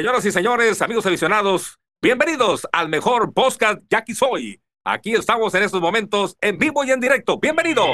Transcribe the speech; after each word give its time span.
Señoras 0.00 0.24
y 0.24 0.32
señores, 0.32 0.80
amigos 0.80 1.04
aficionados, 1.04 1.78
bienvenidos 2.00 2.66
al 2.72 2.88
mejor 2.88 3.34
podcast 3.34 3.82
Jackie 3.90 4.14
Soy. 4.14 4.58
Aquí 4.82 5.12
estamos 5.12 5.52
en 5.52 5.62
estos 5.62 5.82
momentos 5.82 6.38
en 6.40 6.56
vivo 6.56 6.82
y 6.84 6.90
en 6.90 7.00
directo. 7.00 7.38
Bienvenidos. 7.38 7.90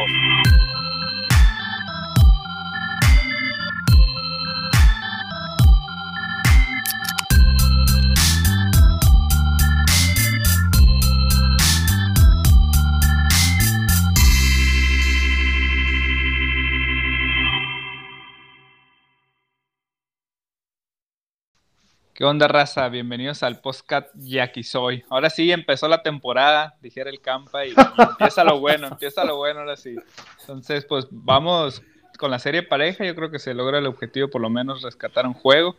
¿Qué 22.16 22.24
onda, 22.24 22.48
raza? 22.48 22.88
Bienvenidos 22.88 23.42
al 23.42 23.60
podcast 23.60 24.08
Yaki 24.14 24.62
Soy. 24.62 25.04
Ahora 25.10 25.28
sí 25.28 25.52
empezó 25.52 25.86
la 25.86 26.02
temporada, 26.02 26.74
dijera 26.80 27.10
el 27.10 27.20
Campa, 27.20 27.66
y 27.66 27.74
empieza 27.98 28.42
lo 28.42 28.58
bueno, 28.58 28.86
empieza 28.86 29.22
lo 29.22 29.36
bueno 29.36 29.60
ahora 29.60 29.76
sí. 29.76 29.96
Entonces, 30.40 30.86
pues 30.86 31.08
vamos 31.10 31.82
con 32.18 32.30
la 32.30 32.38
serie 32.38 32.62
pareja. 32.62 33.04
Yo 33.04 33.14
creo 33.14 33.30
que 33.30 33.38
se 33.38 33.52
logra 33.52 33.80
el 33.80 33.86
objetivo, 33.86 34.28
por 34.28 34.40
lo 34.40 34.48
menos 34.48 34.80
rescatar 34.80 35.26
un 35.26 35.34
juego, 35.34 35.76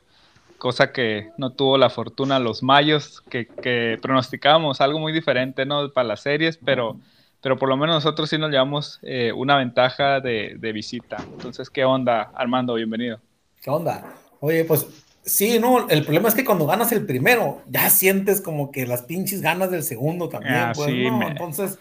cosa 0.59 0.91
que 0.91 1.31
no 1.39 1.53
tuvo 1.53 1.79
la 1.79 1.89
fortuna 1.89 2.37
los 2.37 2.61
mayos, 2.61 3.23
que, 3.31 3.97
pronosticábamos 3.99 4.79
algo 4.79 4.99
muy 4.99 5.13
diferente, 5.13 5.65
¿no? 5.65 5.91
Para 5.91 6.09
las 6.09 6.21
series, 6.21 6.59
pero, 6.63 6.99
pero 7.41 7.57
por 7.57 7.67
lo 7.67 7.77
menos 7.77 7.95
nosotros 7.95 8.29
sí 8.29 8.37
nos 8.37 8.51
llevamos 8.51 8.99
eh, 9.01 9.31
una 9.31 9.57
ventaja 9.57 10.19
de, 10.19 10.53
de 10.59 10.71
visita. 10.71 11.17
Entonces, 11.31 11.71
¿qué 11.71 11.83
onda, 11.83 12.29
Armando? 12.35 12.75
Bienvenido. 12.75 13.19
¿Qué 13.59 13.71
onda? 13.71 14.13
Oye, 14.39 14.65
pues 14.65 15.06
Sí, 15.27 15.59
no, 15.59 15.89
el 15.89 16.03
problema 16.03 16.29
es 16.29 16.35
que 16.35 16.45
cuando 16.45 16.65
ganas 16.65 16.89
el 16.93 17.05
primero, 17.05 17.61
ya 17.67 17.89
sientes 17.89 18.39
como 18.39 18.71
que 18.71 18.87
las 18.87 19.01
pinches 19.01 19.41
ganas 19.41 19.69
del 19.69 19.83
segundo 19.83 20.29
también, 20.29 20.55
ah, 20.55 20.71
pues, 20.73 20.87
¿no? 20.89 21.27
Entonces, 21.27 21.77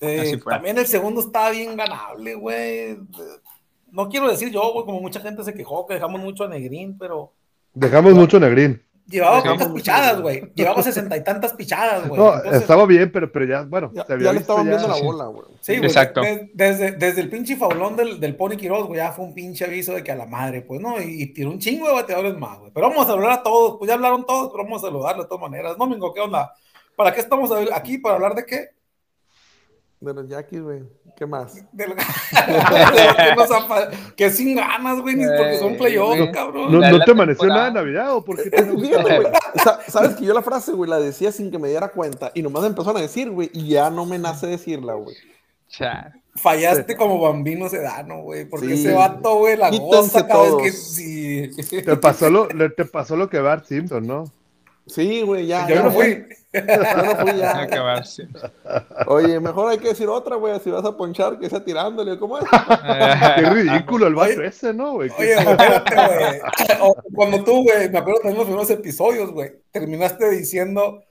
eh, 0.00 0.38
también 0.44 0.76
el 0.76 0.86
segundo 0.86 1.22
estaba 1.22 1.50
bien 1.50 1.74
ganable, 1.76 2.34
güey. 2.34 2.98
No 3.90 4.10
quiero 4.10 4.28
decir 4.28 4.50
yo, 4.50 4.70
güey, 4.74 4.84
como 4.84 5.00
mucha 5.00 5.20
gente 5.20 5.42
se 5.44 5.54
quejó 5.54 5.86
que 5.86 5.94
dejamos 5.94 6.20
mucho 6.20 6.44
a 6.44 6.48
Negrín, 6.48 6.98
pero... 6.98 7.32
Dejamos 7.72 8.12
mucho 8.12 8.36
a 8.36 8.40
Negrín. 8.40 8.82
Llevaba 9.06 9.42
tantas 9.42 9.68
pichadas, 9.68 10.20
güey. 10.20 10.52
Llevaba 10.54 10.82
sesenta 10.82 11.16
y 11.16 11.24
tantas 11.24 11.52
pichadas, 11.54 12.08
güey. 12.08 12.20
No, 12.20 12.36
estaba 12.44 12.86
bien, 12.86 13.10
pero, 13.12 13.30
pero 13.30 13.44
ya, 13.44 13.62
bueno, 13.62 13.90
ya, 13.92 14.04
le 14.16 14.38
estaban 14.38 14.66
viendo 14.66 14.88
la 14.88 15.00
bola, 15.02 15.26
güey. 15.26 15.44
Sí, 15.60 15.76
güey. 15.76 15.86
Exacto. 15.86 16.22
desde, 16.54 16.92
desde 16.92 17.20
el 17.20 17.28
pinche 17.28 17.56
faulón 17.56 17.96
del, 17.96 18.20
del 18.20 18.36
Pony 18.36 18.56
Quiroz, 18.56 18.86
güey, 18.86 18.98
ya 18.98 19.12
fue 19.12 19.24
un 19.24 19.34
pinche 19.34 19.64
aviso 19.64 19.94
de 19.94 20.02
que 20.02 20.12
a 20.12 20.16
la 20.16 20.26
madre, 20.26 20.62
pues, 20.62 20.80
¿no? 20.80 21.00
Y, 21.00 21.26
tiró 21.32 21.50
un 21.50 21.58
chingo 21.58 21.88
de 21.88 21.94
bateadores 21.94 22.38
más, 22.38 22.58
güey. 22.58 22.70
Pero 22.72 22.88
vamos 22.88 23.04
a 23.04 23.08
saludar 23.08 23.32
a 23.32 23.42
todos, 23.42 23.76
pues 23.78 23.88
ya 23.88 23.94
hablaron 23.94 24.24
todos, 24.24 24.50
pero 24.52 24.64
vamos 24.64 24.82
a 24.82 24.86
saludarle 24.86 25.22
de 25.22 25.28
todas 25.28 25.42
maneras. 25.42 25.76
Domingo, 25.76 26.12
¿qué 26.14 26.20
onda? 26.20 26.54
¿Para 26.96 27.12
qué 27.12 27.20
estamos 27.20 27.50
aquí? 27.72 27.98
¿Para 27.98 28.14
hablar 28.14 28.34
de 28.34 28.46
qué? 28.46 28.70
De 30.02 30.12
los 30.12 30.28
Jackies, 30.28 30.60
güey. 30.60 30.82
¿Qué 31.16 31.24
más? 31.26 31.54
que, 34.16 34.30
sin 34.30 34.56
ganas, 34.56 35.00
güey, 35.00 35.14
ni 35.14 35.24
porque 35.24 35.58
son 35.58 35.76
playoffs, 35.76 36.32
cabrón. 36.32 36.72
¿No, 36.72 37.04
te 37.04 37.12
amaneció 37.12 37.46
nada 37.46 37.66
de 37.66 37.72
Navidad 37.72 38.16
o 38.16 38.24
por 38.24 38.42
qué 38.42 38.50
te 38.50 38.64
Sabes 39.88 40.16
que 40.16 40.24
yo 40.24 40.34
la 40.34 40.42
frase, 40.42 40.72
güey, 40.72 40.90
la 40.90 40.98
decía 40.98 41.30
sin 41.30 41.52
que 41.52 41.58
me 41.58 41.68
diera 41.68 41.92
cuenta 41.92 42.32
y 42.34 42.42
nomás 42.42 42.64
empezaron 42.64 42.96
a 42.96 43.02
decir, 43.02 43.30
güey, 43.30 43.48
y 43.52 43.68
ya 43.68 43.90
no 43.90 44.04
me 44.04 44.18
nace 44.18 44.48
decirla, 44.48 44.94
güey. 44.94 45.14
Fallaste 46.34 46.96
como 46.96 47.20
bambino 47.20 47.68
sedano, 47.68 48.22
güey, 48.22 48.46
porque 48.46 48.74
ese 48.74 48.92
vato, 48.92 49.36
güey, 49.36 49.56
la 49.56 49.70
goza 49.70 50.26
cada 50.26 50.42
vez 50.42 50.54
que 50.64 50.72
sí. 50.72 51.48
Te 51.82 51.96
pasó 51.96 52.28
lo, 52.28 52.48
te 52.48 52.84
pasó 52.86 53.14
lo 53.14 53.30
que 53.30 53.38
Bart 53.38 53.66
Simpson, 53.66 54.04
¿no? 54.04 54.24
Sí, 54.86 55.22
güey, 55.22 55.46
ya. 55.46 55.68
Yo 55.68 55.82
no 55.82 55.90
fui. 55.90 56.26
Yo 56.52 56.60
no 56.60 57.16
fui 57.16 57.38
ya. 57.38 57.58
Acabarse. 57.62 58.28
Oye, 59.06 59.40
mejor 59.40 59.70
hay 59.70 59.78
que 59.78 59.88
decir 59.88 60.08
otra, 60.08 60.36
güey, 60.36 60.58
si 60.60 60.70
vas 60.70 60.84
a 60.84 60.96
ponchar, 60.96 61.38
que 61.38 61.48
sea 61.48 61.64
tirándole, 61.64 62.18
¿cómo 62.18 62.38
es? 62.38 62.44
Qué 63.36 63.50
ridículo 63.50 64.06
el 64.06 64.14
vato 64.14 64.42
ese, 64.42 64.74
¿no, 64.74 64.94
güey? 64.94 65.10
Oye, 65.18 65.34
espérate, 65.34 65.94
güey. 65.94 66.40
Cuando 67.14 67.44
tú, 67.44 67.62
güey, 67.62 67.88
me 67.90 67.98
acuerdo 67.98 68.20
también 68.20 68.38
los 68.38 68.46
primeros 68.46 68.70
episodios, 68.70 69.30
güey, 69.30 69.52
terminaste 69.70 70.28
diciendo 70.30 71.02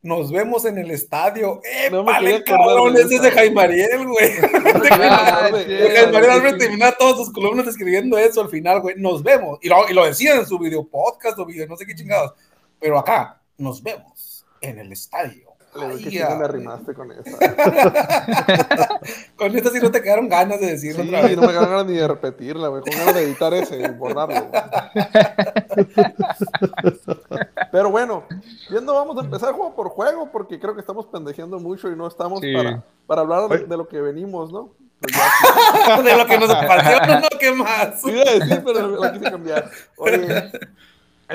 nos 0.00 0.30
vemos 0.30 0.64
en 0.64 0.78
el 0.78 0.90
estadio. 0.92 1.60
¡Eh, 1.64 1.88
no 1.90 2.04
vale, 2.04 2.44
cabrón! 2.44 2.96
Ese 2.96 3.16
es 3.16 3.22
de 3.22 3.30
Jaime 3.32 3.62
Ariel, 3.62 4.06
güey. 4.06 4.30
Jaime 4.88 6.16
Ariel 6.16 6.58
terminaba 6.58 6.92
todas 6.96 7.16
sus 7.16 7.32
columnas 7.32 7.66
escribiendo 7.66 8.16
eso 8.16 8.40
al 8.40 8.48
final, 8.48 8.80
güey. 8.80 8.94
Nos 8.96 9.22
vemos. 9.24 9.58
Y 9.60 9.68
lo, 9.68 9.88
y 9.88 9.94
lo 9.94 10.06
decía 10.06 10.36
en 10.36 10.46
su 10.46 10.58
video 10.58 10.86
podcast 10.86 11.38
o 11.38 11.46
video, 11.46 11.66
no 11.66 11.76
sé 11.76 11.84
qué 11.84 11.96
chingados. 11.96 12.32
Pero 12.80 12.98
acá, 12.98 13.40
nos 13.56 13.82
vemos 13.82 14.44
en 14.60 14.78
el 14.78 14.92
estadio. 14.92 15.48
Ay, 15.74 16.02
que 16.02 16.18
me 16.18 16.44
arrimaste 16.44 16.94
con 16.94 17.12
esa. 17.12 17.38
con 19.36 19.54
esta 19.54 19.68
sí 19.70 19.78
no 19.82 19.90
te 19.90 20.00
quedaron 20.02 20.26
ganas 20.28 20.60
de 20.60 20.68
decirlo 20.68 21.02
sí, 21.02 21.08
otra 21.08 21.22
vez. 21.22 21.36
no 21.36 21.42
me 21.42 21.48
quedaron 21.48 21.70
ganas 21.70 21.86
ni 21.86 21.94
de 21.94 22.08
repetirla, 22.08 22.68
güey. 22.68 22.82
Con 22.82 22.92
ganas 22.92 23.14
de 23.14 23.22
editar 23.22 23.52
ese 23.54 23.80
y 23.80 23.88
borrarlo. 23.88 24.50
Pero 27.70 27.90
bueno, 27.90 28.24
viendo, 28.70 28.94
vamos 28.94 29.18
a 29.18 29.20
empezar 29.20 29.52
juego 29.52 29.74
por 29.74 29.90
juego, 29.90 30.30
porque 30.32 30.58
creo 30.58 30.74
que 30.74 30.80
estamos 30.80 31.04
pendejeando 31.06 31.60
mucho 31.60 31.90
y 31.90 31.96
no 31.96 32.06
estamos 32.06 32.40
para, 32.40 32.82
para 33.06 33.20
hablar 33.20 33.46
de, 33.48 33.76
lo 33.76 33.86
que 33.88 34.00
venimos, 34.00 34.50
¿no? 34.50 34.70
Pues 35.00 35.14
de 36.04 36.16
lo 36.16 36.26
que 36.26 36.38
nos 36.38 36.50
apasiona, 36.50 37.20
¿no? 37.20 37.28
¿Qué 37.38 37.52
más? 37.52 38.04
A 38.04 38.10
decir, 38.10 38.62
pero 38.64 38.96
la 38.96 39.12
quise 39.12 39.30
cambiar. 39.30 39.70
Oye, 39.96 40.50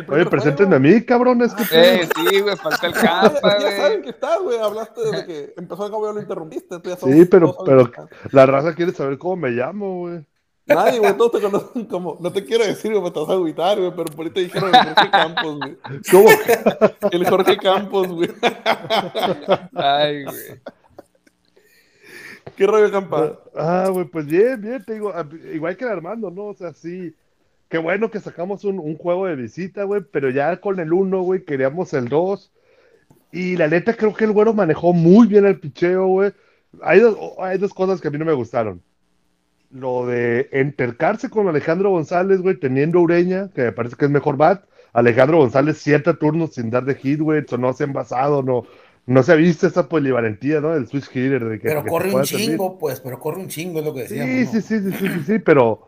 Oye, 0.08 0.26
preséntenme 0.26 0.76
a 0.78 0.80
mí, 0.80 1.02
cabrones. 1.04 1.54
Que 1.54 1.64
eh, 1.72 2.10
sí, 2.16 2.40
güey, 2.42 2.56
falta 2.58 2.88
el 2.88 2.94
campa, 2.94 3.60
Ya 3.60 3.78
saben 3.78 4.02
que 4.02 4.10
estás, 4.10 4.42
güey. 4.42 4.58
Hablaste 4.58 5.02
desde 5.02 5.26
que 5.26 5.54
empezó 5.56 5.86
el 5.86 5.92
cabello, 5.92 6.14
lo 6.14 6.22
interrumpiste. 6.22 6.76
sí, 6.98 7.26
pero, 7.26 7.56
pero 7.64 7.92
la 8.32 8.46
raza 8.46 8.74
quiere 8.74 8.92
saber 8.92 9.18
cómo 9.18 9.36
me 9.36 9.52
llamo, 9.52 10.00
güey. 10.00 10.26
Nadie, 10.66 11.00
güey, 11.00 11.16
todos 11.18 11.34
te 11.34 11.42
conocen 11.42 11.86
como. 11.86 12.18
No 12.22 12.32
te 12.32 12.44
quiero 12.44 12.66
decir, 12.66 12.92
güey, 12.92 13.02
me 13.04 13.10
estás 13.10 13.30
a 13.30 13.34
agüitar, 13.34 13.78
güey, 13.78 13.92
pero 13.96 14.06
por 14.06 14.26
ahí 14.26 14.32
te 14.32 14.40
dijeron 14.40 14.74
el 14.74 14.82
Jorge 14.82 15.12
Campos, 15.12 15.60
güey. 15.60 15.78
¿Cómo? 16.10 16.30
El 17.12 17.30
Jorge 17.30 17.58
Campos, 17.58 18.08
güey. 18.08 18.30
Ay, 19.76 20.24
güey. 20.24 20.62
¿Qué 22.56 22.66
rollo, 22.66 22.92
Campa? 22.92 23.40
Ah, 23.56 23.90
güey, 23.92 24.06
pues 24.06 24.26
bien, 24.26 24.62
bien, 24.62 24.84
te 24.84 24.94
digo, 24.94 25.14
igual 25.54 25.76
que 25.76 25.86
el 25.86 25.92
Armando, 25.92 26.30
¿no? 26.30 26.46
O 26.46 26.54
sea, 26.54 26.74
sí 26.74 27.14
Qué 27.74 27.80
bueno 27.80 28.12
que 28.12 28.20
sacamos 28.20 28.66
un, 28.66 28.96
juego 29.00 29.26
de 29.26 29.36
visita, 29.36 29.84
güey, 29.86 30.04
pero 30.12 30.30
ya 30.30 30.58
con 30.58 30.80
el 30.80 30.94
1, 30.94 31.22
güey, 31.24 31.44
queríamos 31.44 31.92
el 31.96 32.08
2. 32.08 32.52
Y 33.32 33.58
la 33.58 33.68
neta, 33.68 33.96
creo 33.96 34.14
que 34.14 34.26
el 34.26 34.32
güero 34.32 34.54
manejó 34.54 34.94
muy 34.94 35.26
bien 35.26 35.48
el 35.48 35.60
picheo, 35.60 36.06
güey. 36.06 36.34
Hay 36.84 37.00
dos, 37.00 37.18
hay 37.40 37.58
dos 37.58 37.74
cosas 37.74 38.00
que 38.00 38.10
a 38.10 38.12
mí 38.12 38.20
no 38.20 38.26
me 38.26 38.34
gustaron. 38.34 38.84
Lo 39.72 40.06
de 40.06 40.50
entercarse 40.52 41.32
con 41.32 41.48
Alejandro 41.48 41.90
González, 41.90 42.42
güey, 42.42 42.60
teniendo 42.60 43.02
Ureña, 43.02 43.50
que 43.56 43.64
me 43.64 43.72
parece 43.72 43.96
que 43.96 44.06
es 44.06 44.12
mejor 44.12 44.38
bat. 44.38 44.66
Alejandro 44.94 45.40
González 45.40 45.80
siete 45.80 46.14
turnos 46.14 46.54
sin 46.54 46.70
dar 46.70 46.86
de 46.86 46.94
hit, 46.94 47.22
güey, 47.22 47.44
eso 47.44 47.58
no 47.58 47.74
se 47.74 47.86
ha 47.86 47.88
envasado, 47.88 48.44
no, 48.44 48.68
no 49.08 49.24
se 49.24 49.32
ha 49.32 49.36
visto 49.36 49.66
esa 49.66 49.90
polivalentía, 49.90 50.62
¿no? 50.62 50.76
El 50.76 50.86
switch 50.86 51.10
hitter. 51.10 51.44
De 51.44 51.58
que, 51.58 51.70
pero 51.70 51.84
corre 51.86 52.14
un 52.14 52.22
chingo, 52.22 52.78
pues, 52.78 53.00
pero 53.00 53.20
corre 53.20 53.40
un 53.40 53.48
chingo, 53.48 53.80
es 53.80 53.86
lo 53.86 53.96
que 53.96 54.02
decíamos. 54.02 54.52
Sí, 54.52 54.62
sí, 54.62 54.80
sí, 54.80 54.92
sí, 54.92 54.98
sí, 55.00 55.24
sí, 55.26 55.40
pero, 55.40 55.88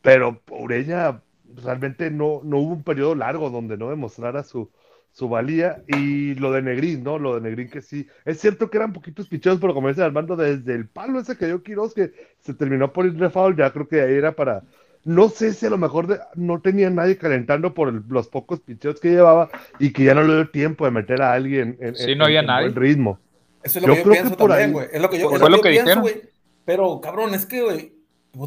pero 0.00 0.40
Ureña 0.48 1.20
realmente 1.62 2.10
no, 2.10 2.40
no 2.44 2.58
hubo 2.58 2.72
un 2.74 2.82
periodo 2.82 3.14
largo 3.14 3.50
donde 3.50 3.76
no 3.76 3.90
demostrara 3.90 4.42
su, 4.42 4.70
su 5.12 5.28
valía. 5.28 5.82
Y 5.88 6.34
lo 6.34 6.52
de 6.52 6.62
Negrín, 6.62 7.02
¿no? 7.02 7.18
Lo 7.18 7.36
de 7.36 7.40
Negrín 7.40 7.70
que 7.70 7.80
sí. 7.80 8.06
Es 8.24 8.40
cierto 8.40 8.70
que 8.70 8.76
eran 8.76 8.92
poquitos 8.92 9.28
picheos, 9.28 9.58
pero 9.60 9.74
como 9.74 9.88
dice 9.88 10.02
Armando, 10.02 10.36
desde 10.36 10.74
el 10.74 10.88
palo 10.88 11.18
ese 11.18 11.36
que 11.36 11.46
dio 11.46 11.62
Quiroz, 11.62 11.94
que 11.94 12.12
se 12.40 12.54
terminó 12.54 12.92
por 12.92 13.06
ir 13.06 13.14
de 13.14 13.30
foul, 13.30 13.56
ya 13.56 13.72
creo 13.72 13.88
que 13.88 14.02
ahí 14.02 14.14
era 14.14 14.32
para. 14.32 14.62
No 15.04 15.28
sé 15.28 15.54
si 15.54 15.64
a 15.66 15.70
lo 15.70 15.78
mejor 15.78 16.20
no 16.34 16.60
tenía 16.60 16.90
nadie 16.90 17.16
calentando 17.16 17.72
por 17.72 18.10
los 18.10 18.28
pocos 18.28 18.60
picheos 18.60 19.00
que 19.00 19.10
llevaba 19.10 19.48
y 19.78 19.92
que 19.92 20.02
ya 20.04 20.14
no 20.14 20.22
le 20.22 20.34
dio 20.34 20.50
tiempo 20.50 20.84
de 20.84 20.90
meter 20.90 21.22
a 21.22 21.32
alguien 21.32 21.78
en, 21.80 21.94
sí, 21.94 22.16
no 22.16 22.24
había 22.24 22.42
nadie. 22.42 22.70
ritmo. 22.70 23.20
Eso 23.62 23.78
es 23.78 23.86
lo 23.86 23.94
que 23.94 24.02
yo 24.02 24.10
pienso 24.10 24.36
también, 24.36 24.72
güey. 24.72 24.88
Es 24.92 25.00
lo 25.00 25.08
que 25.08 25.18
yo, 25.18 25.32
es 25.32 25.40
lo 25.40 25.60
que, 25.60 25.70
pienso, 25.70 26.00
güey. 26.00 26.22
Pero, 26.64 27.00
cabrón, 27.00 27.34
es 27.34 27.46
que, 27.46 27.62
güey, 27.62 27.95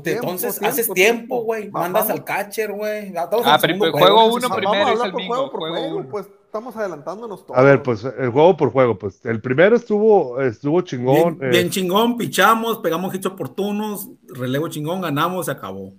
entonces 0.05 0.61
haces 0.61 0.89
tiempo, 0.93 1.43
güey. 1.43 1.69
Mandas 1.69 2.09
al 2.09 2.23
catcher, 2.23 2.71
güey. 2.71 3.13
Ah, 3.15 3.57
pero 3.61 3.91
juego 3.91 4.25
uno 4.33 4.49
primero 4.49 4.89
es 4.89 5.01
el 5.01 5.11
juego 5.11 5.51
por 5.51 5.59
juego, 5.69 6.05
pues 6.09 6.27
estamos 6.45 6.75
adelantándonos 6.75 7.45
todo. 7.45 7.57
A 7.57 7.61
ver, 7.61 7.83
pues 7.83 8.03
el 8.03 8.29
juego 8.29 8.57
por 8.57 8.71
juego, 8.71 8.97
pues 8.97 9.23
el 9.25 9.41
primero 9.41 9.75
estuvo, 9.75 10.41
estuvo 10.41 10.81
chingón. 10.81 11.37
Bien, 11.39 11.67
eh. 11.67 11.69
chingón, 11.69 12.17
pichamos, 12.17 12.79
pegamos 12.79 13.13
hits 13.13 13.27
oportunos, 13.27 14.09
relevo 14.27 14.67
chingón, 14.67 15.01
ganamos, 15.01 15.45
se 15.45 15.51
acabó. 15.51 15.93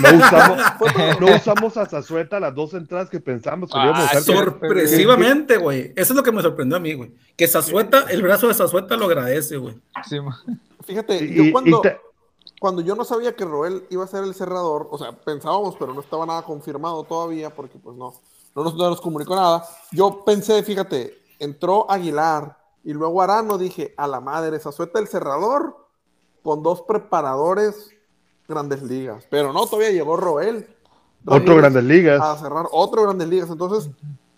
No 0.00 0.16
usamos, 0.16 0.58
no 1.20 1.36
usamos 1.36 1.76
a 1.76 1.86
Zazueta 1.86 2.38
las 2.38 2.54
dos 2.54 2.74
entradas 2.74 3.10
que 3.10 3.20
pensamos 3.20 3.70
que 3.70 3.78
ah, 3.78 4.20
Sorpresivamente, 4.20 5.56
güey. 5.56 5.92
Eso 5.96 6.12
es 6.12 6.16
lo 6.16 6.22
que 6.22 6.32
me 6.32 6.42
sorprendió 6.42 6.76
a 6.76 6.80
mí, 6.80 6.94
güey. 6.94 7.12
Que 7.36 7.48
Zazueta, 7.48 8.06
el 8.10 8.22
brazo 8.22 8.48
de 8.48 8.54
Zazueta 8.54 8.96
lo 8.96 9.06
agradece, 9.06 9.56
güey. 9.56 9.74
Fíjate, 10.86 11.34
yo 11.34 11.50
cuando 11.50 11.82
cuando 12.64 12.80
yo 12.80 12.96
no 12.96 13.04
sabía 13.04 13.36
que 13.36 13.44
Roel 13.44 13.86
iba 13.90 14.04
a 14.04 14.06
ser 14.06 14.24
el 14.24 14.34
cerrador, 14.34 14.88
o 14.90 14.96
sea, 14.96 15.12
pensábamos, 15.12 15.76
pero 15.78 15.92
no 15.92 16.00
estaba 16.00 16.24
nada 16.24 16.40
confirmado 16.40 17.04
todavía, 17.04 17.54
porque 17.54 17.76
pues 17.78 17.94
no, 17.94 18.14
no 18.56 18.64
nos, 18.64 18.74
no 18.74 18.88
nos 18.88 19.02
comunicó 19.02 19.36
nada. 19.36 19.66
Yo 19.92 20.24
pensé, 20.24 20.62
fíjate, 20.62 21.12
entró 21.38 21.84
Aguilar 21.90 22.56
y 22.82 22.94
luego 22.94 23.20
Arano, 23.20 23.58
dije, 23.58 23.92
a 23.98 24.06
la 24.06 24.20
madre, 24.20 24.56
esa 24.56 24.72
suelta 24.72 24.98
el 24.98 25.08
cerrador 25.08 25.76
con 26.42 26.62
dos 26.62 26.80
preparadores 26.80 27.90
grandes 28.48 28.82
ligas. 28.82 29.26
Pero 29.28 29.52
no, 29.52 29.66
todavía 29.66 29.90
llegó 29.90 30.16
Roel. 30.16 30.66
Otro 31.26 31.56
grandes 31.56 31.84
ligas. 31.84 32.18
A 32.18 32.38
cerrar 32.38 32.64
otro 32.72 33.02
grandes 33.02 33.28
ligas. 33.28 33.50
Entonces, 33.50 33.90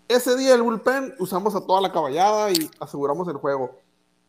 ese 0.09 0.35
día 0.35 0.53
el 0.53 0.63
bullpen 0.63 1.15
usamos 1.19 1.55
a 1.55 1.61
toda 1.61 1.79
la 1.79 1.93
caballada 1.93 2.51
y 2.51 2.69
aseguramos 2.81 3.25
el 3.29 3.37
juego. 3.37 3.86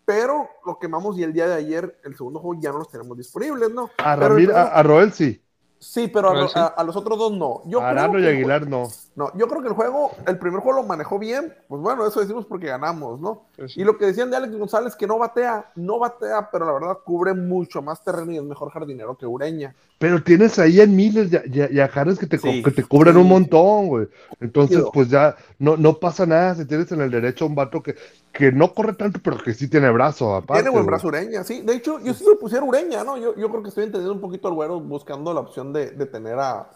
Pero 0.09 0.49
lo 0.65 0.79
quemamos 0.79 1.19
y 1.19 1.23
el 1.23 1.35
día 1.35 1.47
de 1.47 1.57
ayer, 1.57 2.01
el 2.03 2.17
segundo 2.17 2.41
juego, 2.41 2.59
ya 2.63 2.73
no 2.73 2.79
los 2.79 2.89
tenemos 2.89 3.15
disponibles, 3.15 3.71
¿no? 3.73 3.91
A, 3.99 4.15
a 4.15 4.83
Roel 4.83 5.13
sí. 5.13 5.39
Sí, 5.79 6.09
pero 6.09 6.31
a, 6.31 6.83
los 6.83 6.97
otros 6.97 7.19
dos 7.19 7.33
no. 7.33 7.61
Yo 7.67 7.83
Arano 7.83 8.19
y 8.19 8.27
Aguilar 8.27 8.67
no. 8.67 8.89
No, 9.19 9.33
yo 9.37 9.49
creo 9.49 9.61
que 9.61 9.67
el 9.67 9.75
juego, 9.75 10.13
el 10.29 10.39
primer 10.39 10.61
juego 10.61 10.81
lo 10.81 10.87
manejó 10.87 11.19
bien. 11.19 11.53
Pues 11.67 11.83
bueno, 11.83 12.07
eso 12.07 12.21
decimos 12.21 12.47
porque 12.47 12.69
ganamos, 12.69 13.21
¿no? 13.21 13.49
Pues 13.57 13.77
y 13.77 13.83
lo 13.83 13.99
que 13.99 14.07
decían 14.07 14.31
de 14.31 14.37
Alex 14.37 14.57
González, 14.57 14.95
que 14.95 15.09
no 15.09 15.19
batea, 15.19 15.73
no 15.75 15.99
batea, 15.99 16.49
pero 16.53 16.65
la 16.65 16.73
verdad 16.73 16.99
cubre 17.05 17.35
mucho 17.35 17.83
más 17.83 18.05
terreno 18.05 18.31
y 18.31 18.37
es 18.37 18.45
mejor 18.45 18.71
jardinero 18.71 19.17
que 19.17 19.27
Ureña. 19.27 19.75
Pero 19.99 20.23
tienes 20.23 20.61
ahí 20.61 20.81
en 20.81 20.95
miles 20.95 21.33
y 21.33 21.81
a 21.81 21.89
que 21.89 22.27
te, 22.29 22.39
que 22.39 22.71
te 22.71 22.85
cubren 22.85 23.17
un 23.17 23.27
montón, 23.27 23.89
güey. 23.89 24.07
Entonces, 24.41 24.85
pues 24.95 25.09
ya 25.11 25.35
no, 25.59 25.77
no 25.77 25.95
pasa 25.95 26.25
nada 26.25 26.55
si 26.55 26.65
tienes 26.65 26.93
en 26.93 27.01
el 27.01 27.11
derecho 27.11 27.45
un 27.45 27.57
vato 27.57 27.83
que, 27.83 27.97
que 28.31 28.53
no 28.53 28.73
corre 28.73 28.93
tanto, 28.93 29.19
pero 29.21 29.39
que 29.39 29.53
sí 29.53 29.67
tiene 29.67 29.91
brazo, 29.91 30.33
aparte. 30.33 30.63
Tiene 30.63 30.71
buen 30.77 30.87
brazo 30.87 31.09
Ureña, 31.09 31.43
sí. 31.43 31.63
De 31.63 31.75
hecho, 31.75 31.99
yo 31.99 32.15
sí 32.15 32.25
me 32.25 32.37
pusiera 32.37 32.65
Ureña, 32.65 33.03
¿no? 33.03 33.17
Yo, 33.17 33.35
yo 33.35 33.51
creo 33.51 33.65
que 33.65 33.71
estoy 33.71 33.83
entendiendo 33.83 34.15
un 34.15 34.21
poquito 34.21 34.47
al 34.47 34.55
güero 34.55 34.79
buscando 34.79 35.35
la 35.35 35.41
opción 35.41 35.73
de, 35.73 35.91
de 35.91 36.07
tener 36.07 36.39
a, 36.39 36.71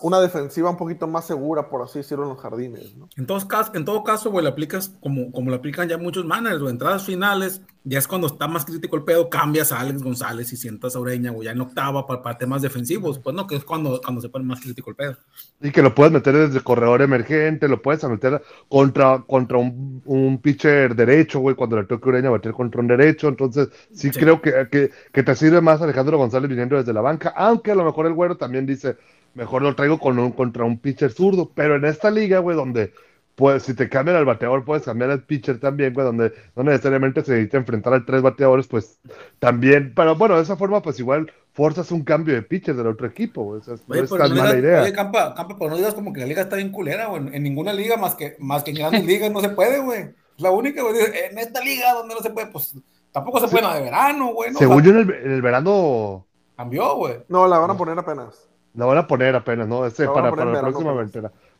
una 0.00 0.20
defensiva 0.20 0.68
un 0.68 0.76
poquito 0.76 1.06
más 1.06 1.26
segura, 1.26 1.70
por 1.70 1.82
así 1.82 2.00
decirlo, 2.00 2.24
en 2.24 2.30
los 2.30 2.40
jardines. 2.40 2.94
¿no? 2.96 3.08
En, 3.16 3.26
todos 3.26 3.46
en 3.72 3.84
todo 3.84 4.04
caso, 4.04 4.30
güey, 4.30 4.44
le 4.44 4.50
aplicas 4.50 4.92
como, 5.00 5.32
como 5.32 5.50
lo 5.50 5.56
aplican 5.56 5.88
ya 5.88 5.96
muchos 5.96 6.26
managers, 6.26 6.60
o 6.62 6.68
entradas 6.68 7.04
finales, 7.04 7.62
ya 7.84 7.98
es 7.98 8.06
cuando 8.06 8.26
está 8.26 8.48
más 8.48 8.64
crítico 8.64 8.96
el 8.96 9.04
pedo, 9.04 9.30
cambias 9.30 9.72
a 9.72 9.80
Alex 9.80 10.02
González 10.02 10.52
y 10.52 10.56
sientas 10.56 10.94
a 10.94 11.00
Ureña, 11.00 11.32
o 11.32 11.42
ya 11.42 11.52
en 11.52 11.60
octava 11.60 12.06
para, 12.06 12.36
temas 12.36 12.62
defensivos, 12.62 13.18
pues 13.18 13.34
no, 13.34 13.46
que 13.46 13.56
es 13.56 13.64
cuando, 13.64 14.00
cuando 14.02 14.20
se 14.20 14.28
pone 14.28 14.44
más 14.44 14.60
crítico 14.60 14.90
el 14.90 14.96
pedo. 14.96 15.16
Y 15.60 15.70
que 15.70 15.82
lo 15.82 15.94
puedes 15.94 16.12
meter 16.12 16.36
desde 16.36 16.60
corredor 16.60 17.02
emergente, 17.02 17.68
lo 17.68 17.80
puedes 17.80 18.04
meter 18.04 18.42
contra, 18.68 19.24
contra 19.26 19.58
un, 19.58 20.02
un 20.04 20.38
pitcher 20.38 20.94
derecho, 20.94 21.40
güey, 21.40 21.56
cuando 21.56 21.76
le 21.76 21.84
toque 21.84 22.08
Ureña 22.08 22.30
meter 22.30 22.52
contra 22.52 22.80
un 22.80 22.88
derecho, 22.88 23.28
entonces 23.28 23.68
sí, 23.92 24.10
creo 24.10 24.42
que, 24.42 24.68
que, 24.70 24.90
que 25.12 25.22
te 25.22 25.34
sirve 25.34 25.60
más 25.60 25.80
Alejandro 25.80 26.18
González 26.18 26.48
viniendo 26.48 26.76
desde 26.76 26.92
la 26.92 27.00
banca, 27.00 27.32
aunque 27.36 27.70
a 27.70 27.74
lo 27.74 27.84
mejor 27.84 28.06
el 28.06 28.14
güero 28.14 28.36
también 28.36 28.66
dice 28.66 28.96
mejor 29.34 29.62
lo 29.62 29.74
traigo 29.74 29.98
con 29.98 30.18
un, 30.18 30.32
contra 30.32 30.64
un 30.64 30.78
pitcher 30.78 31.12
zurdo. 31.12 31.50
Pero 31.54 31.76
en 31.76 31.84
esta 31.84 32.10
liga, 32.10 32.40
güey, 32.40 32.56
donde 32.56 32.92
pues, 33.38 33.62
si 33.62 33.72
te 33.72 33.88
cambian 33.88 34.16
al 34.16 34.24
bateador, 34.24 34.64
puedes 34.64 34.84
cambiar 34.84 35.12
al 35.12 35.22
pitcher 35.22 35.60
también, 35.60 35.94
güey, 35.94 36.04
donde 36.04 36.32
no 36.56 36.64
necesariamente 36.64 37.22
se 37.22 37.30
necesita 37.30 37.58
enfrentar 37.58 37.94
a 37.94 38.04
tres 38.04 38.20
bateadores, 38.20 38.66
pues 38.66 38.98
también. 39.38 39.92
Pero 39.94 40.16
bueno, 40.16 40.34
de 40.34 40.42
esa 40.42 40.56
forma, 40.56 40.82
pues 40.82 40.98
igual 40.98 41.30
forzas 41.52 41.92
un 41.92 42.02
cambio 42.02 42.34
de 42.34 42.42
pitcher 42.42 42.74
del 42.74 42.88
otro 42.88 43.06
equipo, 43.06 43.44
güey. 43.44 43.60
no 43.86 43.94
es 43.94 44.10
tan 44.10 44.34
mala 44.34 44.58
idea. 44.58 44.82
Oye, 44.82 44.92
Campa, 44.92 45.36
Campa, 45.36 45.56
pero 45.56 45.70
no 45.70 45.76
digas 45.76 45.94
como 45.94 46.12
que 46.12 46.18
la 46.18 46.26
liga 46.26 46.42
está 46.42 46.56
bien 46.56 46.72
culera, 46.72 47.06
güey. 47.06 47.28
En 47.32 47.44
ninguna 47.44 47.72
liga 47.72 47.96
más 47.96 48.16
que, 48.16 48.34
más 48.40 48.64
que 48.64 48.72
en 48.72 48.78
grandes 48.78 49.04
ligas 49.06 49.30
no 49.30 49.40
se 49.40 49.50
puede, 49.50 49.78
güey. 49.78 50.00
Es 50.00 50.42
la 50.42 50.50
única, 50.50 50.82
güey. 50.82 50.96
En 51.30 51.38
esta 51.38 51.60
liga 51.60 51.92
donde 51.92 52.16
no 52.16 52.20
se 52.20 52.30
puede, 52.30 52.48
pues 52.48 52.74
tampoco 53.12 53.38
se 53.38 53.46
puede 53.46 53.62
nada 53.62 53.76
de 53.76 53.82
verano, 53.82 54.32
güey. 54.32 54.52
Según 54.54 54.82
yo, 54.82 54.90
en 54.90 54.96
el, 54.96 55.10
en 55.14 55.30
el 55.30 55.42
verano. 55.42 56.26
Cambió, 56.56 56.96
güey. 56.96 57.18
No, 57.28 57.46
la 57.46 57.58
van 57.58 57.70
a 57.70 57.76
poner 57.76 57.96
apenas. 57.96 58.48
La 58.74 58.84
van 58.84 58.98
a 58.98 59.06
poner 59.06 59.36
apenas, 59.36 59.68
¿no? 59.68 59.86
Ese 59.86 60.08
para, 60.08 60.30
para 60.30 60.44
la 60.44 60.60
próxima 60.60 60.92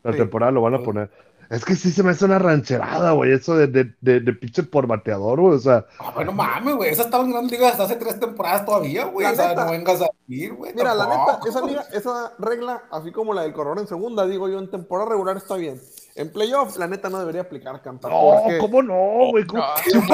la 0.02 0.12
temporada 0.12 0.52
lo 0.52 0.62
van 0.62 0.74
a 0.74 0.78
poner. 0.80 1.10
Es 1.50 1.64
que 1.64 1.74
sí 1.76 1.90
se 1.90 2.02
me 2.02 2.10
hace 2.10 2.26
una 2.26 2.38
rancherada, 2.38 3.12
güey, 3.12 3.32
eso 3.32 3.56
de, 3.56 3.68
de, 3.68 3.94
de, 4.02 4.20
de 4.20 4.32
pitcher 4.34 4.68
por 4.68 4.86
bateador, 4.86 5.40
güey, 5.40 5.54
o 5.54 5.58
sea. 5.58 5.86
Ah, 5.98 6.12
bueno, 6.14 6.32
mames, 6.32 6.76
güey, 6.76 6.90
esa 6.90 7.04
estaba 7.04 7.24
en 7.24 7.30
Gran 7.30 7.46
Liga 7.46 7.70
hasta 7.70 7.84
hace 7.84 7.96
tres 7.96 8.20
temporadas 8.20 8.66
todavía, 8.66 9.06
güey, 9.06 9.26
o 9.26 9.34
sea, 9.34 9.54
no 9.54 9.70
vengas 9.70 10.02
a 10.02 10.08
ir, 10.26 10.52
güey. 10.52 10.74
Mira, 10.74 10.94
la 10.94 11.06
neta, 11.06 11.40
esa, 11.48 11.64
liga, 11.64 11.86
esa 11.92 12.34
regla, 12.38 12.82
así 12.90 13.12
como 13.12 13.32
la 13.32 13.42
del 13.42 13.54
corredor 13.54 13.78
en 13.78 13.86
segunda, 13.86 14.26
digo 14.26 14.48
yo, 14.48 14.58
en 14.58 14.70
temporada 14.70 15.08
regular 15.08 15.38
está 15.38 15.56
bien. 15.56 15.80
En 16.18 16.32
playoff, 16.32 16.76
la 16.78 16.88
neta 16.88 17.08
no 17.08 17.20
debería 17.20 17.42
aplicar 17.42 17.80
campa. 17.80 18.08
No, 18.08 18.42
¿cómo 18.58 18.82
no, 18.82 19.30
güey? 19.30 19.44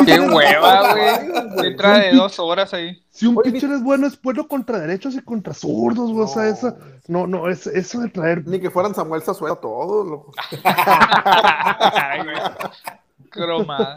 qué 0.05 0.21
hueva, 0.21 0.93
güey. 0.93 1.67
Entra 1.67 1.99
de 1.99 2.13
dos 2.13 2.39
horas 2.39 2.75
ahí. 2.75 3.03
Si 3.09 3.27
un 3.27 3.37
pitcher 3.37 3.71
es 3.71 3.83
bueno, 3.83 4.07
es 4.07 4.21
bueno 4.21 4.47
contra 4.47 4.81
derechos 4.81 5.15
y 5.15 5.23
contra 5.23 5.55
zurdos, 5.55 6.13
güey. 6.13 6.25
o 6.25 6.29
sea, 6.29 6.47
eso, 6.47 6.77
no, 7.09 7.27
no, 7.27 7.49
es, 7.49 7.67
eso 7.67 8.01
de 8.01 8.11
traer. 8.11 8.47
Ni 8.47 8.61
que 8.61 8.71
fueran 8.71 8.95
Samuel 8.95 9.23
Sazuela 9.23 9.57
todos, 9.57 10.07
loco. 10.07 10.33
Croma. 13.31 13.97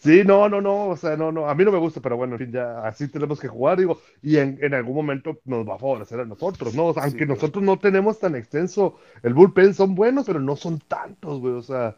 Sí, 0.00 0.22
no, 0.24 0.48
no, 0.48 0.60
no, 0.60 0.88
o 0.88 0.96
sea, 0.96 1.16
no, 1.16 1.32
no, 1.32 1.48
a 1.48 1.54
mí 1.54 1.64
no 1.64 1.72
me 1.72 1.78
gusta, 1.78 2.00
pero 2.00 2.16
bueno, 2.16 2.34
en 2.34 2.38
fin, 2.40 2.52
ya 2.52 2.86
así 2.86 3.08
tenemos 3.08 3.40
que 3.40 3.48
jugar, 3.48 3.78
digo, 3.78 3.98
y 4.22 4.36
en, 4.36 4.58
en 4.62 4.74
algún 4.74 4.94
momento 4.94 5.38
nos 5.44 5.68
va 5.68 5.74
a 5.74 5.78
favorecer 5.78 6.20
a 6.20 6.24
nosotros, 6.24 6.74
¿no? 6.74 6.92
aunque 6.96 7.26
nosotros 7.26 7.62
no 7.62 7.78
tenemos 7.78 8.18
tan 8.18 8.34
extenso, 8.36 8.96
el 9.22 9.34
bullpen 9.34 9.74
son 9.74 9.94
buenos, 9.94 10.26
pero 10.26 10.40
no 10.40 10.56
son 10.56 10.78
tantos, 10.80 11.40
güey, 11.40 11.54
o 11.54 11.62
sea. 11.62 11.96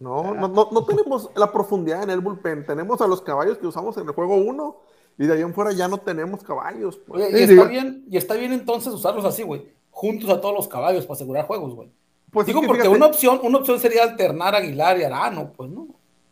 No, 0.00 0.34
no, 0.34 0.46
no, 0.46 0.68
no 0.70 0.84
tenemos 0.84 1.30
la 1.34 1.50
profundidad 1.50 2.04
en 2.04 2.10
el 2.10 2.20
bullpen, 2.20 2.64
tenemos 2.64 3.00
a 3.00 3.08
los 3.08 3.20
caballos 3.20 3.58
que 3.58 3.66
usamos 3.66 3.96
en 3.96 4.06
el 4.06 4.14
juego 4.14 4.36
1, 4.36 4.76
y 5.18 5.26
de 5.26 5.34
ahí 5.34 5.42
en 5.42 5.52
fuera 5.52 5.72
ya 5.72 5.88
no 5.88 5.98
tenemos 5.98 6.44
caballos. 6.44 6.96
Pues. 6.98 7.32
y, 7.32 7.42
está 7.42 7.64
bien, 7.64 8.04
y 8.08 8.16
está 8.16 8.34
bien 8.34 8.52
entonces 8.52 8.92
usarlos 8.92 9.24
así, 9.24 9.42
güey, 9.42 9.66
juntos 9.90 10.30
a 10.30 10.40
todos 10.40 10.54
los 10.54 10.68
caballos 10.68 11.04
para 11.04 11.16
asegurar 11.16 11.46
juegos, 11.46 11.74
güey. 11.74 11.90
Pues 12.30 12.46
digo, 12.46 12.60
porque 12.66 12.88
una 12.88 13.06
opción, 13.06 13.40
una 13.42 13.58
opción 13.58 13.80
sería 13.80 14.02
alternar 14.02 14.54
a 14.54 14.58
Aguilar 14.58 14.98
y 14.98 15.02
Arano, 15.02 15.52
pues, 15.56 15.70
¿no? 15.70 15.88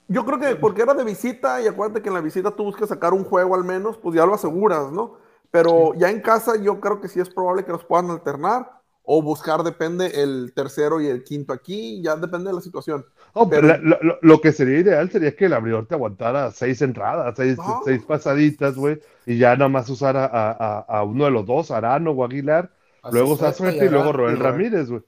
Yo 0.09 0.25
creo 0.25 0.39
que 0.39 0.57
porque 0.57 0.83
era 0.83 0.95
de 0.95 1.05
visita 1.05 1.61
y 1.61 1.67
acuérdate 1.67 2.03
que 2.03 2.09
en 2.09 2.15
la 2.15 2.21
visita 2.21 2.51
tú 2.51 2.65
buscas 2.65 2.89
sacar 2.89 3.13
un 3.13 3.25
juego 3.25 3.55
al 3.55 3.65
menos, 3.65 3.97
pues 3.97 4.15
ya 4.15 4.25
lo 4.25 4.35
aseguras, 4.35 4.93
¿no? 4.93 5.15
Pero 5.51 5.95
ya 5.95 6.11
en 6.11 6.21
casa 6.21 6.57
yo 6.57 6.81
creo 6.81 7.01
que 7.01 7.09
sí 7.09 7.21
es 7.21 7.31
probable 7.31 7.65
que 7.65 7.73
los 7.73 7.85
puedan 7.85 8.11
alternar 8.11 8.77
o 9.09 9.23
buscar, 9.23 9.63
depende 9.63 10.23
el 10.23 10.53
tercero 10.53 11.01
y 11.01 11.07
el 11.07 11.23
quinto 11.23 11.53
aquí, 11.53 12.03
ya 12.03 12.17
depende 12.17 12.51
de 12.51 12.57
la 12.57 12.61
situación. 12.61 13.07
pero, 13.49 13.79
lo, 14.21 14.41
que 14.41 14.51
sería 14.51 14.81
ideal 14.81 15.09
sería 15.11 15.35
que 15.35 15.47
el 15.47 15.53
abridor 15.53 15.87
te 15.87 15.95
aguantara 15.95 16.51
seis 16.51 16.83
entradas, 16.83 17.35
seis, 17.37 17.57
seis 17.85 18.03
pasaditas, 18.03 18.75
güey, 18.75 19.01
y 19.25 19.39
ya 19.39 19.57
nada 19.57 19.69
más 19.69 19.89
usar 19.89 20.17
a, 20.19 21.03
uno 21.05 21.25
de 21.25 21.31
los 21.31 21.47
dos, 21.47 21.71
Arano 21.71 22.11
o 22.11 22.25
Aguilar, 22.25 22.71
luego 23.13 23.37
Sasuete 23.37 23.87
y, 23.87 23.89
luego 23.89 24.13
Roel 24.13 24.41
Ramírez, 24.41 24.91
güey. 24.91 25.03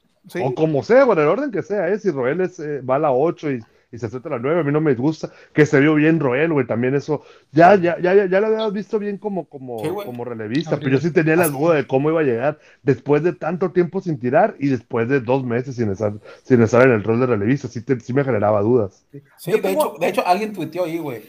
O 0.44 0.55
como 0.55 0.85
sea, 0.85 1.05
bueno, 1.05 1.23
el 1.23 1.29
orden 1.29 1.51
que 1.51 1.62
sea, 1.62 1.89
¿eh? 1.89 1.99
si 1.99 2.11
Roel 2.11 2.43
es, 2.43 2.61
eh, 2.61 2.81
va 2.83 2.97
a 2.97 3.01
la 3.01 3.12
8 3.12 3.51
y 3.51 3.61
y 3.91 3.99
se 3.99 4.07
acepta 4.07 4.29
la 4.29 4.39
9, 4.39 4.61
a 4.61 4.65
mí 4.65 4.73
no 4.73 4.81
me 4.81 4.95
gusta, 4.95 5.31
que 5.53 5.65
se 5.67 5.81
vio 5.81 5.95
bien 5.95 6.21
Roel, 6.21 6.53
güey, 6.53 6.67
también 6.67 6.95
eso, 6.95 7.23
ya, 7.53 7.75
ya, 7.77 7.99
ya, 8.01 8.27
ya, 8.27 8.41
lo 8.41 8.49
habías 8.49 8.73
visto 8.73 8.99
bien 8.99 9.19
como, 9.19 9.47
como, 9.47 9.79
como 10.05 10.25
relevista, 10.25 10.79
pero 10.79 10.91
yo 10.91 10.99
sí 10.99 11.11
tenía 11.11 11.37
la 11.37 11.49
duda 11.49 11.75
de 11.75 11.87
cómo 11.87 12.11
iba 12.11 12.21
a 12.21 12.25
llegar 12.25 12.59
después 12.83 13.23
de 13.23 13.33
tanto 13.33 13.73
tiempo 13.73 14.01
sin 14.01 14.19
tirar 14.19 14.57
y 14.59 14.69
después 14.69 15.09
de 15.09 15.21
dos 15.21 15.45
meses 15.45 15.77
sin 15.77 15.91
estar, 15.91 16.13
sin 16.43 16.63
estar 16.63 16.87
en 16.87 16.93
el 16.93 17.05
rol 17.05 17.21
de 17.21 17.27
relevista, 17.27 17.69
sí, 17.69 17.83
sí 18.01 18.13
me 18.13 18.25
generaba 18.25 18.61
dudas. 18.61 19.07
Sí, 19.39 19.53
de, 19.53 19.73
hecho, 19.73 19.95
de 19.99 20.09
hecho, 20.09 20.27
alguien 20.27 20.53
tuiteó 20.53 20.85
ahí, 20.85 20.99
güey, 20.99 21.23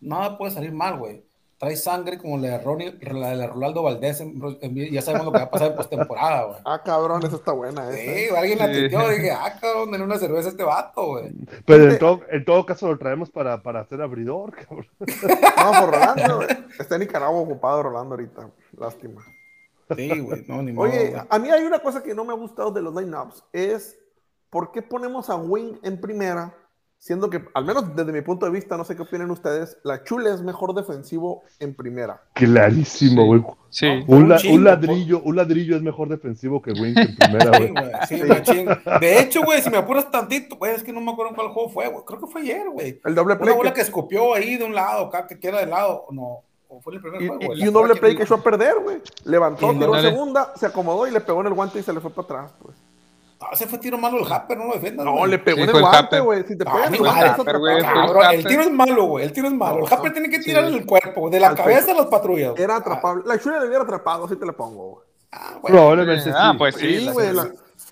nada 0.00 0.36
puede 0.36 0.52
salir 0.52 0.72
mal, 0.72 0.98
güey 0.98 1.29
trae 1.60 1.76
sangre 1.76 2.16
como 2.16 2.38
la 2.38 2.48
de, 2.48 2.58
Ronnie, 2.58 2.98
la 3.02 3.36
de 3.36 3.46
Rolando 3.46 3.82
Valdés, 3.82 4.24
ya 4.90 5.02
sabemos 5.02 5.26
lo 5.26 5.32
que 5.32 5.38
va 5.40 5.44
a 5.44 5.50
pasar 5.50 5.72
en 5.72 5.76
postemporada, 5.76 6.44
güey. 6.44 6.58
Ah, 6.64 6.82
cabrón, 6.82 7.22
eso 7.22 7.36
está 7.36 7.52
buena, 7.52 7.90
¿eh? 7.90 8.28
Sí, 8.30 8.34
alguien 8.34 8.58
la 8.58 8.72
tuiteó, 8.72 9.08
dije, 9.10 9.30
ah, 9.30 9.58
cabrón, 9.60 9.94
en 9.94 10.00
una 10.00 10.16
cerveza 10.16 10.48
este 10.48 10.64
vato, 10.64 11.06
güey. 11.06 11.30
Pero 11.66 11.90
en 11.90 11.98
todo, 11.98 12.20
en 12.30 12.44
todo 12.46 12.64
caso 12.64 12.88
lo 12.88 12.96
traemos 12.96 13.28
para, 13.30 13.62
para 13.62 13.80
hacer 13.80 14.00
abridor, 14.00 14.52
cabrón. 14.52 14.86
No, 15.00 15.80
por 15.80 15.90
Rolando, 15.90 16.36
güey. 16.36 16.48
Está 16.78 16.94
en 16.94 17.02
Nicaragua 17.02 17.40
ocupado 17.40 17.82
Rolando 17.82 18.14
ahorita, 18.14 18.48
lástima. 18.78 19.22
Sí, 19.94 20.18
güey, 20.18 20.44
no, 20.48 20.62
ni 20.62 20.74
Oye, 20.74 21.14
a 21.28 21.38
mí 21.38 21.50
hay 21.50 21.64
una 21.64 21.80
cosa 21.80 22.02
que 22.02 22.14
no 22.14 22.24
me 22.24 22.32
ha 22.32 22.36
gustado 22.36 22.70
de 22.70 22.80
los 22.80 22.94
lineups, 22.94 23.44
es 23.52 23.98
¿por 24.48 24.72
qué 24.72 24.80
ponemos 24.80 25.28
a 25.28 25.36
Wing 25.36 25.78
en 25.82 26.00
primera 26.00 26.54
siendo 27.00 27.30
que, 27.30 27.42
al 27.54 27.64
menos 27.64 27.96
desde 27.96 28.12
mi 28.12 28.20
punto 28.20 28.44
de 28.44 28.52
vista, 28.52 28.76
no 28.76 28.84
sé 28.84 28.94
qué 28.94 29.02
opinan 29.02 29.30
ustedes, 29.30 29.78
la 29.84 30.04
Chule 30.04 30.32
es 30.32 30.42
mejor 30.42 30.74
defensivo 30.74 31.42
en 31.58 31.74
primera. 31.74 32.22
Clarísimo, 32.34 33.24
güey. 33.24 33.42
Sí. 33.70 34.04
Un, 34.06 34.28
ladrillo, 34.28 35.22
un 35.22 35.34
ladrillo 35.34 35.76
es 35.76 35.82
mejor 35.82 36.10
defensivo 36.10 36.60
que 36.60 36.72
Wink 36.72 36.98
en 36.98 37.16
primera, 37.16 37.58
güey. 37.58 37.72
Sí, 38.06 38.20
sí, 38.44 38.66
de 39.00 39.18
hecho, 39.18 39.42
güey, 39.42 39.62
si 39.62 39.70
me 39.70 39.78
apuras 39.78 40.10
tantito, 40.10 40.56
güey, 40.56 40.74
es 40.74 40.82
que 40.82 40.92
no 40.92 41.00
me 41.00 41.10
acuerdo 41.12 41.30
en 41.30 41.36
cuál 41.36 41.48
juego 41.48 41.70
fue, 41.70 41.88
güey. 41.88 42.04
Creo 42.04 42.20
que 42.20 42.26
fue 42.26 42.42
ayer, 42.42 42.68
güey. 42.68 43.00
El 43.02 43.14
doble 43.14 43.36
play. 43.36 43.48
Una 43.48 43.56
bola 43.56 43.72
que... 43.72 43.80
escupió 43.80 44.34
ahí 44.34 44.58
de 44.58 44.64
un 44.64 44.74
lado, 44.74 45.06
acá 45.06 45.26
que 45.26 45.40
queda 45.40 45.60
de 45.60 45.66
lado, 45.66 46.04
no. 46.10 46.42
O 46.68 46.80
fue 46.82 46.94
el 46.94 47.00
primer 47.00 47.26
juego, 47.26 47.54
y, 47.54 47.64
y 47.64 47.66
un 47.66 47.72
doble 47.72 47.96
play 47.96 48.14
que 48.14 48.24
echó 48.24 48.34
a 48.34 48.42
perder, 48.42 48.74
güey. 48.78 48.98
Levantó, 49.24 49.72
tiró 49.72 49.98
segunda, 50.02 50.52
se 50.54 50.66
acomodó 50.66 51.06
y 51.06 51.10
le 51.10 51.20
pegó 51.20 51.40
en 51.40 51.46
el 51.46 51.54
guante 51.54 51.78
y 51.78 51.82
se 51.82 51.94
le 51.94 52.00
fue 52.00 52.10
para 52.10 52.42
atrás, 52.42 52.54
pues. 52.62 52.76
Ah, 53.42 53.56
se 53.56 53.66
fue 53.66 53.78
tiro 53.78 53.96
malo 53.96 54.18
el 54.18 54.30
Happer, 54.30 54.58
no 54.58 54.66
lo 54.66 54.74
defiendas. 54.74 55.06
No, 55.06 55.24
le 55.24 55.38
pegó 55.38 55.60
en 55.60 55.70
el 55.70 55.80
guante, 55.80 56.20
güey. 56.20 56.44
Si 56.46 56.58
te 56.58 56.64
ah, 56.66 56.88
pegas 56.90 57.38
el 57.38 58.38
el 58.38 58.46
tiro 58.46 58.62
es 58.62 58.70
malo, 58.70 59.04
güey. 59.06 59.24
El 59.24 59.32
tiro 59.32 59.48
es 59.48 59.54
malo. 59.54 59.86
el 59.86 59.92
Happer 59.92 60.12
tiene 60.12 60.28
que 60.28 60.40
tirar 60.40 60.64
el 60.64 60.84
cuerpo, 60.84 61.30
de 61.30 61.40
la 61.40 61.54
cabeza 61.54 61.92
a 61.92 61.94
las 61.94 62.06
patrullas. 62.06 62.52
Era 62.58 62.76
atrapable. 62.76 63.24
La 63.26 63.38
Chuya 63.38 63.60
le 63.60 63.66
hubiera 63.68 63.84
atrapado, 63.84 64.26
así 64.26 64.36
te 64.36 64.44
la 64.44 64.52
pongo, 64.52 64.90
güey. 64.90 65.06
Ah, 65.32 65.58
bueno. 65.62 65.76
Probablemente 65.76 66.30
Ah, 66.34 66.54
pues 66.58 66.74
sí. 66.74 67.08
güey. 67.12 67.28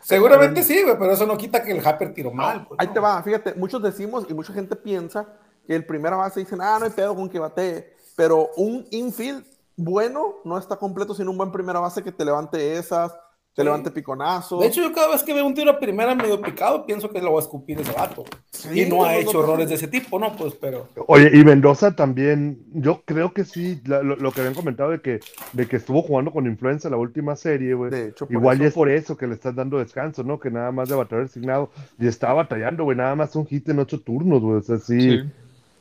Seguramente 0.03 0.63
sí, 0.63 0.83
güey, 0.83 0.99
pero 0.99 1.13
eso 1.13 1.27
no 1.27 1.37
quita 1.37 1.63
que 1.63 1.73
el 1.73 1.87
Happer 1.87 2.13
tiró 2.13 2.31
mal. 2.31 2.67
Pues, 2.67 2.81
ahí 2.81 2.89
te 2.89 3.01
va, 3.01 3.23
fíjate, 3.23 3.55
muchos 3.55 3.83
decimos 3.83 4.27
y 4.29 4.35
mucha 4.35 4.53
gente 4.53 4.77
piensa 4.77 5.27
que 5.67 5.75
el 5.75 5.85
primera 5.85 6.17
base 6.17 6.41
dicen, 6.41 6.61
ah, 6.61 6.77
no 6.79 6.87
hay 6.87 6.91
pedo 6.91 7.15
con 7.15 7.29
que 7.29 7.39
bate, 7.39 7.95
pero 8.17 8.51
un 8.57 8.87
infield 8.91 9.45
bueno 9.77 10.37
no 10.45 10.59
está 10.59 10.77
completo 10.77 11.15
sin 11.15 11.29
un 11.29 11.37
buen 11.39 11.53
primera 11.53 11.79
base 11.79 12.03
que 12.03 12.11
te 12.11 12.25
levante 12.25 12.77
esas, 12.77 13.13
te 13.59 13.65
levante 13.65 13.91
piconazo. 13.91 14.61
De 14.61 14.69
hecho, 14.69 14.81
yo 14.81 14.93
cada 14.93 15.09
vez 15.09 15.25
que 15.25 15.35
veo 15.35 15.45
un 15.45 15.53
tiro 15.53 15.73
a 15.73 15.81
primera 15.81 16.15
medio 16.15 16.41
picado, 16.41 16.87
pienso 16.87 17.11
que 17.11 17.21
lo 17.21 17.33
va 17.33 17.41
a 17.41 17.43
escupir 17.43 17.81
ese 17.81 17.91
vato. 17.91 18.25
y 18.73 18.85
no 18.85 19.05
ha 19.05 19.17
hecho 19.17 19.43
errores 19.43 19.69
de 19.69 19.75
ese 19.75 19.89
tipo, 19.89 20.17
¿no? 20.17 20.37
Pues, 20.37 20.55
pero. 20.55 20.87
Oye, 21.09 21.29
y 21.35 21.43
Mendoza 21.43 21.97
también, 21.97 22.61
yo 22.73 23.03
creo 23.05 23.33
que 23.33 23.45
sí, 23.45 23.81
lo, 23.85 24.31
que 24.31 24.43
habían 24.43 24.55
comentado 24.55 24.91
de 24.91 25.01
que, 25.01 25.19
de 25.55 25.67
que 25.67 25.75
estuvo 25.75 26.03
jugando 26.03 26.31
con 26.31 26.47
influenza 26.47 26.89
la 26.89 26.99
última 26.99 27.35
serie, 27.35 27.75
güey. 27.75 28.13
Igual 28.31 28.63
es 28.63 28.75
por 28.75 28.89
eso 28.89 29.17
que 29.17 29.27
le 29.27 29.35
estás 29.35 29.57
dando 29.57 29.79
descanso, 29.79 30.23
¿no? 30.23 30.39
Que 30.39 30.53
nada 30.53 30.71
más 30.71 30.89
de 30.89 30.95
batallar 30.95 31.27
designado. 31.27 31.71
Y 31.99 32.07
estaba 32.07 32.35
batallando, 32.35 32.85
güey, 32.85 32.97
nada 32.97 33.17
más 33.17 33.35
un 33.35 33.45
hit 33.45 33.69
en 33.71 33.81
ocho 33.81 33.99
turnos, 33.99 34.41
güey. 34.41 34.59
O 34.59 34.63
sea, 34.63 34.79
sí. 34.79 35.21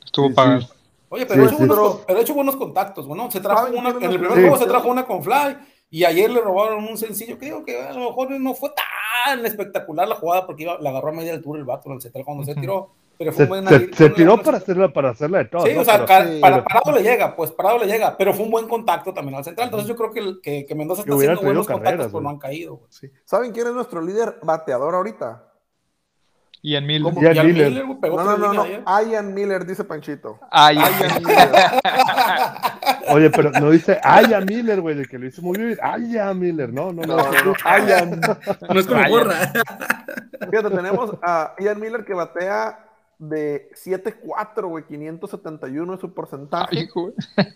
Estuvo 0.04 0.34
pagado. 0.34 0.68
Oye, 1.10 1.26
pero, 1.26 2.04
ha 2.08 2.20
hecho 2.20 2.34
buenos 2.34 2.58
contactos, 2.58 3.08
bueno, 3.08 3.32
se 3.32 3.40
trajo 3.40 3.68
una, 3.74 3.92
en 3.92 4.04
el 4.04 4.20
primer 4.20 4.30
juego 4.30 4.58
se 4.58 4.66
trajo 4.66 4.90
una 4.90 5.06
con 5.06 5.24
Fly, 5.24 5.58
y 5.90 6.04
ayer 6.04 6.30
le 6.30 6.42
robaron 6.42 6.84
un 6.84 6.98
sencillo 6.98 7.38
que 7.40 7.46
digo 7.46 7.64
que 7.64 7.82
a 7.82 7.94
lo 7.94 8.10
mejor 8.10 8.32
no 8.32 8.54
fue 8.54 8.72
tan 8.72 9.46
espectacular 9.46 10.08
la 10.08 10.16
jugada 10.16 10.46
porque 10.46 10.64
iba, 10.64 10.78
la 10.80 10.90
agarró 10.90 11.10
a 11.10 11.14
media 11.14 11.34
altura 11.34 11.60
el 11.60 11.66
vato 11.66 11.90
en 11.90 11.96
el 11.96 12.02
central 12.02 12.26
cuando 12.26 12.44
se 12.44 12.56
tiró. 12.56 12.92
Pero 13.18 13.32
fue 13.32 13.48
se, 13.48 13.80
se, 13.80 13.94
se 13.94 14.10
tiró 14.12 14.40
para 14.44 14.58
hacerla, 14.58 14.94
para 14.94 15.10
hacerla 15.10 15.40
de 15.40 15.46
todo. 15.46 15.66
Sí, 15.66 15.76
o 15.76 15.84
sea, 15.84 16.06
para, 16.06 16.64
parado 16.64 16.92
le 16.96 17.02
llega, 17.02 17.36
pues 17.36 17.52
parado 17.52 17.80
le 17.80 17.88
llega, 17.88 18.16
pero 18.16 18.32
fue 18.32 18.46
un 18.46 18.52
buen 18.52 18.68
contacto 18.68 19.12
también 19.12 19.38
al 19.38 19.44
central. 19.44 19.70
Entonces 19.70 19.90
yo 19.90 19.96
creo 19.96 20.12
que, 20.12 20.40
que, 20.44 20.66
que 20.68 20.76
Mendoza 20.76 21.02
está 21.02 21.16
haciendo 21.16 21.42
buenos 21.42 21.66
contactos, 21.66 22.08
pero 22.08 22.22
no 22.22 22.30
han 22.30 22.38
caído. 22.38 22.82
Sí. 22.90 23.10
¿Saben 23.26 23.54
quién 23.54 23.68
es 23.68 23.74
nuestro 23.74 24.02
líder 24.02 24.38
bateador 24.44 24.94
ahorita? 24.94 25.47
Ian 26.68 26.86
Miller. 26.86 27.14
Ian, 27.24 27.48
Miller. 27.48 27.72
Miller 27.72 27.86
no, 28.02 28.24
no, 28.26 28.38
no, 28.38 28.54
no. 28.54 29.02
Ian 29.02 29.34
Miller, 29.34 29.66
dice 29.66 29.86
Panchito. 29.86 30.38
Ian 30.52 30.92
Miller. 31.24 31.50
Oye, 33.10 33.30
pero 33.30 33.52
no 33.52 33.72
dice 33.72 33.98
Ian 34.04 34.46
Miller, 34.46 34.82
güey, 34.82 34.96
de 34.96 35.06
que 35.06 35.18
lo 35.18 35.28
hizo 35.28 35.42
muy 35.42 35.58
bien. 35.58 35.78
Ian 36.10 36.38
Miller, 36.38 36.74
no, 36.74 36.92
no, 36.92 37.04
no. 37.04 37.16
No, 37.16 37.32
no, 37.32 37.54
Ian. 37.88 38.20
no 38.20 38.80
es 38.80 38.86
como 38.86 39.08
gorra. 39.08 39.54
Fíjate, 40.52 40.76
tenemos 40.76 41.12
a 41.22 41.56
Ian 41.58 41.80
Miller 41.80 42.04
que 42.04 42.14
batea 42.14 42.86
de 43.18 43.70
7-4, 43.74 44.68
güey, 44.68 44.84
571 44.86 45.94
es 45.94 46.02
su 46.02 46.14
porcentaje. 46.14 46.90
Ay, 47.38 47.48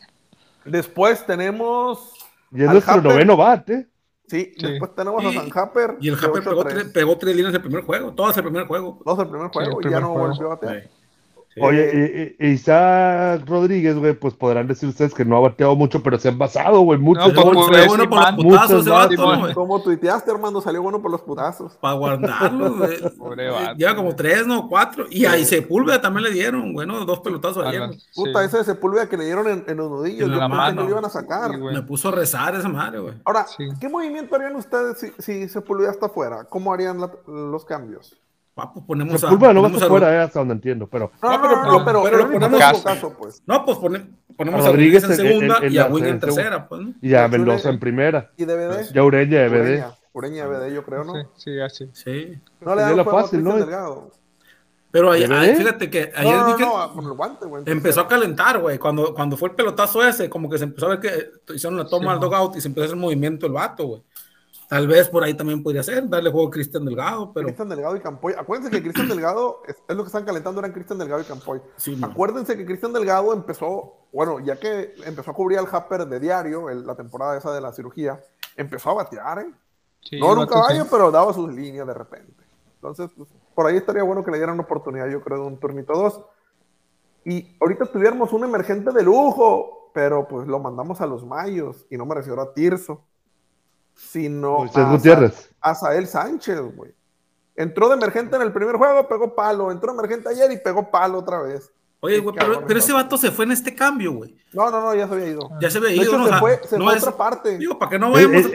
Después 0.63 1.25
tenemos. 1.25 2.13
Y 2.53 2.63
es 2.63 2.69
nuestro 2.69 3.01
noveno 3.01 3.35
bate. 3.35 3.90
Sí, 4.31 4.53
después 4.57 4.95
tenemos 4.95 5.25
a 5.25 5.33
San 5.33 5.49
Happer. 5.53 5.97
Y 5.99 6.07
el 6.07 6.15
Happer 6.15 6.41
pegó 6.41 6.63
tres, 6.63 6.85
pegó 6.85 7.17
tres 7.17 7.35
líneas 7.35 7.53
el 7.53 7.61
primer 7.61 7.83
juego, 7.83 8.13
todas 8.13 8.37
el 8.37 8.43
primer 8.43 8.65
juego. 8.65 8.97
Todas 9.03 9.25
el 9.25 9.29
primer 9.29 9.49
juego 9.49 9.81
y 9.81 9.89
ya 9.89 9.99
no 9.99 10.13
volvió 10.13 10.45
a 10.45 10.55
batear. 10.55 10.89
Oye, 11.59 12.35
Isaac 12.39 13.43
Rodríguez, 13.45 13.97
güey, 13.97 14.13
pues 14.13 14.33
podrán 14.33 14.67
decir 14.67 14.87
ustedes 14.87 15.13
que 15.13 15.25
no 15.25 15.35
ha 15.35 15.41
bateado 15.41 15.75
mucho, 15.75 16.01
pero 16.01 16.17
se 16.17 16.29
han 16.29 16.37
basado, 16.37 16.79
güey, 16.81 16.97
mucho. 16.97 17.27
No, 17.27 17.43
como 17.43 17.65
salió 17.65 17.87
bueno 17.87 18.09
por 18.09 18.19
los 18.19 18.35
putazos, 18.35 18.85
güey. 18.85 19.53
Como 19.53 19.81
tuiteaste, 19.81 20.31
hermano, 20.31 20.61
salió 20.61 20.81
bueno 20.81 21.01
por 21.01 21.11
los 21.11 21.21
putazos. 21.21 21.73
Para 21.77 21.95
guardarlo, 21.95 22.73
güey. 22.77 22.97
Lleva 23.77 23.95
como 23.95 24.15
tres, 24.15 24.47
no, 24.47 24.69
cuatro. 24.69 25.05
Y 25.09 25.25
ahí 25.25 25.43
Sepúlveda 25.43 25.99
también 25.99 26.23
le 26.23 26.31
dieron, 26.31 26.73
bueno, 26.73 27.03
dos 27.05 27.19
pelotazos 27.19 27.65
ayer. 27.65 27.89
Puta, 28.15 28.43
ese 28.45 28.59
de 28.59 28.63
Sepúlveda 28.63 29.09
que 29.09 29.17
le 29.17 29.25
dieron 29.25 29.47
en, 29.67 29.77
los 29.77 29.89
nudillos, 29.89 30.29
yo 30.29 30.39
pensé 30.39 30.69
que 30.69 30.83
lo 30.83 30.89
iban 30.89 31.05
a 31.05 31.09
sacar. 31.09 31.57
Me 31.57 31.81
puso 31.81 32.09
a 32.09 32.11
rezar 32.11 32.55
esa 32.55 32.69
madre, 32.69 32.99
güey. 32.99 33.15
Ahora, 33.25 33.45
¿qué 33.79 33.89
movimiento 33.89 34.35
harían 34.35 34.55
ustedes 34.55 34.99
si, 34.99 35.11
si 35.19 35.49
Sepúlveda 35.49 35.91
está 35.91 36.05
afuera? 36.05 36.45
¿Cómo 36.45 36.73
harían 36.73 36.97
los 37.27 37.65
cambios? 37.65 38.17
Ah, 38.55 38.71
pues 38.73 38.85
ponemos 38.85 39.23
a, 39.23 39.31
no 39.31 39.39
va 39.61 39.67
a 39.67 39.87
fuera, 39.87 40.13
eh, 40.13 40.17
hasta 40.19 40.39
donde 40.39 40.55
entiendo, 40.55 40.85
pero. 40.87 41.11
No, 41.21 41.41
pero, 41.41 41.83
pero, 41.85 42.03
pero, 42.03 42.31
ponemos 42.31 42.59
caso, 42.59 43.15
pues. 43.17 43.41
No, 43.45 43.65
pues 43.65 43.77
ponemos 44.37 44.65
a 44.65 44.69
Rodríguez 44.69 45.03
en 45.05 45.15
segunda 45.15 45.65
y 45.67 45.77
a 45.77 45.87
Wing 45.87 46.03
en 46.03 46.19
tercera, 46.19 46.67
pues. 46.67 46.81
Y 47.01 47.15
a 47.15 47.27
Mendoza 47.27 47.69
en 47.69 47.79
primera. 47.79 48.31
¿Y 48.37 48.45
DVD? 48.45 48.91
Ya 48.93 49.03
Ureña 49.03 49.39
de 49.39 49.49
BD. 49.49 49.85
Ureña 50.13 50.45
DVD, 50.45 50.73
yo 50.73 50.83
creo, 50.83 51.03
¿no? 51.05 51.13
Sí, 51.37 51.59
así. 51.59 51.89
Sí. 51.93 52.37
No 52.59 52.75
le 52.75 52.81
da 52.81 53.03
fácil, 53.05 53.43
¿no? 53.43 53.55
Delgado. 53.55 54.11
Pero 54.91 55.09
ayer, 55.09 55.55
fíjate 55.55 55.89
que 55.89 56.11
ayer 56.13 56.35
no, 56.35 56.57
no, 56.57 56.93
con 56.93 57.05
el 57.05 57.13
guante, 57.13 57.45
güey, 57.45 57.63
empezó 57.65 58.01
a 58.01 58.07
calentar, 58.09 58.59
güey. 58.59 58.77
Cuando, 58.77 59.13
cuando 59.13 59.37
fue 59.37 59.47
el 59.47 59.55
pelotazo 59.55 60.05
ese, 60.05 60.29
como 60.29 60.49
que 60.49 60.57
se 60.57 60.65
empezó 60.65 60.87
a 60.87 60.97
ver 60.97 60.99
que 60.99 61.53
hicieron 61.53 61.79
la 61.79 61.87
toma 61.87 62.11
al 62.11 62.19
dogout 62.19 62.57
y 62.57 62.61
se 62.61 62.67
empezó 62.67 62.83
a 62.83 62.85
hacer 62.87 62.97
movimiento 62.97 63.45
el 63.45 63.53
vato, 63.53 63.87
güey. 63.87 64.03
Tal 64.71 64.87
vez 64.87 65.09
por 65.09 65.21
ahí 65.21 65.33
también 65.33 65.61
podría 65.61 65.83
ser, 65.83 66.07
darle 66.07 66.31
juego 66.31 66.47
a 66.47 66.51
Cristian 66.51 66.85
Delgado, 66.85 67.33
pero... 67.33 67.47
Cristian 67.47 67.67
Delgado 67.67 67.93
y 67.97 67.99
Campoy. 67.99 68.33
Acuérdense 68.37 68.71
que 68.71 68.81
Cristian 68.81 69.09
Delgado, 69.09 69.63
es, 69.67 69.75
lo 69.89 70.01
que 70.01 70.07
están 70.07 70.23
calentando, 70.23 70.61
eran 70.61 70.71
Cristian 70.71 70.97
Delgado 70.97 71.21
y 71.21 71.25
Campoy. 71.25 71.61
Acuérdense 72.01 72.55
que 72.55 72.65
Cristian 72.65 72.93
Delgado 72.93 73.33
empezó, 73.33 74.07
bueno, 74.13 74.39
ya 74.39 74.57
que 74.57 74.93
empezó 75.03 75.31
a 75.31 75.33
cubrir 75.33 75.59
al 75.59 75.67
Happer 75.69 76.05
de 76.05 76.21
diario, 76.21 76.69
la 76.69 76.95
temporada 76.95 77.37
esa 77.37 77.51
de 77.51 77.59
la 77.59 77.73
cirugía, 77.73 78.23
empezó 78.55 78.91
a 78.91 78.93
batear, 78.93 79.39
¿eh? 79.39 79.53
no 80.21 80.31
en 80.31 80.39
un 80.39 80.47
caballo, 80.47 80.87
pero 80.89 81.11
daba 81.11 81.33
sus 81.33 81.53
líneas 81.53 81.85
de 81.85 81.93
repente. 81.93 82.41
Entonces, 82.75 83.11
pues, 83.17 83.27
por 83.53 83.65
ahí 83.65 83.75
estaría 83.75 84.03
bueno 84.03 84.23
que 84.23 84.31
le 84.31 84.37
dieran 84.37 84.53
una 84.53 84.63
oportunidad, 84.63 85.09
yo 85.09 85.21
creo, 85.21 85.39
de 85.39 85.47
un 85.47 85.59
turnito 85.59 85.91
dos. 85.91 86.21
Y 87.25 87.57
ahorita 87.59 87.87
tuviéramos 87.87 88.31
un 88.31 88.45
emergente 88.45 88.91
de 88.91 89.03
lujo, 89.03 89.91
pero 89.93 90.29
pues 90.29 90.47
lo 90.47 90.59
mandamos 90.59 91.01
a 91.01 91.07
los 91.07 91.25
Mayos 91.25 91.85
y 91.89 91.97
no 91.97 92.05
me 92.05 92.15
refiero 92.15 92.41
a 92.41 92.53
Tirso 92.53 93.01
sino 94.01 94.63
a, 94.63 95.31
a 95.61 95.75
Sael 95.75 96.07
Sánchez, 96.07 96.59
güey. 96.75 96.93
Entró 97.55 97.87
de 97.87 97.95
emergente 97.95 98.35
en 98.35 98.41
el 98.41 98.51
primer 98.51 98.75
juego, 98.75 99.07
pegó 99.07 99.35
palo. 99.35 99.71
Entró 99.71 99.93
de 99.93 99.99
emergente 99.99 100.29
ayer 100.29 100.51
y 100.51 100.57
pegó 100.57 100.89
palo 100.89 101.19
otra 101.19 101.41
vez. 101.41 101.71
Oye, 102.03 102.17
güey, 102.17 102.35
pero, 102.35 102.65
pero, 102.65 102.79
ese 102.79 102.93
vato 102.93 103.15
se 103.15 103.29
fue 103.29 103.45
en 103.45 103.51
este 103.51 103.75
cambio, 103.75 104.13
güey. 104.13 104.35
No, 104.53 104.71
no, 104.71 104.81
no, 104.81 104.95
ya 104.95 105.07
se 105.07 105.13
había 105.13 105.27
ido. 105.27 105.51
Ya 105.61 105.69
se 105.69 105.77
había 105.77 105.93
ido. 105.93 106.17
no, 106.17 106.27
se 106.27 106.33
fue, 106.33 106.59
se 106.63 106.77
fue 106.77 106.93
a 106.93 106.97
otra 106.97 107.15
parte. 107.15 107.59
Digo, 107.59 107.77
para 107.77 107.91
que 107.91 107.99
no 107.99 108.09
vayamos. 108.09 108.47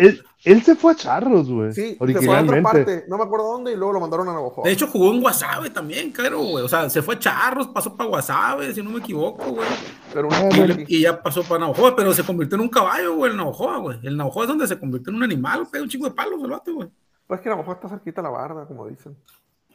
Él, 0.45 0.63
se 0.65 0.75
fue 0.75 0.93
a 0.93 0.95
Charros, 0.97 1.49
güey. 1.49 1.73
Sí, 1.73 1.97
se 1.97 2.23
fue 2.23 2.37
a 2.37 2.43
otra 2.43 2.61
parte. 2.61 3.05
No 3.07 3.17
me 3.17 3.23
acuerdo 3.23 3.53
dónde 3.53 3.73
y 3.73 3.77
luego 3.77 3.93
lo 3.93 4.01
mandaron 4.01 4.29
a 4.29 4.33
Navajo. 4.33 4.63
De 4.65 4.73
hecho, 4.73 4.89
jugó 4.89 5.13
en 5.13 5.21
Guasave 5.21 5.71
también, 5.71 6.11
claro, 6.11 6.41
güey. 6.41 6.65
O 6.65 6.69
sea, 6.69 6.91
se 6.91 7.03
fue 7.03 7.15
a 7.15 7.19
Charros, 7.21 7.69
pasó 7.69 7.97
para 7.97 8.11
Guasave, 8.11 8.75
si 8.75 8.83
no 8.83 8.91
me 8.91 8.99
equivoco, 8.99 9.45
güey. 9.45 9.69
Pero 10.13 10.29
y, 10.89 10.97
y, 10.97 11.01
ya 11.03 11.23
pasó 11.23 11.45
para 11.45 11.61
Navajo, 11.61 11.95
pero 11.95 12.13
se 12.13 12.25
convirtió 12.25 12.57
en 12.57 12.63
un 12.63 12.69
caballo, 12.69 13.15
güey, 13.15 13.31
el 13.31 13.37
Navajo, 13.37 13.81
güey. 13.81 14.01
El 14.03 14.17
Navajo 14.17 14.43
es 14.43 14.49
donde 14.49 14.67
se 14.67 14.77
convirtió 14.77 15.11
en 15.11 15.19
un 15.19 15.23
animal, 15.23 15.69
pega 15.71 15.85
un 15.85 15.89
chingo 15.89 16.09
de 16.09 16.15
palos 16.15 16.43
el 16.43 16.51
vato, 16.51 16.75
güey. 16.75 16.89
Pues 17.29 17.41
que 17.41 17.49
Navajo 17.49 17.73
está 17.73 17.89
cerquita 17.89 18.21
a 18.21 18.25
la 18.25 18.31
barda, 18.31 18.67
como 18.67 18.89
dicen. 18.89 19.17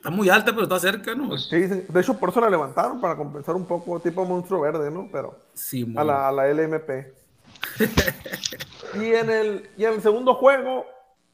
Está 0.01 0.09
muy 0.09 0.29
alta, 0.29 0.51
pero 0.51 0.63
está 0.63 0.79
cerca, 0.79 1.13
¿no? 1.13 1.37
Sí, 1.37 1.59
de 1.59 2.01
hecho, 2.01 2.17
por 2.17 2.29
eso 2.29 2.41
la 2.41 2.49
levantaron, 2.49 2.99
para 2.99 3.15
compensar 3.15 3.55
un 3.55 3.65
poco, 3.65 3.99
tipo 3.99 4.25
monstruo 4.25 4.61
verde, 4.61 4.89
¿no? 4.89 5.07
Pero 5.11 5.37
sí, 5.53 5.93
a, 5.95 6.03
la, 6.03 6.27
a 6.27 6.31
la 6.31 6.51
LMP. 6.51 6.89
y, 8.95 9.13
en 9.13 9.29
el, 9.29 9.69
y 9.77 9.85
en 9.85 9.93
el 9.93 10.01
segundo 10.01 10.33
juego, 10.33 10.87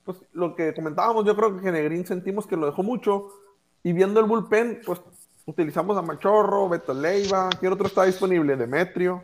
pues 0.04 0.18
lo 0.34 0.54
que 0.54 0.74
comentábamos, 0.74 1.26
yo 1.26 1.34
creo 1.34 1.62
que 1.62 1.72
Negrín 1.72 2.06
sentimos 2.06 2.46
que 2.46 2.58
lo 2.58 2.66
dejó 2.66 2.84
mucho. 2.84 3.30
Y 3.84 3.94
viendo 3.94 4.20
el 4.20 4.26
bullpen, 4.26 4.82
pues 4.86 5.00
utilizamos 5.46 5.98
a 5.98 6.02
Machorro, 6.02 6.68
Beto 6.68 6.94
Leiva. 6.94 7.48
¿Quién 7.62 7.72
otro 7.72 7.88
está 7.88 8.04
disponible? 8.04 8.58
Demetrio. 8.58 9.24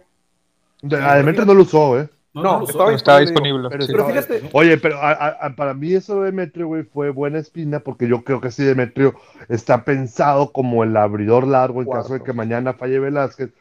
a 0.90 1.16
Demetrio 1.16 1.44
no 1.44 1.54
lo 1.54 1.64
usó, 1.64 2.00
¿eh? 2.00 2.10
No, 2.34 2.63
estaba, 2.63 3.20
disponible. 3.20 3.70
Pero, 3.70 4.08
fíjate. 4.08 4.50
Oye, 4.54 4.78
pero 4.78 4.98
para 5.56 5.75
mí 5.75 5.94
eso 5.94 6.22
de 6.22 6.32
Demetrio, 6.32 6.68
güey, 6.68 6.84
fue 6.84 7.12
buena 7.12 7.38
espina 7.38 7.80
porque 7.80 8.08
yo 8.08 8.24
creo 8.24 8.42
que 8.42 8.50
sí, 8.50 8.63
Demetrio 8.63 9.13
está 9.50 9.86
pensado 9.86 10.52
como 10.52 10.84
el 10.84 10.98
abridor 10.98 11.46
largo 11.46 11.82
en 11.84 11.90
caso 11.90 12.13
de 12.13 12.24
que 12.24 12.34
mañana 12.34 12.74
falle 12.74 13.00
Velázquez. 13.00 13.52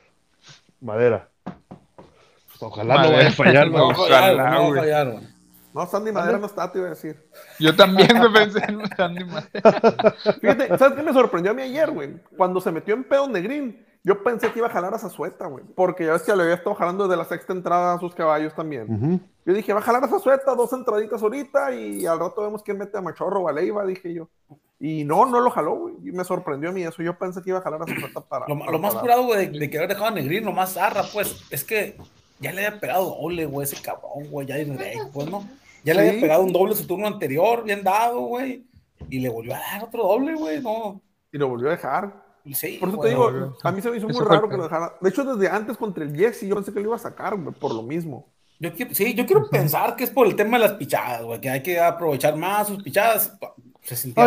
Madera. 0.81 1.29
Pues 1.45 2.63
ojalá 2.63 3.03
no 3.03 3.13
vaya 3.13 3.29
a 3.29 3.33
fallar, 3.33 3.71
no, 3.71 3.89
ojalá, 3.89 4.51
no, 4.51 4.71
no, 4.71 4.81
fallar, 4.81 5.21
no, 5.73 5.87
Sandy 5.87 6.13
Madera 6.13 6.39
no 6.39 6.47
está, 6.47 6.71
te 6.71 6.79
iba 6.79 6.89
a 6.89 6.91
decir. 6.91 7.17
Yo 7.59 7.75
también 7.75 8.19
me 8.19 8.29
pensé 8.31 8.59
en 8.69 8.81
Sandy 8.97 9.25
Madera. 9.25 10.15
Fíjate, 10.41 10.79
¿sabes 10.79 10.97
qué 10.97 11.03
me 11.03 11.13
sorprendió 11.13 11.53
a 11.53 11.55
mí 11.55 11.63
ayer, 11.63 11.91
güey? 11.91 12.15
Cuando 12.37 12.61
se 12.61 12.73
metió 12.73 12.95
en 12.95 13.05
pedo 13.05 13.29
de 13.29 13.43
Green 13.43 13.87
yo 14.05 14.23
pensé 14.25 14.51
que 14.51 14.59
iba 14.59 14.67
a 14.67 14.71
jalar 14.71 14.95
a 14.95 14.99
Zazueta, 14.99 15.47
güey. 15.47 15.65
Porque 15.77 16.07
ya 16.07 16.13
ves 16.13 16.23
que 16.23 16.35
le 16.35 16.43
había 16.43 16.57
estado 16.57 16.75
jalando 16.75 17.07
desde 17.07 17.17
la 17.17 17.25
sexta 17.25 17.53
entrada 17.53 17.95
a 17.95 18.01
sus 18.01 18.15
caballos 18.15 18.55
también. 18.55 19.21
Yo 19.47 19.55
dije, 19.55 19.73
va 19.73 19.79
a 19.79 19.83
jalar 19.83 20.03
a 20.05 20.09
Zazueta, 20.09 20.55
dos 20.55 20.73
entraditas 20.73 21.23
ahorita 21.23 21.73
y 21.75 22.05
al 22.07 22.19
rato 22.19 22.43
vemos 22.43 22.63
quién 22.63 22.79
mete 22.79 22.99
a 22.99 23.01
Machorro 23.01 23.43
o 23.43 23.49
a 23.49 23.53
Leiva, 23.53 23.87
dije 23.87 24.13
yo. 24.13 24.29
Y 24.81 25.05
no, 25.05 25.27
no 25.27 25.39
lo 25.39 25.51
jaló, 25.51 25.77
güey. 25.77 25.95
Y 26.03 26.11
me 26.11 26.25
sorprendió 26.25 26.71
a 26.71 26.73
mí 26.73 26.83
eso. 26.83 27.03
Yo 27.03 27.17
pensé 27.17 27.41
que 27.43 27.51
iba 27.51 27.61
a 27.61 27.63
jalar 27.63 27.83
a 27.83 27.87
Zazueta 27.87 28.21
para. 28.21 28.49
Lo, 28.49 28.57
más 28.57 28.95
curado, 28.97 29.25
güey, 29.25 29.47
de, 29.57 29.71
que 29.71 29.77
haber 29.79 29.91
dejado 29.91 30.07
a 30.07 30.11
Negrín, 30.11 30.45
lo 30.45 30.53
más 30.53 30.73
zarra, 30.73 31.05
pues, 31.13 31.45
es 31.51 31.63
que 31.63 31.97
ya 32.41 32.53
le 32.53 32.67
había 32.67 32.81
pegado 32.81 33.05
doble, 33.05 33.47
güey, 33.47 33.65
ese 33.65 33.81
cabrón, 33.81 34.29
güey, 34.29 34.49
ya 34.49 34.59
en 34.59 34.77
pues, 35.13 35.31
¿no? 35.31 35.47
Ya 35.85 35.95
le 35.95 36.09
había 36.09 36.21
pegado 36.21 36.43
un 36.43 36.53
doble 36.53 36.75
su 36.75 36.89
turno 36.89 37.07
anterior, 37.07 37.63
bien 37.63 37.85
dado, 37.85 38.21
güey. 38.23 38.67
Y 39.09 39.21
le 39.21 39.29
volvió 39.29 39.55
a 39.55 39.59
dar 39.59 39.85
otro 39.85 40.03
doble, 40.03 40.35
güey, 40.35 40.61
no. 40.61 41.01
Y 41.33 41.39
lo 41.39 41.49
volvió 41.49 41.69
a 41.69 41.73
dejar. 41.73 42.22
Por 42.81 42.89
eso 42.89 42.99
te 42.99 43.09
digo, 43.09 43.57
a 43.63 43.73
mí 43.73 43.81
se 43.81 43.91
me 43.91 43.97
hizo 43.97 44.09
muy 44.09 44.25
raro 44.25 44.49
que 44.49 44.57
lo 44.57 44.65
dejara. 44.65 44.95
De 45.01 45.09
hecho, 45.09 45.25
desde 45.25 45.49
antes 45.49 45.77
contra 45.77 46.05
el 46.05 46.17
Jesse, 46.17 46.43
yo 46.47 46.57
pensé 46.57 46.73
que 46.73 46.81
lo 46.81 46.87
iba 46.87 46.97
a 46.97 46.99
sacar, 46.99 47.37
por 47.61 47.75
lo 47.75 47.83
mismo. 47.83 48.33
Yo 48.59 48.73
quiero, 48.73 48.95
sí, 48.95 49.15
yo 49.15 49.27
quiero 49.27 49.49
pensar 49.49 49.97
que 49.97 50.05
es 50.05 50.11
por 50.11 50.27
el 50.27 50.37
tema 50.37 50.57
de 50.57 50.65
las 50.65 50.75
pichadas, 50.75 51.23
güey, 51.23 51.41
que 51.41 51.51
hay 51.51 51.63
que 51.63 51.81
aprovechar 51.81 52.37
más 52.37 52.69
sus 52.69 52.83
pichadas. 52.83 53.37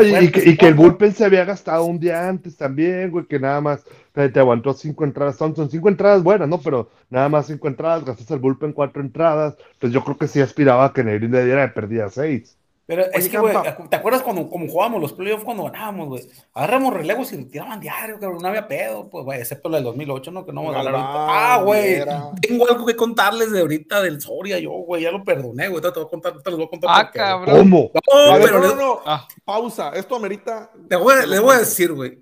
y, 0.04 0.58
que, 0.58 0.68
el 0.68 0.74
bullpen 0.74 1.14
se 1.14 1.24
había 1.24 1.46
gastado 1.46 1.86
un 1.86 2.00
día 2.00 2.28
antes 2.28 2.58
también, 2.58 3.12
güey, 3.12 3.26
que 3.26 3.40
nada 3.40 3.62
más 3.62 3.86
te, 4.12 4.40
aguantó 4.40 4.74
cinco 4.74 5.06
entradas. 5.06 5.38
Son, 5.38 5.56
son, 5.56 5.70
cinco 5.70 5.88
entradas 5.88 6.22
buenas, 6.22 6.50
¿no? 6.50 6.60
Pero 6.60 6.90
nada 7.10 7.30
más 7.30 7.48
cinco 7.48 7.68
entradas, 7.68 8.04
gastaste 8.04 8.34
el 8.34 8.42
bullpen 8.42 8.74
cuatro 8.74 9.02
entradas. 9.02 9.56
Pues 9.80 9.94
yo 9.94 10.04
creo 10.04 10.18
que 10.18 10.28
sí 10.28 10.42
aspiraba 10.42 10.86
a 10.86 10.94
que 10.94 11.04
Negrín 11.04 11.32
le 11.32 11.46
diera 11.46 11.62
de 11.62 11.70
perdida 11.70 12.10
seis. 12.10 12.58
Pero 12.88 13.04
es 13.12 13.28
que, 13.30 13.40
güey, 13.40 13.56
¿te 13.90 13.96
acuerdas 13.96 14.22
cuando 14.22 14.48
como 14.48 14.68
jugábamos 14.68 15.02
los 15.02 15.14
playoffs 15.14 15.44
cuando 15.44 15.64
ganábamos, 15.64 16.08
güey? 16.08 16.30
Agarramos 16.54 16.94
relevos 16.94 17.34
y 17.34 17.44
tiraban 17.46 17.80
diario, 17.80 18.20
cabrón, 18.20 18.44
no 18.44 18.48
había 18.48 18.68
pedo, 18.68 19.10
pues, 19.10 19.26
güey, 19.26 19.40
excepto 19.40 19.70
la 19.70 19.78
del 19.78 19.86
2008, 19.86 20.32
¿no? 20.32 20.46
Que 20.46 20.54
no 20.54 20.62
vamos 20.62 20.76
a 20.76 20.80
hablar 20.80 20.96
ahorita. 20.96 21.54
Ah, 21.56 21.62
güey, 21.64 22.04
tengo 22.42 22.70
algo 22.70 22.86
que 22.86 22.96
contarles 22.96 23.52
de 23.52 23.62
ahorita 23.62 24.04
del 24.04 24.22
Soria, 24.22 24.60
yo, 24.60 24.70
güey, 24.70 25.02
ya 25.02 25.12
lo 25.12 25.24
perdoné, 25.24 25.68
güey, 25.68 25.82
te, 25.82 25.90
voy 25.90 26.04
a 26.04 26.08
contar, 26.08 26.44
te 26.44 26.52
lo 26.52 26.58
voy 26.58 26.66
a 26.68 26.70
contar. 26.70 26.90
Ah, 26.94 27.12
cabrón. 27.12 27.58
¿Cómo? 27.58 27.92
No, 27.94 28.40
pero 28.44 28.60
no, 28.60 28.76
no, 28.76 29.00
ah. 29.04 29.28
pausa, 29.44 29.90
esto 29.96 30.16
amerita. 30.16 30.70
Te 30.88 30.96
voy, 30.96 31.16
les 31.28 31.42
voy 31.42 31.56
a 31.56 31.60
decir, 31.60 31.92
güey, 31.92 32.22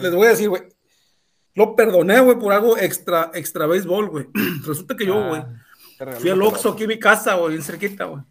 les 0.00 0.12
voy 0.12 0.26
a 0.26 0.30
decir, 0.30 0.48
güey, 0.48 0.62
lo 1.54 1.76
perdoné, 1.76 2.18
güey, 2.18 2.36
por 2.36 2.52
algo 2.52 2.76
extra, 2.76 3.30
extra 3.32 3.68
béisbol, 3.68 4.08
güey. 4.08 4.26
Resulta 4.66 4.96
que 4.96 5.06
yo, 5.06 5.18
ah, 5.22 5.28
güey, 5.28 6.14
fui 6.16 6.30
al 6.30 6.42
Oxxo 6.42 6.70
aquí 6.70 6.82
en 6.82 6.88
mi 6.88 6.98
casa, 6.98 7.34
güey, 7.34 7.52
bien 7.52 7.62
cerquita, 7.62 8.06
güey 8.06 8.22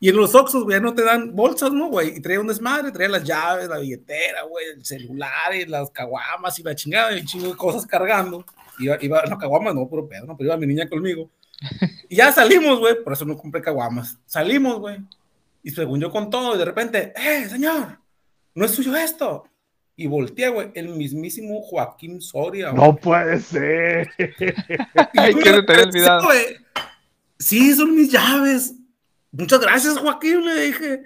y 0.00 0.08
en 0.08 0.16
los 0.16 0.34
Oxxos, 0.34 0.64
güey, 0.64 0.80
no 0.80 0.94
te 0.94 1.02
dan 1.02 1.34
bolsas, 1.34 1.72
¿no, 1.72 1.88
güey? 1.88 2.16
Y 2.16 2.20
traía 2.20 2.40
un 2.40 2.46
desmadre, 2.46 2.92
traía 2.92 3.08
las 3.08 3.24
llaves, 3.24 3.68
la 3.68 3.78
billetera, 3.78 4.42
güey, 4.44 4.66
el 4.76 4.84
celular, 4.84 5.54
y 5.54 5.66
las 5.66 5.90
caguamas 5.90 6.58
y 6.58 6.62
la 6.62 6.74
chingada, 6.74 7.16
y 7.16 7.20
un 7.20 7.26
chingo 7.26 7.48
de 7.48 7.56
cosas 7.56 7.84
cargando. 7.84 8.44
Iba, 8.78 8.96
iba, 9.00 9.22
no, 9.24 9.36
caguamas 9.36 9.74
no, 9.74 9.88
puro 9.88 10.08
pedo, 10.08 10.26
no, 10.26 10.36
pero 10.36 10.50
iba 10.50 10.56
mi 10.56 10.66
niña 10.66 10.88
conmigo. 10.88 11.30
Y 12.10 12.16
ya 12.16 12.32
salimos, 12.32 12.78
güey, 12.78 13.02
por 13.04 13.12
eso 13.12 13.26
no 13.26 13.36
compré 13.36 13.60
caguamas. 13.60 14.16
Salimos, 14.24 14.78
güey. 14.78 14.96
Y 15.62 15.70
según 15.70 16.00
yo 16.00 16.10
con 16.10 16.30
todo, 16.30 16.54
y 16.54 16.58
de 16.58 16.64
repente, 16.64 17.12
¡eh, 17.14 17.46
señor! 17.50 17.98
¿No 18.54 18.64
es 18.64 18.70
suyo 18.70 18.96
esto? 18.96 19.44
Y 19.94 20.06
volteé, 20.06 20.48
güey, 20.48 20.70
el 20.74 20.88
mismísimo 20.88 21.60
Joaquín 21.60 22.22
Soria. 22.22 22.72
No 22.72 22.96
puede 22.96 23.40
ser. 23.40 24.10
Ay, 25.16 25.34
que 25.34 25.50
se 25.50 25.62
te 25.62 25.72
había 25.72 25.84
olvidado. 25.84 26.28
Sí, 27.38 27.74
son 27.74 27.94
mis 27.94 28.10
llaves 28.10 28.77
muchas 29.32 29.60
gracias, 29.60 29.98
Joaquín, 29.98 30.44
le 30.44 30.60
dije. 30.60 31.02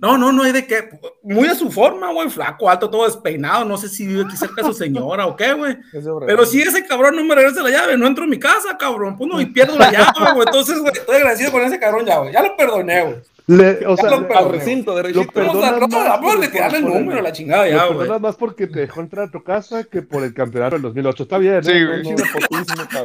No, 0.00 0.16
no, 0.16 0.30
no 0.30 0.44
hay 0.44 0.52
de 0.52 0.66
qué. 0.66 0.90
Muy 1.22 1.48
a 1.48 1.54
su 1.56 1.70
forma, 1.72 2.12
güey, 2.12 2.30
flaco, 2.30 2.70
alto, 2.70 2.88
todo 2.88 3.04
despeinado. 3.04 3.64
No 3.64 3.76
sé 3.76 3.88
si 3.88 4.06
vive 4.06 4.22
aquí 4.22 4.36
cerca 4.36 4.62
de 4.62 4.68
su 4.68 4.74
señora 4.74 5.26
o 5.26 5.34
qué, 5.34 5.52
güey. 5.54 5.76
Pero 6.26 6.46
si 6.46 6.62
ese 6.62 6.86
cabrón 6.86 7.16
no 7.16 7.24
me 7.24 7.34
regresa 7.34 7.62
la 7.62 7.70
llave, 7.70 7.96
no 7.96 8.06
entro 8.06 8.24
en 8.24 8.30
mi 8.30 8.38
casa, 8.38 8.76
cabrón. 8.78 9.16
Pues 9.16 9.28
no, 9.28 9.40
y 9.40 9.46
pierdo 9.46 9.76
la 9.76 9.90
llave, 9.90 10.34
güey. 10.34 10.46
Entonces, 10.46 10.78
güey, 10.78 10.92
estoy 10.92 11.16
agradecido 11.16 11.50
con 11.50 11.62
ese 11.62 11.80
cabrón 11.80 12.06
ya, 12.06 12.18
güey. 12.18 12.32
Ya 12.32 12.42
lo 12.42 12.56
perdoné, 12.56 13.02
güey. 13.02 13.16
Le, 13.48 13.86
o 13.86 13.96
sea, 13.96 14.10
al 14.10 14.50
recinto, 14.50 14.94
de 14.94 15.10
Lo 15.10 15.26
perdonas 15.26 15.80
no, 15.88 16.36
le 16.36 16.46
el 16.76 16.84
número, 16.84 17.22
la 17.22 17.32
chingada 17.32 17.66
ya, 17.66 17.86
güey. 17.86 18.00
perdonas 18.00 18.20
más 18.20 18.36
porque 18.36 18.66
te 18.66 18.80
dejó 18.80 19.00
entrar 19.00 19.28
a 19.28 19.30
tu 19.30 19.42
casa 19.42 19.84
que 19.84 20.02
por 20.02 20.22
el 20.22 20.34
campeonato 20.34 20.74
del 20.74 20.82
2008. 20.82 21.22
Está 21.22 21.38
bien, 21.38 21.64
sí, 21.64 21.72
¿eh? 21.72 21.86
güey. 21.86 22.14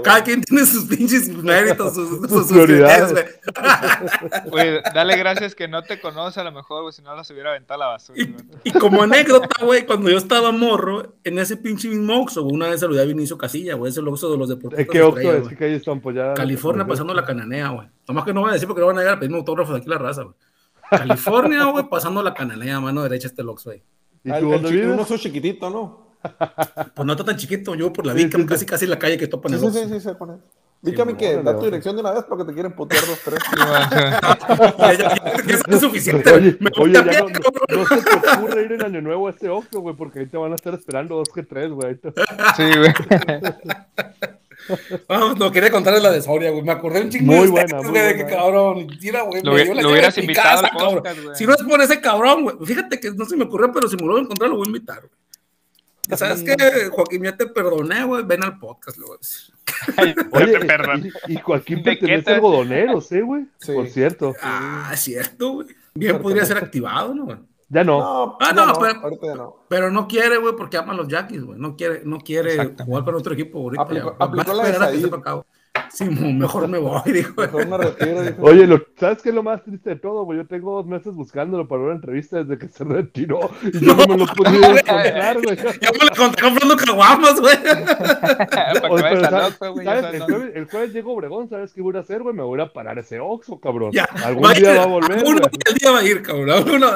Cada 0.04 0.22
quien 0.22 0.42
tiene 0.42 0.66
sus 0.66 0.84
pinches 0.84 1.30
méritos, 1.30 1.94
sus, 1.94 2.30
sus, 2.30 2.48
prioridades. 2.52 3.26
Güey, 4.48 4.82
dale 4.94 5.16
gracias 5.16 5.56
que 5.56 5.70
no 5.70 5.82
te 5.84 6.02
conoce 6.02 6.42
a 6.42 6.44
lo 6.44 6.52
mejor, 6.52 6.82
güey, 6.82 6.92
si 6.92 7.02
no 7.02 7.16
las 7.16 7.32
hubiera 7.32 7.52
aventado 7.52 7.82
a 7.82 7.86
la 7.86 7.92
basura. 7.94 8.20
Y, 8.22 8.36
y, 8.66 8.72
como 8.74 9.02
anécdota, 9.02 9.64
güey, 9.64 9.86
cuando 9.86 10.10
yo 10.10 10.18
estaba 10.18 10.52
morro, 10.52 11.14
en 11.24 11.40
ese 11.40 11.56
pinche 11.56 11.88
mismo 11.88 12.20
Oxxo, 12.22 12.44
una 12.44 12.68
vez 12.68 12.82
saludé 12.82 13.02
a 13.02 13.06
Vinicio 13.06 13.38
Casilla, 13.38 13.76
güey, 13.76 13.92
ese 13.92 14.02
es 14.02 14.04
el 14.04 14.10
Oxxo 14.10 14.30
de 14.30 14.38
los 14.38 14.50
deportistas. 14.50 14.92
¿Qué 14.92 15.02
Oxxo 15.02 15.34
es? 15.36 15.48
¿Qué 15.48 15.56
calle 15.56 15.76
está 15.76 15.94
apoyada? 15.94 16.34
California, 16.34 16.86
pasando 16.86 17.14
la 17.14 17.24
cananea, 17.24 17.70
güey. 17.70 17.88
Nomás 18.08 18.26
que 18.26 18.34
no 18.34 18.42
voy 18.42 18.50
a 18.50 18.54
decir 18.54 18.68
porque 18.68 18.82
no 18.82 18.88
van 18.88 18.98
a 18.98 19.02
llegar 19.02 19.16
a 19.16 19.20
pedirme 19.20 19.38
autógrafos 19.38 19.74
de 19.74 19.80
aquí 19.80 19.90
la 19.90 19.98
raza, 19.98 20.24
güey. 20.24 20.36
California, 20.90 21.64
güey, 21.72 21.90
pasando 21.90 22.22
la 22.22 22.34
canalea, 22.34 22.80
mano 22.80 23.04
derecha 23.04 23.28
este 23.28 23.44
Lox, 23.44 23.66
güey. 23.66 23.84
¿Y 24.24 24.32
tú 24.32 24.50
dónde 24.50 24.72
vives? 24.72 24.88
Uno 24.88 25.06
soy 25.06 25.20
chiquitito, 25.20 25.70
¿no? 25.70 26.04
Pues 26.96 27.06
no 27.06 27.14
está 27.14 27.26
tan 27.26 27.36
chiquito, 27.36 27.76
yo 27.76 27.92
por 27.92 28.06
la 28.06 28.14
sí, 28.14 28.30
casi 28.30 28.46
casi 28.46 28.66
casi 28.66 28.88
la 28.88 28.98
calle 28.98 29.18
que 29.18 29.28
topa 29.28 29.50
en 29.50 29.56
el 29.56 29.60
sí, 29.60 29.72
sí, 29.72 29.90
sí, 29.90 30.00
se 30.00 30.16
pone. 30.16 30.36
Dígame 30.82 31.16
que 31.16 31.42
da 31.42 31.58
tu 31.58 31.64
dirección 31.64 31.96
de 31.96 32.02
una 32.02 32.12
vez 32.12 32.26
para 32.26 32.42
que 32.42 32.48
te 32.50 32.54
quieren 32.54 32.74
putear 32.74 33.06
dos, 33.06 33.18
tres. 33.24 33.40
es 35.70 35.80
suficiente. 35.80 36.30
Oye, 36.30 36.58
oye 36.78 36.94
ya 36.94 37.04
no, 37.04 37.30
no, 37.30 37.88
se 37.88 38.02
te 38.02 38.30
ocurre 38.38 38.66
ir 38.66 38.74
en 38.74 38.84
Año 38.84 39.02
Nuevo 39.02 39.28
a 39.28 39.30
este 39.32 39.50
Oxxo, 39.50 39.80
güey, 39.80 39.96
porque 39.96 40.20
ahí 40.20 40.26
te 40.26 40.36
van 40.36 40.52
a 40.52 40.56
estar 40.56 40.74
esperando 40.74 41.16
dos 41.16 41.30
que 41.34 41.44
tres, 41.44 41.72
güey. 41.72 41.96
Sí, 42.58 42.70
güey. 42.78 42.94
Vamos, 45.08 45.38
no 45.40 45.52
quería 45.52 45.72
contarles 45.72 46.04
la 46.04 46.12
de 46.12 46.22
Soria, 46.22 46.52
güey. 46.52 46.64
Me 46.64 46.72
acordé 46.72 47.02
un 47.02 47.10
chingo 47.10 47.34
muy 47.34 47.46
de 47.46 47.52
buena, 47.52 47.82
muy 47.82 48.00
de 48.00 48.16
que 48.16 48.26
cabrón. 48.26 48.88
Tira, 49.00 49.22
güey. 49.24 49.44
Lo, 49.44 49.52
lo 49.52 49.90
hubieras 49.90 50.18
invitado 50.18 50.62
casa, 50.62 50.74
al 50.74 50.94
podcast, 50.94 51.20
Si 51.36 51.46
no 51.46 51.54
es 51.54 51.64
por 51.64 51.82
ese 51.82 52.02
cabrón, 52.02 52.44
güey. 52.44 52.56
Fíjate 52.66 53.00
que 53.00 53.12
no 53.12 53.26
se 53.26 53.36
me 53.36 53.46
ocurrió, 53.46 53.72
pero 53.72 53.88
si 53.88 53.96
me 53.96 54.04
lo 54.04 54.10
voy 54.10 54.22
a 54.22 54.24
encontrar, 54.24 54.50
lo 54.50 54.58
voy 54.58 54.66
a 54.66 54.70
invitar, 54.70 55.00
güey. 55.00 55.12
Ya 56.08 56.18
sabes 56.18 56.44
que, 56.44 56.56
Joaquín, 56.90 57.24
ya 57.24 57.38
te 57.38 57.48
perdoné, 57.48 58.04
güey. 58.04 58.24
Ven 58.26 58.44
al 58.44 58.60
podcast, 58.60 58.98
lo 58.98 59.08
voy 59.08 59.16
a 59.16 59.20
decir. 59.20 59.54
Oye, 60.32 61.12
y, 61.28 61.34
y, 61.34 61.38
Joaquín 61.38 61.84
pertenece 61.84 62.32
a 62.32 62.36
algodoneros, 62.36 63.12
¿eh, 63.12 63.22
güey? 63.22 63.46
Sí. 63.60 63.72
Por 63.72 63.88
cierto. 63.88 64.36
Ah, 64.42 64.92
es 64.94 65.00
cierto, 65.00 65.54
güey. 65.54 65.68
Bien 65.94 66.22
podría 66.22 66.46
ser 66.46 66.58
activado, 66.58 67.14
¿no, 67.14 67.26
güey? 67.26 67.38
Ya 67.74 67.84
no. 67.84 68.38
ah, 68.40 68.54
no, 68.54 68.72
pero, 68.80 69.36
no. 69.36 69.56
pero 69.68 69.90
no 69.90 70.08
quiere, 70.08 70.38
güey, 70.38 70.56
porque 70.56 70.78
ama 70.78 70.94
a 70.94 70.96
los 70.96 71.08
Yankees, 71.08 71.44
güey. 71.44 71.58
No 71.60 71.76
quiere, 71.76 72.04
no 72.06 72.20
quiere 72.20 72.76
jugar 72.86 73.04
para 73.04 73.18
otro 73.18 73.34
equipo 73.34 73.60
ahorita. 73.60 73.82
Aplicó, 73.82 74.16
aplicó 74.20 74.54
la 74.54 74.64
de 74.92 75.12
Sí, 75.92 76.06
mejor 76.06 76.68
me 76.68 76.78
voy, 76.78 77.02
dijo. 77.06 77.34
Mejor 77.38 77.68
me 77.68 77.78
retiro. 77.78 78.22
Oye, 78.40 78.68
lo, 78.68 78.84
¿sabes 79.00 79.22
qué 79.22 79.30
es 79.30 79.36
lo 79.36 79.44
más 79.44 79.64
triste 79.64 79.92
de 79.92 79.96
todo, 79.98 80.24
güey? 80.24 80.40
Yo 80.40 80.48
tengo 80.48 80.76
dos 80.76 80.86
meses 80.86 81.14
buscándolo 81.14 81.68
para 81.68 81.82
una 81.84 81.94
entrevista 81.94 82.44
desde 82.44 82.58
que 82.58 82.68
se 82.68 82.84
retiró 82.84 83.50
y 83.62 83.86
yo 83.86 83.96
no, 83.96 84.06
me 84.08 84.18
lo 84.18 84.26
pude 84.28 84.50
encontrar, 84.58 85.42
güey. 85.42 85.58
Ya 85.58 85.92
me 85.92 85.98
lo 86.00 86.12
encontré 86.12 86.44
comprando 86.44 86.78
caguamas, 86.78 87.40
güey. 87.40 87.56
¿sabes? 89.64 90.14
El, 90.14 90.22
jueves, 90.22 90.56
el 90.56 90.66
jueves 90.66 90.94
llego 90.94 91.14
Obregón, 91.14 91.50
¿sabes 91.50 91.74
qué 91.74 91.82
voy 91.82 91.96
a 91.96 92.00
hacer, 92.00 92.22
güey? 92.22 92.36
Me 92.36 92.44
voy 92.44 92.60
a 92.62 92.72
parar 92.72 92.98
ese 93.00 93.20
Oxxo, 93.20 93.60
cabrón. 93.60 93.92
Ya, 93.92 94.06
Algún 94.24 94.52
día 94.54 94.78
va 94.78 94.84
a 94.84 94.88
volver. 94.88 95.18
Algún 95.20 95.42
día 95.80 95.92
va 95.92 96.00
a 96.00 96.04
ir, 96.04 96.22
cabrón. 96.22 96.70
Uno, 96.74 96.88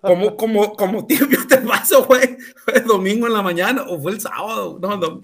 como, 0.00 0.36
como, 0.36 0.72
como 0.74 1.06
tío, 1.06 1.26
yo 1.28 1.46
te 1.46 1.58
paso, 1.58 2.04
güey. 2.04 2.36
Fue 2.64 2.74
el 2.74 2.84
domingo 2.84 3.26
en 3.26 3.32
la 3.32 3.42
mañana 3.42 3.84
o 3.88 4.00
fue 4.00 4.12
el 4.12 4.20
sábado. 4.20 4.78
No, 4.80 4.96
no 4.96 5.22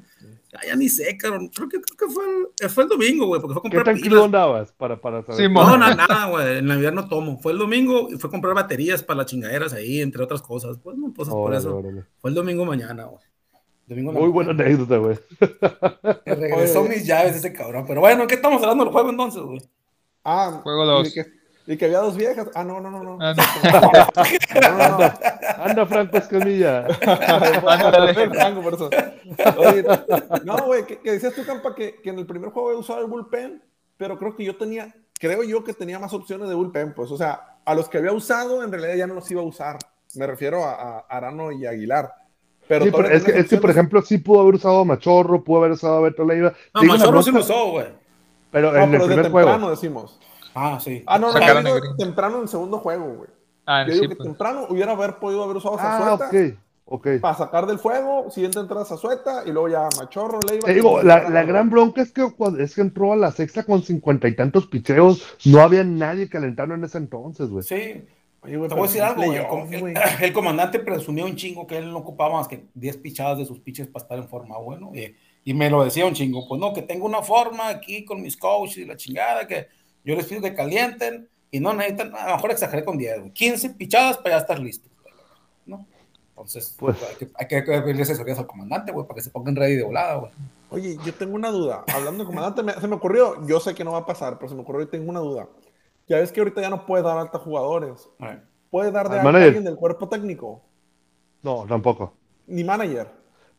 ya 0.66 0.76
ni 0.76 0.88
sé, 0.88 1.16
cabrón. 1.16 1.48
Creo 1.48 1.68
que, 1.68 1.80
creo 1.80 1.96
que 1.96 2.14
fue, 2.14 2.24
el, 2.60 2.70
fue 2.70 2.84
el 2.84 2.88
domingo, 2.88 3.26
güey, 3.26 3.40
porque 3.40 3.54
fue 3.54 3.60
a 3.60 3.62
comprar 3.62 3.84
¿Qué 3.84 3.90
tranquilo 3.90 4.24
andabas 4.24 4.72
para, 4.72 5.00
para 5.00 5.22
saber? 5.22 5.46
Sí, 5.46 5.52
no, 5.52 5.76
no, 5.76 5.94
nada, 5.94 6.26
güey. 6.26 6.58
En 6.58 6.66
Navidad 6.66 6.92
no 6.92 7.08
tomo. 7.08 7.38
Fue 7.38 7.52
el 7.52 7.58
domingo 7.58 8.08
y 8.10 8.16
fue 8.16 8.28
a 8.28 8.30
comprar 8.30 8.54
baterías 8.54 9.02
para 9.02 9.18
las 9.18 9.26
chingaderas 9.26 9.72
ahí, 9.72 10.00
entre 10.00 10.22
otras 10.22 10.42
cosas. 10.42 10.78
Pues 10.82 10.96
no, 10.96 11.12
pues 11.12 11.28
por 11.28 11.54
eso. 11.54 11.82
Fue 12.18 12.30
el 12.30 12.34
domingo 12.34 12.64
mañana, 12.64 13.04
güey. 13.04 13.22
Domingo 13.86 14.12
Muy 14.12 14.28
buena 14.28 14.50
anécdota, 14.50 14.98
güey. 14.98 15.18
regresó 16.26 16.84
mis 16.84 17.06
llaves 17.06 17.36
ese 17.36 17.52
cabrón. 17.52 17.84
Pero 17.86 18.00
bueno, 18.00 18.26
¿qué 18.26 18.34
estamos 18.34 18.62
hablando 18.62 18.84
del 18.84 18.92
juego 18.92 19.10
entonces, 19.10 19.42
güey? 19.42 19.60
Ah, 20.24 20.60
juego 20.62 20.84
2. 20.84 21.14
Y 21.68 21.76
que 21.76 21.84
había 21.84 21.98
dos 21.98 22.16
viejas. 22.16 22.48
Ah, 22.54 22.64
no, 22.64 22.80
no, 22.80 22.90
no, 22.90 23.02
no. 23.02 23.18
Ah, 23.20 23.34
anda, 24.64 25.18
anda, 25.58 25.86
Franco 25.86 26.16
Escamilla. 26.16 26.84
Franco, 28.32 28.62
por 28.62 28.72
eso. 28.72 28.88
Oye, 29.58 29.84
no, 30.44 30.56
güey, 30.64 30.86
que, 30.86 30.98
decías 31.04 31.34
tú, 31.34 31.44
Campa, 31.44 31.74
que, 31.74 32.00
que, 32.02 32.08
en 32.08 32.20
el 32.20 32.26
primer 32.26 32.52
juego 32.52 32.70
había 32.70 32.80
usado 32.80 33.00
el 33.00 33.06
bullpen, 33.06 33.62
pero 33.98 34.18
creo 34.18 34.34
que 34.34 34.44
yo 34.44 34.56
tenía, 34.56 34.94
creo 35.20 35.42
yo 35.42 35.62
que 35.62 35.74
tenía 35.74 35.98
más 35.98 36.14
opciones 36.14 36.48
de 36.48 36.54
bullpen, 36.54 36.94
pues, 36.94 37.10
o 37.10 37.18
sea, 37.18 37.58
a 37.66 37.74
los 37.74 37.90
que 37.90 37.98
había 37.98 38.12
usado, 38.12 38.64
en 38.64 38.72
realidad 38.72 38.94
ya 38.94 39.06
no 39.06 39.12
los 39.12 39.30
iba 39.30 39.42
a 39.42 39.44
usar. 39.44 39.76
Me 40.14 40.26
refiero 40.26 40.64
a, 40.64 40.72
a 40.72 40.98
Arano 41.00 41.52
y 41.52 41.66
Aguilar. 41.66 42.10
Pero, 42.66 42.86
sí, 42.86 42.90
pero 42.90 43.08
es, 43.08 43.24
que, 43.24 43.38
es 43.38 43.46
que, 43.46 43.58
por 43.58 43.68
ejemplo, 43.68 44.00
sí 44.00 44.16
pudo 44.16 44.40
haber 44.40 44.54
usado 44.54 44.80
a 44.80 44.84
Machorro, 44.86 45.44
pudo 45.44 45.58
haber 45.58 45.72
usado 45.72 45.98
a 45.98 46.00
Beto 46.00 46.24
Leiva. 46.24 46.54
No, 46.72 46.82
Machorro 46.82 47.22
sí 47.22 47.30
lo 47.30 47.40
usó, 47.40 47.72
güey. 47.72 47.88
Pero 48.50 48.74
en 48.74 48.94
el 48.94 49.02
primer 49.02 49.30
juego. 49.30 49.68
decimos. 49.68 50.18
Ah, 50.60 50.80
sí. 50.80 51.04
Ah, 51.06 51.18
no, 51.18 51.32
no, 51.32 51.62
no 51.62 51.96
temprano 51.96 52.36
en 52.36 52.42
el 52.42 52.48
segundo 52.48 52.78
juego, 52.78 53.14
güey. 53.14 53.30
Ah, 53.64 53.84
yo 53.86 53.94
digo 53.94 54.08
que 54.08 54.16
pues. 54.16 54.28
temprano 54.28 54.66
hubiera 54.70 54.92
haber 54.92 55.18
podido 55.18 55.44
haber 55.44 55.58
usado 55.58 55.76
ah, 55.78 56.16
Zazueta. 56.18 56.26
Ok, 56.26 56.58
ok. 56.86 57.20
Para 57.20 57.36
sacar 57.36 57.66
del 57.66 57.78
fuego, 57.78 58.30
siguiente 58.30 58.58
entrada 58.58 58.84
Zazueta 58.84 59.42
y 59.46 59.52
luego 59.52 59.68
ya 59.68 59.88
Machorro, 59.98 60.40
Leiva. 60.48 60.66
Te 60.66 60.74
digo, 60.74 61.02
la, 61.02 61.30
la, 61.30 61.44
gran 61.44 61.70
bronca 61.70 62.02
es 62.02 62.10
que, 62.10 62.26
es 62.58 62.74
que 62.74 62.80
entró 62.80 63.12
a 63.12 63.16
la 63.16 63.30
sexta 63.30 63.62
con 63.62 63.82
cincuenta 63.82 64.26
y 64.26 64.34
tantos 64.34 64.66
picheos. 64.66 65.22
No 65.44 65.60
había 65.60 65.84
nadie 65.84 66.28
calentando 66.28 66.74
en 66.74 66.82
ese 66.82 66.98
entonces, 66.98 67.50
güey. 67.50 67.62
Sí. 67.62 68.04
Oye, 68.40 68.56
güey, 68.56 68.68
Te 68.68 68.74
voy 68.74 68.84
a 68.84 68.86
decir 68.86 69.02
algo, 69.02 69.22
güey. 69.80 69.94
El, 70.22 70.32
comandante 70.32 70.80
presumió 70.80 71.24
un 71.24 71.36
chingo 71.36 71.66
que 71.66 71.76
él 71.76 71.90
no 71.92 71.98
ocupaba 71.98 72.38
más 72.38 72.48
que 72.48 72.64
10 72.74 72.96
pichadas 72.98 73.38
de 73.38 73.44
sus 73.44 73.60
piches 73.60 73.86
para 73.86 74.02
estar 74.02 74.18
en 74.18 74.28
forma, 74.28 74.58
bueno. 74.58 74.90
Y, 74.94 75.14
y 75.44 75.54
me 75.54 75.70
lo 75.70 75.84
decía 75.84 76.06
un 76.06 76.14
chingo, 76.14 76.48
pues 76.48 76.60
no, 76.60 76.72
que 76.72 76.82
tengo 76.82 77.06
una 77.06 77.22
forma 77.22 77.68
aquí 77.68 78.04
con 78.04 78.22
mis 78.22 78.36
coaches 78.36 78.78
y 78.78 78.84
la 78.84 78.96
chingada, 78.96 79.46
que 79.46 79.66
yo 80.08 80.16
les 80.16 80.24
pido 80.24 80.40
que 80.40 80.54
calienten 80.54 81.28
y 81.50 81.60
no 81.60 81.74
necesitan, 81.74 82.14
a 82.14 82.30
lo 82.30 82.36
mejor 82.36 82.50
exageré 82.50 82.82
con 82.82 82.96
10, 82.96 83.30
15 83.30 83.70
pichadas 83.70 84.16
para 84.16 84.36
ya 84.36 84.38
estar 84.38 84.58
listos. 84.58 84.90
¿no? 85.66 85.86
Entonces, 86.30 86.74
pues, 86.78 86.96
hay 87.34 87.46
que, 87.46 87.60
pedirle 87.62 88.02
asesorías 88.02 88.38
al 88.38 88.46
comandante, 88.46 88.90
güey, 88.90 89.06
para 89.06 89.16
que 89.16 89.22
se 89.22 89.28
pongan 89.30 89.54
ready 89.54 89.76
de 89.76 89.82
volada, 89.82 90.14
güey. 90.14 90.32
Oye, 90.70 90.96
yo 91.04 91.12
tengo 91.12 91.34
una 91.34 91.50
duda. 91.50 91.84
Hablando 91.94 92.24
de 92.24 92.26
comandante, 92.26 92.80
se 92.80 92.88
me 92.88 92.94
ocurrió, 92.94 93.46
yo 93.46 93.60
sé 93.60 93.74
que 93.74 93.84
no 93.84 93.92
va 93.92 93.98
a 93.98 94.06
pasar, 94.06 94.38
pero 94.38 94.48
se 94.48 94.54
me 94.54 94.62
ocurrió 94.62 94.80
y 94.82 94.86
tengo 94.86 95.10
una 95.10 95.20
duda. 95.20 95.46
Ya 96.08 96.16
ves 96.16 96.32
que 96.32 96.40
ahorita 96.40 96.62
ya 96.62 96.70
no 96.70 96.86
puedes 96.86 97.04
dar 97.04 97.18
alta 97.18 97.38
jugadores. 97.38 98.08
puede 98.70 98.90
dar 98.90 99.10
de 99.10 99.18
Al 99.18 99.18
alta 99.18 99.28
a 99.28 99.32
manager. 99.32 99.46
alguien 99.48 99.64
del 99.64 99.76
cuerpo 99.76 100.08
técnico, 100.08 100.62
No, 101.42 101.66
tampoco. 101.68 102.14
ni 102.46 102.64
manager. 102.64 103.08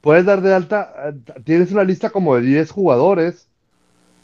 Puedes 0.02 0.26
dar 0.26 0.42
de 0.42 0.52
alta, 0.52 0.94
eh, 1.10 1.42
tienes 1.44 1.72
una 1.72 1.84
lista 1.84 2.10
como 2.10 2.36
de 2.36 2.42
10 2.42 2.72
jugadores 2.72 3.48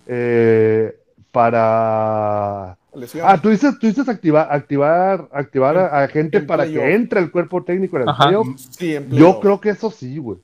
eh, 0.08 0.98
para... 1.36 2.78
Lesión. 2.94 3.26
Ah, 3.28 3.40
tú 3.42 3.50
dices, 3.50 3.78
tú 3.78 3.88
dices 3.88 4.08
activar, 4.08 4.48
activar, 4.52 5.28
activar 5.34 5.78
a, 5.78 6.04
a 6.04 6.08
gente 6.08 6.38
en 6.38 6.48
para 6.48 6.66
que 6.66 6.94
entre 6.96 7.20
el 7.20 7.30
cuerpo 7.30 7.62
técnico 7.64 7.98
en 7.98 8.04
el 8.04 8.10
Ajá. 8.10 8.24
playoff. 8.24 8.48
Sí, 8.70 8.96
en 8.96 9.12
Yo 9.12 9.40
creo 9.42 9.60
que 9.60 9.70
eso 9.70 9.92
sí, 9.92 10.18
güey. 10.18 10.40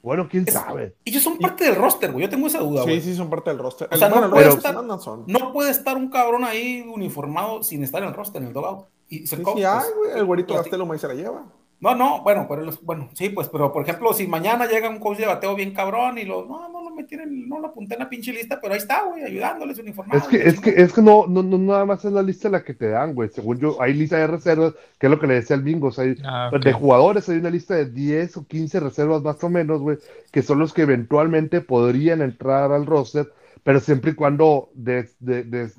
Bueno, 0.00 0.28
quién 0.30 0.44
Es- 0.46 0.54
sabe. 0.54 0.94
Ellos 1.04 1.22
son 1.24 1.36
parte 1.38 1.64
del 1.64 1.74
roster, 1.74 2.12
güey. 2.12 2.24
Yo 2.24 2.30
tengo 2.30 2.46
esa 2.46 2.60
duda, 2.60 2.82
Sí, 2.84 2.88
güey. 2.90 3.00
sí, 3.00 3.16
son 3.16 3.28
parte 3.28 3.50
del 3.50 3.58
roster. 3.58 3.88
O 3.90 3.96
sea, 3.96 4.08
no 4.08 4.30
puede 4.30 4.48
estar- 4.48 4.84
no 5.26 5.52
puede 5.52 5.70
estar 5.72 5.96
un 5.96 6.08
cabrón 6.08 6.44
ahí 6.44 6.86
uniformado 6.88 7.64
sin 7.64 7.82
estar 7.82 8.00
en 8.02 8.10
el 8.10 8.14
roster, 8.14 8.40
en 8.40 8.48
el 8.48 8.54
dogout. 8.54 8.86
Y 9.08 9.26
se 9.26 9.36
Sí, 9.36 9.42
sí 9.44 9.64
hay, 9.64 9.78
pues, 9.80 9.94
güey. 9.96 10.18
El 10.18 10.24
güerito 10.24 10.54
ahí 10.58 10.98
se 10.98 11.08
la 11.08 11.14
lleva. 11.14 11.44
No, 11.78 11.94
no, 11.94 12.22
bueno, 12.22 12.46
pero 12.48 12.62
los- 12.62 12.82
bueno, 12.82 13.10
sí, 13.12 13.28
pues, 13.28 13.48
pero 13.48 13.70
por 13.70 13.82
ejemplo, 13.82 14.14
si 14.14 14.26
mañana 14.26 14.64
llega 14.66 14.88
un 14.88 14.98
coach 14.98 15.18
de 15.18 15.26
bateo 15.26 15.54
bien 15.54 15.74
cabrón 15.74 16.16
y 16.16 16.24
lo, 16.24 16.46
no, 16.46 16.70
no 16.70 16.82
lo 16.82 16.90
metí 16.94 17.16
en, 17.16 17.46
no 17.50 17.60
lo 17.60 17.66
apunté 17.66 17.94
en 17.94 18.00
la 18.00 18.08
pinche 18.08 18.32
lista, 18.32 18.58
pero 18.62 18.72
ahí 18.72 18.78
está, 18.78 19.02
güey, 19.04 19.22
ayudándoles 19.24 19.78
uniformado. 19.78 20.18
Es 20.18 20.26
que, 20.26 20.36
es 20.48 20.58
que, 20.58 20.70
es 20.70 20.92
que 20.94 21.02
no, 21.02 21.26
no, 21.26 21.42
no 21.42 21.58
nada 21.58 21.84
más 21.84 22.02
es 22.06 22.12
la 22.12 22.22
lista 22.22 22.48
la 22.48 22.64
que 22.64 22.72
te 22.72 22.88
dan, 22.88 23.14
güey. 23.14 23.28
Según 23.28 23.58
yo, 23.58 23.80
hay 23.82 23.92
lista 23.92 24.16
de 24.16 24.26
reservas, 24.26 24.72
que 24.98 25.06
es 25.06 25.10
lo 25.10 25.20
que 25.20 25.26
le 25.26 25.34
decía 25.34 25.54
al 25.54 25.62
bingo. 25.62 25.88
O 25.88 25.92
sea, 25.92 26.04
hay- 26.04 26.16
Ah, 26.24 26.50
de 26.58 26.72
jugadores 26.72 27.28
hay 27.28 27.36
una 27.36 27.50
lista 27.50 27.74
de 27.74 27.84
10 27.90 28.38
o 28.38 28.46
15 28.46 28.80
reservas 28.80 29.22
más 29.22 29.44
o 29.44 29.50
menos, 29.50 29.80
güey, 29.82 29.98
que 30.32 30.40
son 30.42 30.58
los 30.58 30.72
que 30.72 30.82
eventualmente 30.82 31.60
podrían 31.60 32.22
entrar 32.22 32.72
al 32.72 32.86
roster, 32.86 33.30
pero 33.62 33.80
siempre 33.80 34.12
y 34.12 34.14
cuando 34.14 34.70
des- 34.72 35.14
de- 35.20 35.70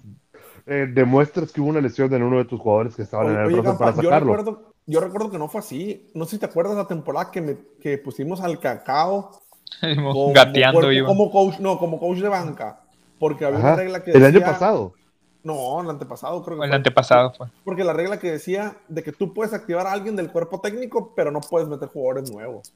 eh, 0.67 0.87
demuestres 0.93 1.51
que 1.51 1.61
hubo 1.61 1.69
una 1.69 1.81
lesión 1.81 2.13
en 2.13 2.21
uno 2.21 2.37
de 2.37 2.45
tus 2.45 2.59
jugadores 2.59 2.95
que 2.95 3.01
estaban 3.01 3.27
en 3.33 3.39
el 3.39 3.45
Oye, 3.47 3.55
roster 3.57 3.77
para 3.77 3.95
yo 3.95 4.01
sacarlo. 4.03 4.35
recuerdo, 4.35 4.73
yo 4.87 4.99
recuerdo 4.99 5.29
que 5.29 5.37
no 5.37 5.47
fue 5.47 5.59
así. 5.59 6.09
No 6.15 6.25
sé 6.25 6.31
si 6.31 6.37
te 6.39 6.45
acuerdas 6.47 6.75
la 6.75 6.87
temporada 6.87 7.29
que, 7.29 7.41
me- 7.41 7.57
que 7.79 7.97
pusimos 7.99 8.41
al 8.41 8.59
cacao 8.59 9.41
como, 9.95 10.33
Gateando 10.33 10.91
iba. 10.91 11.07
como 11.07 11.29
coach, 11.29 11.59
no, 11.59 11.77
como 11.77 11.99
coach 11.99 12.17
de 12.19 12.29
banca. 12.29 12.81
Porque 13.19 13.45
había 13.45 13.59
Ajá. 13.59 13.67
una 13.69 13.75
regla 13.75 14.03
que 14.03 14.11
El 14.11 14.23
año 14.23 14.39
decía- 14.39 14.47
pasado. 14.53 14.93
No, 15.43 15.81
el 15.81 15.89
antepasado 15.89 16.43
creo 16.43 16.57
que 16.57 16.63
El 16.65 16.69
fue. 16.71 16.75
antepasado 16.75 17.31
fue. 17.33 17.47
Porque 17.63 17.83
la 17.83 17.93
regla 17.93 18.19
que 18.19 18.31
decía 18.31 18.75
de 18.89 19.01
que 19.03 19.13
tú 19.13 19.33
puedes 19.33 19.53
activar 19.53 19.87
a 19.87 19.93
alguien 19.93 20.15
del 20.15 20.29
cuerpo 20.31 20.59
técnico, 20.59 21.13
pero 21.15 21.31
no 21.31 21.39
puedes 21.39 21.69
meter 21.69 21.87
jugadores 21.87 22.29
nuevos. 22.31 22.73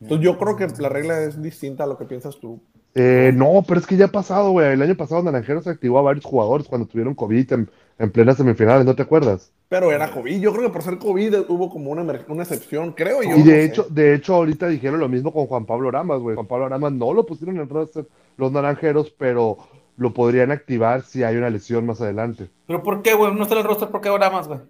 Entonces 0.00 0.24
yo 0.24 0.36
creo 0.38 0.56
que 0.56 0.66
la 0.78 0.90
regla 0.90 1.20
es 1.22 1.40
distinta 1.40 1.84
a 1.84 1.86
lo 1.86 1.96
que 1.96 2.04
piensas 2.04 2.36
tú. 2.38 2.60
Eh, 2.98 3.30
no, 3.34 3.62
pero 3.68 3.78
es 3.78 3.86
que 3.86 3.96
ya 3.98 4.06
ha 4.06 4.08
pasado, 4.08 4.52
güey. 4.52 4.72
El 4.72 4.80
año 4.80 4.96
pasado 4.96 5.22
Naranjeros 5.22 5.66
activó 5.66 5.98
a 5.98 6.02
varios 6.02 6.24
jugadores 6.24 6.66
cuando 6.66 6.86
tuvieron 6.86 7.14
COVID 7.14 7.52
en, 7.52 7.70
en 7.98 8.10
plenas 8.10 8.38
semifinales, 8.38 8.86
¿no 8.86 8.94
te 8.96 9.02
acuerdas? 9.02 9.52
Pero 9.68 9.92
era 9.92 10.10
COVID. 10.10 10.40
Yo 10.40 10.52
creo 10.52 10.64
que 10.64 10.72
por 10.72 10.82
ser 10.82 10.96
COVID 10.96 11.40
hubo 11.48 11.68
como 11.68 11.90
una, 11.90 12.02
una 12.28 12.42
excepción, 12.42 12.92
creo 12.92 13.22
yo. 13.22 13.36
Y 13.36 13.40
no 13.40 13.44
de 13.44 13.50
sé. 13.50 13.64
hecho, 13.64 13.86
de 13.90 14.14
hecho, 14.14 14.34
ahorita 14.36 14.68
dijeron 14.68 14.98
lo 14.98 15.10
mismo 15.10 15.30
con 15.30 15.46
Juan 15.46 15.66
Pablo 15.66 15.90
Ramas, 15.90 16.20
güey. 16.20 16.36
Juan 16.36 16.46
Pablo 16.46 16.68
Ramas 16.70 16.92
no 16.92 17.12
lo 17.12 17.26
pusieron 17.26 17.56
en 17.56 17.62
el 17.62 17.68
roster 17.68 18.06
los 18.38 18.50
naranjeros, 18.50 19.10
pero 19.10 19.58
lo 19.98 20.14
podrían 20.14 20.50
activar 20.50 21.02
si 21.02 21.22
hay 21.22 21.36
una 21.36 21.50
lesión 21.50 21.84
más 21.84 22.00
adelante. 22.00 22.48
Pero 22.66 22.82
¿por 22.82 23.02
qué, 23.02 23.12
güey? 23.14 23.34
No 23.34 23.42
está 23.42 23.54
en 23.56 23.60
el 23.60 23.66
roster, 23.66 23.88
¿por 23.90 24.00
qué 24.00 24.08
ahora 24.08 24.30
más, 24.30 24.48
güey? 24.48 24.60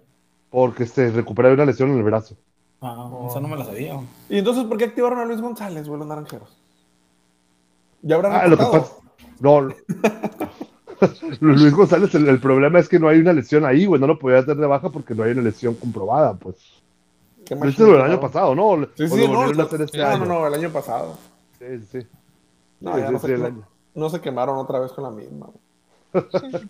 Porque 0.49 0.85
se 0.85 1.11
recupera 1.11 1.47
de 1.49 1.55
una 1.55 1.65
lesión 1.65 1.91
en 1.91 1.97
el 1.97 2.03
brazo. 2.03 2.35
Ah, 2.81 3.09
esa 3.29 3.39
no 3.39 3.47
me 3.47 3.55
la 3.55 3.63
sabía. 3.65 3.93
güey. 3.93 4.05
¿Y 4.29 4.37
entonces 4.39 4.65
por 4.65 4.77
qué 4.77 4.85
activaron 4.85 5.19
a 5.19 5.25
Luis 5.25 5.41
González, 5.41 5.87
güey, 5.87 5.99
los 5.99 6.07
naranjeros? 6.07 6.57
Ya 8.01 8.15
habrán 8.15 8.31
Ah, 8.33 8.47
lo 8.47 8.57
que 8.57 8.63
pasa. 8.63 8.93
No. 9.39 9.61
Luis 11.41 11.73
González, 11.73 12.13
el, 12.15 12.27
el 12.27 12.39
problema 12.39 12.79
es 12.79 12.89
que 12.89 12.99
no 12.99 13.07
hay 13.07 13.19
una 13.19 13.33
lesión 13.33 13.65
ahí, 13.65 13.85
güey. 13.85 14.01
No 14.01 14.07
lo 14.07 14.17
podía 14.17 14.39
hacer 14.39 14.55
de 14.57 14.65
baja 14.67 14.89
porque 14.89 15.13
no 15.13 15.23
hay 15.23 15.31
una 15.31 15.43
lesión 15.43 15.75
comprobada, 15.75 16.33
pues. 16.33 16.55
Qué 17.45 17.55
machín, 17.55 17.69
hicieron 17.71 17.95
el 17.95 18.01
año 18.01 18.19
pasado, 18.19 18.55
¿no? 18.55 18.87
Sí, 18.95 19.07
sí, 19.07 19.27
no, 19.27 19.51
no, 19.53 19.63
este 19.63 19.97
no, 19.99 20.07
año. 20.07 20.19
no, 20.19 20.25
no, 20.25 20.47
el 20.47 20.53
año 20.55 20.69
pasado. 20.71 21.17
Sí, 21.59 21.65
sí. 21.91 21.99
No, 22.79 22.93
Sí, 22.95 22.99
ya 23.01 23.07
sí, 23.07 23.13
no, 23.13 23.19
se, 23.19 23.37
no- 23.37 23.45
año. 23.45 23.63
no 23.95 24.09
se 24.09 24.21
quemaron 24.21 24.57
otra 24.57 24.79
vez 24.79 24.91
con 24.91 25.03
la 25.03 25.11
misma. 25.11 25.47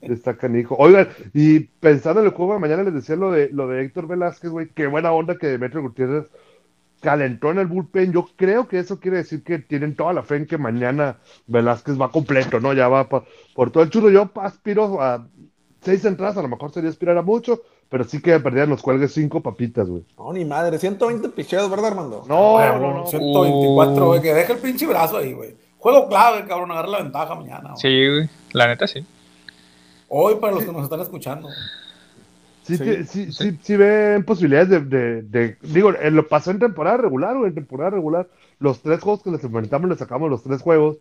Está 0.00 0.36
canijo. 0.36 0.74
Oigan, 0.78 1.08
y 1.32 1.60
pensando 1.60 2.20
en 2.20 2.26
el 2.26 2.32
juego 2.32 2.54
de 2.54 2.58
mañana, 2.58 2.82
les 2.82 2.94
decía 2.94 3.14
lo 3.16 3.30
de, 3.30 3.50
lo 3.50 3.68
de 3.68 3.82
Héctor 3.84 4.08
Velázquez, 4.08 4.50
güey. 4.50 4.68
Qué 4.70 4.86
buena 4.88 5.12
onda 5.12 5.36
que 5.38 5.46
Demetrio 5.46 5.82
Gutiérrez 5.82 6.26
calentó 7.02 7.50
en 7.50 7.58
el 7.58 7.66
bullpen. 7.66 8.12
Yo 8.12 8.26
creo 8.36 8.66
que 8.68 8.78
eso 8.78 8.98
quiere 9.00 9.18
decir 9.18 9.42
que 9.44 9.58
tienen 9.58 9.94
toda 9.96 10.12
la 10.14 10.22
fe 10.22 10.36
en 10.36 10.46
que 10.46 10.56
mañana 10.56 11.18
Velázquez 11.46 12.00
va 12.00 12.10
completo, 12.10 12.60
¿no? 12.60 12.72
Ya 12.72 12.88
va 12.88 13.08
por 13.08 13.70
todo 13.70 13.82
el 13.82 13.90
churro. 13.90 14.08
Yo 14.10 14.30
aspiro 14.36 15.02
a 15.02 15.26
seis 15.82 16.04
entradas, 16.04 16.36
a 16.38 16.42
lo 16.42 16.48
mejor 16.48 16.70
sería 16.72 16.88
aspirar 16.90 17.18
a 17.18 17.22
mucho, 17.22 17.60
pero 17.88 18.04
sí 18.04 18.22
que 18.22 18.38
perdían 18.40 18.70
los 18.70 18.80
cuelgues 18.80 19.12
cinco 19.12 19.40
papitas, 19.42 19.88
güey. 19.88 20.04
No, 20.16 20.32
ni 20.32 20.44
madre. 20.44 20.78
120 20.78 21.28
picheos, 21.30 21.68
¿verdad, 21.68 21.88
Armando? 21.88 22.24
No, 22.28 22.58
no, 22.78 22.94
no. 23.00 23.06
124, 23.06 24.04
Uh. 24.04 24.06
güey, 24.06 24.22
que 24.22 24.32
deje 24.32 24.52
el 24.52 24.58
pinche 24.60 24.86
brazo 24.86 25.18
ahí, 25.18 25.32
güey. 25.32 25.54
Juego 25.78 26.08
clave, 26.08 26.46
cabrón, 26.46 26.70
agarra 26.70 26.88
la 26.88 26.98
ventaja 27.02 27.34
mañana. 27.34 27.70
güey. 27.70 27.76
Sí, 27.76 28.08
güey. 28.08 28.30
La 28.52 28.68
neta 28.68 28.86
sí. 28.86 29.04
Hoy 30.08 30.36
para 30.36 30.54
los 30.54 30.64
que 30.64 30.70
nos 30.72 30.84
están 30.84 31.00
escuchando. 31.00 31.48
Sí, 32.62 32.78
Sí, 32.78 33.04
sí, 33.04 33.32
sí, 33.32 33.58
sí 33.60 33.76
ven 33.76 34.24
posibilidades 34.24 34.68
de, 34.70 34.80
de- 34.82 35.22
de- 35.22 35.56
digo, 35.62 35.90
eh, 35.92 36.10
lo 36.12 36.28
pasó 36.28 36.50
en 36.52 36.60
temporada 36.60 36.96
regular 36.96 37.36
o 37.36 37.46
en 37.46 37.54
temporada 37.54 37.90
regular, 37.90 38.28
los 38.60 38.80
tres 38.82 39.00
juegos 39.00 39.22
que 39.22 39.30
les 39.32 39.42
enfrentamos, 39.42 39.88
les 39.90 39.98
sacamos 39.98 40.30
los 40.30 40.44
tres 40.44 40.62
juegos, 40.62 40.98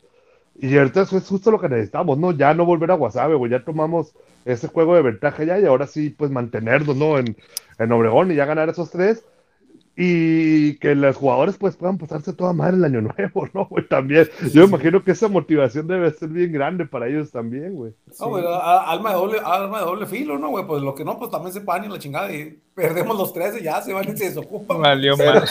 y 0.56 0.78
ahorita 0.78 1.02
eso 1.04 1.18
es 1.18 1.28
justo 1.28 1.52
lo 1.52 1.60
que 1.62 1.70
necesitamos, 1.70 2.18
¿no? 2.18 2.32
Ya 2.32 2.54
no 2.54 2.66
volver 2.66 2.92
a 2.92 2.96
Guasave, 2.96 3.36
güey, 3.36 3.52
ya 3.52 3.64
tomamos 3.64 4.16
ese 4.46 4.68
juego 4.68 4.96
de 4.96 5.04
ventaja 5.04 5.44
ya, 5.44 5.60
y 5.60 5.66
ahora 5.66 5.88
sí, 5.88 6.10
pues 6.10 6.32
mantenernos, 6.32 6.96
¿no? 6.98 7.20
En, 7.20 7.38
en 7.80 7.92
Obregón 7.92 8.32
y 8.32 8.36
ya 8.36 8.46
ganar 8.46 8.70
esos 8.70 8.92
tres, 8.92 9.24
y 10.04 10.80
que 10.80 10.96
los 10.96 11.16
jugadores 11.16 11.58
pues 11.58 11.76
puedan 11.76 12.00
pasarse 12.00 12.34
toda 12.34 12.54
madre 12.54 12.78
el 12.78 12.84
año 12.86 13.02
nuevo, 13.18 13.48
¿no, 13.54 13.68
güey? 13.68 13.88
También, 13.88 14.28
yo 14.52 14.62
me 14.64 14.70
imagino 14.70 15.04
que 15.04 15.12
esa 15.12 15.28
motivación 15.28 15.86
debe 15.88 16.10
ser 16.10 16.30
bien 16.30 16.52
grande 16.52 16.88
para 16.88 17.08
ellos 17.08 17.30
también, 17.30 17.76
güey. 17.76 17.94
No, 18.20 18.30
güey, 18.30 18.44
alma 18.48 19.12
de 19.12 19.16
doble, 19.16 19.40
alma 19.46 19.80
de 19.80 19.86
doble 19.86 20.06
filo, 20.08 20.40
¿no, 20.40 20.50
güey? 20.50 20.66
Pues 20.66 20.82
lo 20.82 20.96
que 20.96 21.06
no, 21.06 21.20
pues 21.20 21.30
también 21.30 21.54
se 21.54 21.62
pagan 21.62 21.84
en 21.86 21.94
la 21.94 22.00
chingada 22.00 22.34
y 22.34 22.60
perdemos 22.74 23.16
los 23.16 23.32
13 23.32 23.60
y 23.60 23.64
ya 23.64 23.80
se 23.82 23.94
van 23.94 24.10
y 24.10 24.18
se 24.18 24.26
desocupan. 24.26 24.82
Valió. 24.82 25.14
Pero 25.18 25.42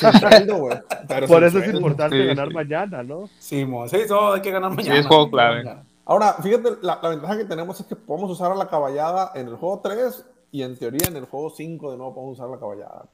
Por 1.28 1.44
eso 1.44 1.58
es 1.60 1.72
importante 1.72 2.16
Sí, 2.20 2.26
ganar 2.26 2.48
sí. 2.48 2.54
mañana, 2.54 3.02
¿no? 3.04 3.28
Sí, 3.38 3.64
mo, 3.64 3.86
sí, 3.86 3.98
no, 4.08 4.32
hay 4.32 4.40
que 4.40 4.50
ganar 4.50 4.72
mañana. 4.74 4.98
es 4.98 5.06
juego 5.06 5.24
hay 5.26 5.30
que 5.30 5.36
ganar 5.36 5.52
clave. 5.52 5.64
mañana. 5.64 5.86
Ahora, 6.06 6.32
fíjate, 6.42 6.70
la, 6.82 6.98
la 7.00 7.08
ventaja 7.10 7.38
que 7.38 7.44
tenemos 7.44 7.78
es 7.78 7.86
que 7.86 7.94
podemos 7.94 8.30
usar 8.32 8.50
a 8.50 8.56
la 8.56 8.66
caballada 8.68 9.30
en 9.36 9.46
el 9.46 9.54
juego 9.54 9.80
3 9.80 10.24
y 10.50 10.62
en 10.62 10.76
teoría 10.76 11.06
en 11.06 11.16
el 11.16 11.26
juego 11.26 11.50
5 11.50 11.92
de 11.92 11.96
nuevo 11.96 12.14
podemos 12.14 12.38
usar 12.38 12.48
la 12.50 12.58
caballada. 12.58 13.04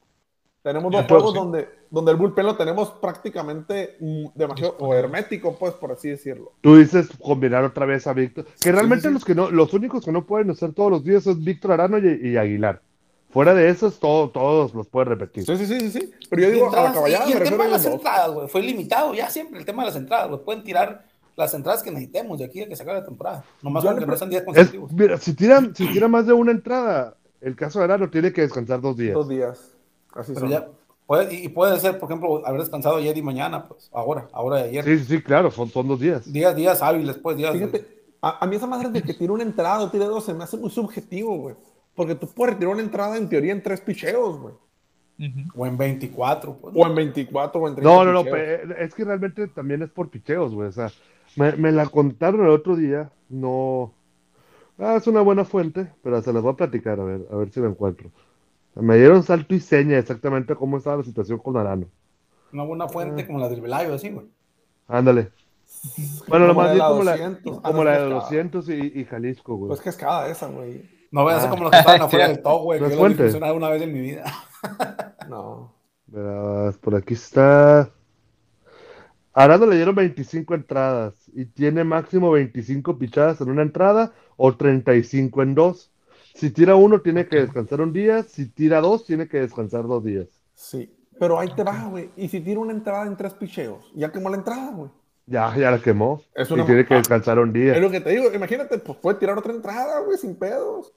Tenemos 0.67 0.91
dos 0.91 1.07
juegos 1.07 1.33
donde, 1.33 1.69
donde 1.91 2.11
el 2.11 2.17
bullpen 2.17 2.45
lo 2.45 2.57
tenemos 2.57 2.91
prácticamente 3.01 3.97
mm, 4.01 4.27
demasiado 4.35 4.75
o 4.81 4.95
hermético, 4.95 5.57
pues, 5.57 5.75
por 5.75 5.93
así 5.93 6.09
decirlo. 6.09 6.55
Tú 6.61 6.77
dices 6.77 7.09
combinar 7.23 7.63
otra 7.63 7.87
vez 7.87 8.05
a 8.09 8.13
Víctor, 8.13 8.47
que 8.61 8.73
realmente 8.73 9.03
sí, 9.03 9.09
sí. 9.09 9.15
los 9.15 9.25
que 9.25 9.35
no, 9.37 9.49
los 9.51 9.73
únicos 9.75 10.05
que 10.05 10.11
no 10.11 10.27
pueden 10.27 10.51
usar 10.51 10.73
todos 10.73 10.91
los 10.91 11.05
días 11.05 11.25
es 11.29 11.43
Víctor 11.45 11.71
Arano 11.71 11.99
y, 11.99 12.31
y 12.31 12.37
Aguilar. 12.37 12.83
Fuera 13.31 13.55
de 13.55 13.69
esos, 13.69 14.01
todo- 14.01 14.31
todos 14.31 14.75
los 14.75 14.89
pueden 14.89 15.11
repetir. 15.11 15.45
Sí, 15.47 15.57
sí, 15.57 15.67
sí, 15.67 15.81
sí, 15.81 15.91
sí. 16.01 16.11
Pero 16.31 16.43
yo 16.43 16.49
Y 16.49 16.53
digo, 16.53 16.75
a 16.77 16.83
la 16.83 16.93
caballada 16.93 17.29
y 17.29 17.33
el 17.33 17.43
tema 17.45 17.65
de 17.65 17.71
las 17.71 17.85
dos. 17.85 17.93
entradas, 17.95 18.31
güey, 18.33 18.49
fue 18.49 18.63
limitado 18.63 19.15
ya 19.15 19.31
siempre 19.31 19.61
el 19.61 19.65
tema 19.65 19.83
de 19.85 19.91
las 19.91 19.97
entradas, 19.97 20.29
güey. 20.29 20.41
Pueden 20.45 20.65
tirar 20.65 21.05
las 21.37 21.55
entradas 21.55 21.83
que 21.85 21.91
necesitemos 21.93 22.39
de 22.41 22.47
aquí 22.47 22.63
a 22.63 22.69
que 22.69 22.75
se 22.75 22.83
acabe 22.83 22.99
la 23.01 23.05
temporada. 23.07 23.45
Nomás 23.63 23.85
Yo 23.85 23.89
para 23.91 24.01
le 24.01 24.01
que 24.01 24.07
pre- 24.07 24.13
no 24.15 24.19
sean 24.19 24.31
días 24.31 24.41
Es, 24.43 24.47
consecutivos. 24.47 24.93
mira, 24.93 25.17
si 25.19 25.33
tiran, 25.35 25.77
si 25.77 25.87
tira 25.93 26.09
más 26.09 26.27
de 26.27 26.33
una 26.33 26.51
entrada, 26.51 27.15
el 27.41 27.55
caso 27.55 27.79
de 27.79 27.85
Arano 27.85 28.11
tiene 28.11 28.33
que 28.33 28.41
descansar 28.41 28.81
dos 28.81 28.97
días. 28.97 29.15
Dos 29.15 29.29
días. 29.29 29.73
Así 30.17 30.33
Pero 30.35 30.41
son. 30.41 30.51
ya, 30.51 30.69
puede, 31.07 31.35
y 31.35 31.49
puede 31.49 31.79
ser, 31.79 31.99
por 31.99 32.11
ejemplo, 32.11 32.47
haber 32.47 32.61
descansado 32.61 32.97
ayer 32.97 33.17
y 33.17 33.23
mañana, 33.23 33.67
pues, 33.69 33.91
ahora, 33.93 34.29
ahora 34.33 34.61
y 34.67 34.71
ayer. 34.71 34.85
Sí, 34.85 34.99
sí, 34.99 35.05
sí, 35.17 35.23
claro, 35.23 35.51
son, 35.51 35.69
son 35.69 35.87
dos 35.89 36.01
días. 36.01 36.31
Días, 36.33 36.55
días 36.57 36.83
hábiles, 36.83 37.17
pues, 37.19 37.37
días. 37.37 37.53
de- 37.53 37.59
Fíjate, 37.61 37.87
a, 38.23 38.45
a 38.45 38.47
mí 38.47 38.57
esa 38.57 38.67
madre 38.67 38.91
de 38.91 39.03
que 39.03 39.15
tire 39.15 39.33
una 39.33 39.43
entrada 39.43 39.83
o 39.85 39.87
dos 39.89 40.25
se 40.25 40.35
me 40.35 40.45
hace 40.45 40.57
muy 40.57 40.71
subjetivo, 40.71 41.37
güey. 41.37 41.55
Porque 41.95 42.15
tú 42.15 42.27
puedes 42.29 42.55
retirar 42.55 42.75
una 42.75 42.83
entrada 42.83 43.17
en 43.17 43.29
teoría 43.29 43.53
en 43.53 43.63
tres 43.63 43.81
picheos, 43.81 44.39
güey. 44.39 44.55
O 45.55 45.67
en 45.67 45.79
24, 45.79 46.59
pues. 46.59 46.75
O 46.77 46.87
en 46.87 46.95
24 46.95 47.61
o 47.61 47.69
en 47.69 47.75
30 47.75 47.91
No, 47.91 48.05
no, 48.05 48.13
no, 48.13 48.23
picheos. 48.23 48.71
es 48.79 48.95
que 48.95 49.05
realmente 49.05 49.47
también 49.49 49.83
es 49.83 49.91
por 49.91 50.11
picheos, 50.11 50.55
güey. 50.55 50.69
O 50.69 50.73
sea, 50.73 50.91
me, 51.37 51.53
me 51.53 51.73
la 51.73 51.87
contaron 51.87 52.43
el 52.43 52.51
otro 52.51 52.77
día, 52.77 53.11
no. 53.31 53.95
Ah, 54.79 54.97
es 54.97 55.07
una 55.07 55.23
buena 55.23 55.47
fuente, 55.47 55.91
pero 56.03 56.21
se 56.21 56.35
las 56.35 56.43
voy 56.43 56.53
a 56.53 56.57
platicar, 56.57 57.01
a 57.01 57.05
ver, 57.05 57.27
a 57.33 57.37
ver 57.37 57.51
si 57.51 57.61
la 57.61 57.69
encuentro. 57.69 58.11
Me 58.77 58.97
dieron 58.97 59.23
salto 59.23 59.55
y 59.55 59.61
seña 59.61 59.99
exactamente 59.99 60.55
cómo 60.55 60.77
estaba 60.77 60.99
la 60.99 61.05
situación 61.05 61.39
con 61.39 61.57
Arano. 61.57 61.87
Una 62.53 62.63
buena 62.65 62.89
fuente 62.89 63.23
Ah. 63.23 63.27
como 63.27 63.39
la 63.39 63.49
del 63.49 63.61
Velayo, 63.61 63.95
así, 63.95 64.11
güey. 64.11 64.27
Ándale. 64.89 65.31
Bueno, 66.29 66.49
Como 66.49 66.61
más 66.63 66.71
bien 66.73 66.79
la 66.79 66.89
como 66.89 67.03
la, 67.05 67.13
200. 67.13 67.59
Ah, 67.59 67.69
como 67.71 67.85
la 67.85 67.93
es 67.93 67.99
de 67.99 68.05
cascada. 68.11 68.21
200 68.23 68.69
y, 68.69 69.01
y 69.01 69.05
Jalisco, 69.05 69.57
güey. 69.57 69.69
Pues 69.69 69.81
cascada 69.81 70.29
esa, 70.29 70.47
güey. 70.49 70.83
No 71.11 71.23
voy 71.25 71.33
a 71.35 71.43
Ah. 71.43 71.51
como 71.51 71.65
los 71.65 71.71
que 71.73 71.79
estaban 71.79 72.03
afuera 72.03 72.29
del 72.29 72.43
top, 72.43 72.63
güey. 72.63 72.81
¿No 72.81 72.87
Que 72.87 72.93
es 72.93 72.99
lo 72.99 73.05
fuente? 73.07 73.53
una 73.53 73.69
vez 73.71 73.83
en 73.83 73.93
mi 73.93 74.01
vida. 74.01 74.25
No. 75.29 75.73
Verás, 76.07 76.77
por 76.79 76.95
aquí 76.95 77.15
está. 77.15 77.91
Arano 79.33 79.67
le 79.67 79.77
dieron 79.77 79.95
25 79.95 80.55
entradas 80.55 81.15
y 81.35 81.45
tiene 81.47 81.83
máximo 81.85 82.31
25 82.31 82.97
pichadas 82.97 83.41
en 83.41 83.51
una 83.51 83.63
entrada 83.63 84.13
o 84.37 84.57
35 84.57 85.43
en 85.43 85.55
dos. 85.57 85.91
Si 86.37 86.51
tira 86.51 86.77
uno, 86.77 87.01
tiene 87.01 87.27
que 87.27 87.37
descansar 87.41 87.81
un 87.81 87.93
día. 87.93 88.23
Si 88.23 88.47
tira 88.49 88.81
dos, 88.81 89.05
tiene 89.05 89.27
que 89.29 89.41
descansar 89.41 89.87
dos 89.87 90.05
días. 90.05 90.27
Sí, 90.55 90.95
pero 91.19 91.39
ahí 91.39 91.49
te 91.57 91.65
va, 91.65 91.85
güey. 91.85 92.11
Y 92.17 92.29
si 92.29 92.41
tira 92.41 92.61
una 92.61 92.73
entrada 92.73 93.07
en 93.07 93.17
tres 93.17 93.33
picheos, 93.35 93.91
ya 93.95 94.13
quemó 94.13 94.29
la 94.31 94.37
entrada, 94.37 94.71
güey. 94.73 94.91
Ya, 95.27 95.57
ya 95.57 95.71
la 95.71 95.79
quemó. 95.81 96.23
Es 96.35 96.49
y 96.51 96.53
una 96.55 96.65
tiene 96.67 96.87
que 96.87 96.95
descansar 96.95 97.39
un 97.39 97.53
día. 97.53 97.75
Es 97.75 97.81
lo 97.81 97.91
que 97.91 98.01
te 98.01 98.11
digo, 98.11 98.33
imagínate, 98.33 98.79
pues 98.79 98.99
puede 98.99 99.19
tirar 99.19 99.37
otra 99.39 99.53
entrada, 99.53 100.01
güey, 100.01 100.17
sin 100.19 100.37
pedos. 100.37 100.93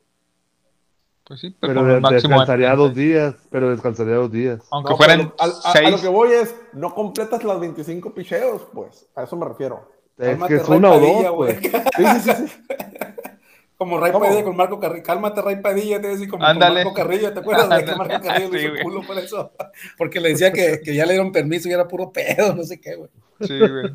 Pues 1.23 1.39
sí, 1.39 1.55
pero, 1.59 1.83
Pero 1.85 2.09
descansaría 2.09 2.67
30. 2.69 2.75
dos 2.75 2.95
días. 2.95 3.35
Pero 3.49 3.69
descansaría 3.69 4.15
dos 4.15 4.31
días. 4.31 4.61
Aunque 4.71 4.91
No, 4.91 4.97
fueran 4.97 5.33
a, 5.39 5.45
a 5.45 5.71
seis. 5.73 5.91
lo 5.91 6.01
que 6.01 6.07
voy 6.07 6.31
es, 6.31 6.55
no 6.73 6.93
completas 6.93 7.43
las 7.43 7.59
25 7.59 8.13
picheos, 8.13 8.67
pues. 8.73 9.07
A 9.15 9.23
eso 9.23 9.35
me 9.37 9.45
refiero. 9.47 9.89
Es 10.17 10.29
Cálmate, 10.29 10.55
que 10.55 10.61
es 10.61 10.67
una 10.69 10.91
o 10.91 10.99
dos, 10.99 11.31
güey. 11.31 11.59
pues. 11.59 11.71
Sí, 11.95 12.05
sí, 12.05 12.31
sí, 12.33 12.47
sí. 12.47 12.59
Como 13.79 13.97
Ray 13.97 14.11
¿Cómo? 14.11 14.25
Padilla 14.25 14.43
con 14.43 14.57
Marco 14.57 14.77
Carrillo. 14.77 15.03
Cálmate, 15.03 15.41
Ray 15.41 15.61
Padilla, 15.61 16.01
te 16.01 16.09
decía 16.09 16.27
como 16.27 16.43
con. 16.45 16.59
Marco 16.59 16.93
Carrillo. 16.93 17.33
¿Te 17.33 17.39
acuerdas 17.39 17.69
de 17.77 17.85
que. 17.85 17.95
Marco 17.95 18.19
Carrillo 18.21 18.51
le 18.51 18.59
Sí, 18.59 18.65
hizo 18.65 18.83
culo 18.83 19.01
por 19.07 19.17
eso? 19.17 19.53
Porque 19.97 20.19
le 20.19 20.29
decía 20.29 20.51
que, 20.51 20.81
que 20.83 20.93
ya 20.93 21.05
le 21.05 21.13
dieron 21.13 21.31
permiso 21.31 21.69
y 21.69 21.71
era 21.71 21.87
puro 21.87 22.11
pedo, 22.11 22.53
no 22.53 22.63
sé 22.63 22.81
qué, 22.81 22.95
güey. 22.95 23.09
Sí, 23.39 23.57
güey. 23.57 23.85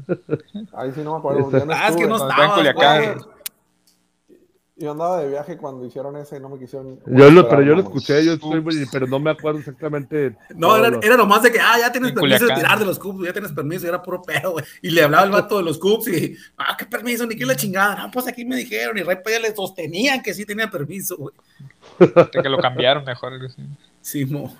Ahí 0.72 0.90
sí 0.94 1.02
no 1.04 1.12
me 1.12 1.18
acuerdo. 1.18 1.50
No 1.66 1.74
Ah, 1.74 1.88
es 1.90 1.96
que 1.96 2.06
no 2.06 2.16
estaba 2.16 2.32
en 2.32 2.50
estaba. 2.50 2.54
Culiacán. 2.54 3.14
güey. 3.14 3.34
Yo 4.76 4.90
andaba 4.90 5.20
de 5.20 5.28
viaje 5.28 5.56
cuando 5.56 5.86
hicieron 5.86 6.16
ese 6.16 6.36
y 6.36 6.40
no 6.40 6.48
me 6.48 6.58
quisieron. 6.58 6.98
Yo 7.06 7.30
lo, 7.30 7.48
pero 7.48 7.62
yo 7.62 7.74
lo 7.76 7.82
escuché, 7.82 8.24
yo 8.24 8.32
estoy, 8.32 8.60
pero 8.90 9.06
no 9.06 9.20
me 9.20 9.30
acuerdo 9.30 9.60
exactamente. 9.60 10.36
No, 10.56 10.76
era, 10.76 10.90
lo- 10.90 11.00
era 11.00 11.16
nomás 11.16 11.42
de 11.42 11.52
que, 11.52 11.60
ah, 11.60 11.78
ya 11.78 11.92
tienes 11.92 12.10
En 12.10 12.16
permiso 12.16 12.46
de 12.46 12.54
tirar 12.54 12.78
de 12.80 12.84
los 12.84 12.98
cubs, 12.98 13.24
ya 13.24 13.32
tienes 13.32 13.52
permiso, 13.52 13.86
y 13.86 13.88
era 13.90 14.02
puro 14.02 14.20
pedo, 14.20 14.50
güey. 14.52 14.64
Y 14.82 14.90
le 14.90 15.04
hablaba 15.04 15.24
el 15.26 15.30
vato 15.30 15.58
de 15.58 15.62
los 15.62 15.78
cubs 15.78 16.08
y, 16.08 16.36
ah, 16.58 16.76
qué 16.76 16.86
permiso, 16.86 17.24
ni 17.24 17.36
qué 17.36 17.46
la 17.46 17.54
chingada. 17.54 17.94
No, 17.94 18.10
pues 18.10 18.26
aquí 18.26 18.44
me 18.44 18.56
dijeron, 18.56 18.98
y 18.98 19.02
Ray 19.02 19.18
Padilla 19.22 19.42
le 19.42 19.54
sostenía 19.54 20.20
que 20.20 20.34
sí 20.34 20.44
tenía 20.44 20.68
permiso, 20.68 21.18
güey. 21.18 21.34
De 22.00 22.42
que 22.42 22.48
lo 22.48 22.58
cambiaron 22.58 23.04
mejor. 23.04 23.32
Sí, 24.00 24.24
mo. 24.26 24.56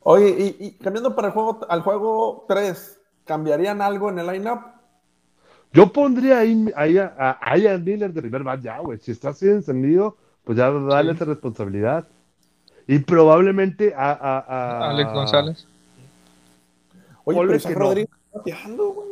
Oye, 0.00 0.28
y, 0.60 0.66
y 0.66 0.70
cambiando 0.72 1.16
para 1.16 1.28
el 1.28 1.32
juego, 1.32 1.60
al 1.70 1.80
juego 1.80 2.44
3, 2.46 3.00
¿cambiarían 3.24 3.80
algo 3.80 4.10
en 4.10 4.18
el 4.18 4.26
lineup? 4.26 4.73
Yo 5.74 5.92
pondría 5.92 6.38
ahí, 6.38 6.72
ahí 6.76 6.96
a, 6.98 7.12
a, 7.18 7.38
ahí 7.42 7.66
a 7.66 7.76
Miller 7.76 8.12
de 8.12 8.20
primer 8.22 8.42
bat 8.44 8.60
ya, 8.62 8.78
güey. 8.78 8.98
Si 9.00 9.10
está 9.10 9.30
así 9.30 9.46
encendido, 9.48 10.16
pues 10.44 10.56
ya 10.56 10.70
dale 10.70 11.10
Sí. 11.10 11.16
esa 11.16 11.24
responsabilidad. 11.26 12.06
Y 12.86 13.00
probablemente 13.00 13.92
a, 13.94 14.12
a, 14.12 14.38
a- 14.38 14.90
Alex 14.90 15.12
González. 15.12 15.66
Oye, 17.24 17.36
Ponle 17.36 17.46
pero 17.48 17.56
Isaac 17.56 17.72
que 17.72 17.78
no. 17.78 17.84
Rodríguez 17.86 18.10
está 18.26 18.38
bateando, 18.38 18.88
güey. 18.92 19.08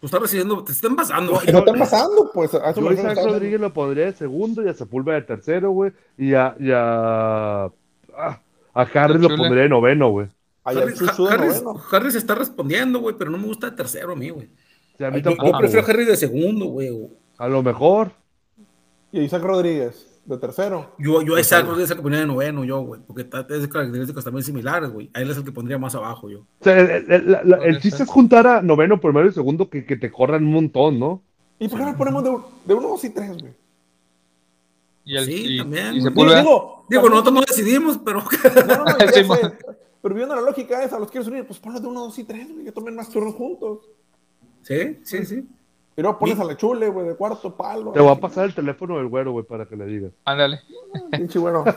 Tú 0.00 0.06
estás 0.06 0.20
recibiendo, 0.22 0.64
te 0.64 0.72
están 0.72 0.96
pasando, 0.96 1.32
güey. 1.32 1.44
¿Qué 1.46 1.50
está 1.58 1.72
pasando? 1.74 2.30
Pues 2.32 2.54
a 2.54 2.72
Yo 2.74 2.90
Isaac 2.92 3.18
está- 3.18 3.28
Rodríguez 3.28 3.60
lo 3.60 3.72
pondría 3.72 4.06
de 4.06 4.12
segundo 4.14 4.62
y 4.64 4.68
a 4.68 4.74
Sepúlveda 4.74 5.16
de 5.16 5.22
tercero, 5.22 5.70
güey. 5.72 5.92
Y 6.16 6.34
a, 6.34 6.56
y 6.58 6.70
a, 6.72 7.64
ah, 7.64 8.40
a 8.74 8.80
Harris 8.82 9.20
lo 9.20 9.28
pondría 9.36 9.64
de 9.64 9.68
noveno, 9.68 10.08
güey. 10.10 10.28
Harris, 10.64 11.02
Harris-. 11.02 11.62
Harris 11.92 12.14
está 12.14 12.34
respondiendo, 12.34 13.00
güey, 13.00 13.14
pero 13.18 13.30
no 13.30 13.38
me 13.38 13.46
gusta 13.46 13.70
de 13.70 13.76
tercero 13.76 14.12
a 14.12 14.16
mí, 14.16 14.30
güey. 14.30 14.48
A 15.06 15.10
mí 15.10 15.22
Yo, 15.22 15.30
yo 15.32 15.58
prefiero. 15.58 15.86
Harris 15.86 16.08
de 16.08 16.16
segundo, 16.16 16.66
güey. 16.66 16.90
A 17.38 17.48
lo 17.48 17.62
mejor. 17.62 18.12
Y 19.10 19.20
Isaac 19.20 19.42
Rodríguez, 19.42 20.20
de 20.24 20.38
tercero. 20.38 20.92
Yo, 20.98 21.20
yo 21.22 21.34
a 21.36 21.40
Isaac 21.40 21.64
Rodríguez 21.66 21.84
es 21.86 21.90
el 21.90 21.96
que 21.98 22.02
ponía 22.02 22.20
de 22.20 22.26
noveno, 22.26 22.64
yo, 22.64 22.80
güey, 22.80 23.00
porque 23.06 23.24
tiene 23.24 23.68
características 23.68 24.24
también 24.24 24.44
similares, 24.44 24.90
güey. 24.90 25.10
A 25.14 25.20
él 25.20 25.30
es 25.30 25.36
el 25.36 25.44
que 25.44 25.52
pondría 25.52 25.78
más 25.78 25.94
abajo, 25.94 26.30
yo. 26.30 26.40
O 26.40 26.46
sea, 26.64 26.78
el, 26.78 27.10
el- 27.12 27.32
la- 27.44 27.58
el 27.64 27.80
chiste 27.80 28.04
es 28.04 28.08
juntar 28.08 28.46
a 28.46 28.62
noveno, 28.62 29.00
primero 29.00 29.28
y 29.28 29.32
segundo 29.32 29.68
que, 29.68 29.84
que 29.84 29.96
te 29.96 30.10
corran 30.10 30.44
un 30.44 30.52
montón, 30.52 30.98
¿no? 30.98 31.22
¿Y 31.58 31.68
por 31.68 31.78
qué 31.78 31.84
no 31.84 31.90
le 31.92 31.96
ponemos 31.98 32.24
de, 32.24 32.30
un- 32.30 32.42
de 32.64 32.74
uno, 32.74 32.88
dos 32.88 33.04
y 33.04 33.10
tres, 33.10 33.36
güey? 33.40 33.52
Y 35.04 35.16
el, 35.16 35.24
Sí, 35.26 35.44
y, 35.54 35.58
también, 35.58 35.94
y. 35.94 36.00
Sepúlveda. 36.00 36.40
Digo, 36.40 36.86
Digo, 36.88 37.08
nosotros 37.10 37.34
no 37.34 37.40
decidimos, 37.40 37.98
pero. 38.04 38.22
No, 38.66 38.84
no. 38.84 38.94
Pero 40.02 40.16
viendo 40.16 40.34
la 40.34 40.40
lógica 40.40 40.82
esa, 40.82 40.98
los 40.98 41.10
quieres 41.12 41.28
unir, 41.28 41.46
pues 41.46 41.60
ponlos 41.60 41.80
de 41.80 41.86
uno, 41.86 42.00
dos 42.00 42.18
y 42.18 42.24
tres, 42.24 42.52
güey, 42.52 42.64
que 42.64 42.72
tomen 42.72 42.96
más 42.96 43.08
turnos 43.08 43.36
juntos. 43.36 43.88
Sí, 44.62 45.00
sí, 45.02 45.24
sí. 45.26 45.46
Y 45.94 46.00
luego 46.00 46.18
pones 46.18 46.40
a 46.40 46.44
la 46.44 46.56
chule, 46.56 46.88
güey, 46.88 47.06
de 47.06 47.14
cuarto 47.16 47.54
palo. 47.54 47.92
Te 47.92 48.00
voy 48.00 48.10
a 48.10 48.14
pasar 48.18 48.46
el 48.46 48.54
teléfono 48.54 48.96
del 48.96 49.08
güero, 49.08 49.32
güey, 49.32 49.44
para 49.44 49.66
que 49.66 49.76
le 49.76 49.84
digas. 49.84 50.10
Ándale. 50.24 50.60
Pinche 51.10 51.38
güero. 51.38 51.64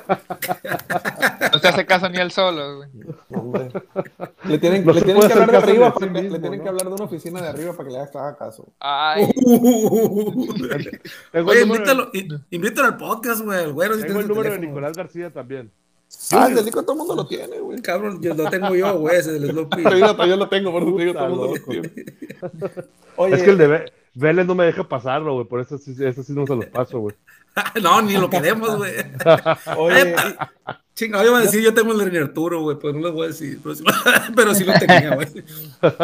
No 1.53 1.61
te 1.61 1.67
hace 1.69 1.85
caso 1.85 2.09
ni 2.09 2.17
él 2.17 2.31
solo, 2.31 2.77
güey. 2.77 2.89
Hombre. 3.29 3.69
Le 4.43 4.57
tienen, 4.57 4.85
No 4.85 4.91
le 4.91 4.99
se 4.99 5.05
tienen 5.05 5.25
que 5.25 5.33
hablar 5.33 5.51
de 5.51 5.57
arriba, 5.57 5.85
de 5.85 5.91
sí 5.93 5.99
para 5.99 6.13
que- 6.13 6.29
le 6.29 6.39
tienen 6.39 6.57
¿no? 6.59 6.63
que 6.63 6.69
hablar 6.69 6.87
de 6.87 6.93
una 6.93 7.03
oficina 7.05 7.41
de 7.41 7.47
arriba 7.47 7.71
para 7.73 7.87
que 7.87 7.93
le 7.95 7.99
haga 8.01 8.35
caso. 8.35 8.67
Ay, 8.79 9.23
Oye, 11.33 11.61
invítalo, 11.61 12.09
invítalo 12.49 12.87
al 12.87 12.97
podcast, 12.97 13.41
güey. 13.41 13.63
El 13.63 13.73
güero 13.73 13.95
sí 13.95 14.03
tengo 14.05 14.19
el 14.19 14.27
número 14.27 14.51
de. 14.51 14.59
Nicolás 14.59 14.97
García 14.97 15.31
también. 15.31 15.71
Ah, 16.31 16.47
el 16.47 16.55
delico 16.55 16.81
todo 16.81 16.93
el 16.93 16.97
mundo 16.99 17.15
lo 17.15 17.27
tiene, 17.27 17.59
güey. 17.59 17.81
Cabrón, 17.81 18.21
yo 18.21 18.33
lo 18.33 18.49
tengo 18.49 18.75
yo, 18.75 18.97
güey, 18.97 19.17
ese 19.17 19.33
del 19.33 19.51
Snoopy. 19.51 19.83
Yo, 19.83 20.25
yo 20.25 20.37
lo 20.37 20.49
tengo, 20.49 20.71
por 20.71 20.83
eso 20.83 20.95
te 20.95 21.03
digo, 21.03 21.13
todo 21.13 21.25
el 21.25 21.31
mundo 21.31 21.55
lo 21.55 21.71
tiene. 21.71 21.91
Oye, 23.17 23.35
Es 23.35 23.43
que 23.43 23.49
el 23.51 23.57
de 23.57 23.91
Vélez 24.13 24.45
no 24.45 24.55
me 24.55 24.65
deja 24.65 24.87
pasarlo, 24.87 25.33
güey, 25.35 25.45
por 25.45 25.59
eso 25.59 25.77
sí, 25.77 25.95
eso 25.99 26.23
sí 26.23 26.33
no 26.33 26.47
se 26.47 26.55
los 26.55 26.65
paso, 26.67 26.99
güey. 26.99 27.15
no, 27.83 28.01
ni 28.01 28.13
lo 28.13 28.29
queremos, 28.29 28.77
güey. 28.77 28.93
oye, 29.77 30.15
Chinga, 30.93 31.21
yo 31.21 31.29
iba 31.29 31.39
a 31.39 31.41
decir, 31.41 31.61
yo 31.61 31.73
tengo 31.73 31.91
el 31.91 32.09
de 32.09 32.19
Arturo, 32.19 32.61
güey, 32.61 32.77
pero 32.79 32.93
no 32.93 33.01
les 33.01 33.11
voy 33.11 33.25
a 33.25 33.27
decir. 33.27 33.59
Pero 33.61 33.75
sí, 33.75 33.83
pero 34.35 34.55
sí 34.55 34.63
lo 34.63 34.73
tenía, 34.73 35.15
güey. 35.15 35.27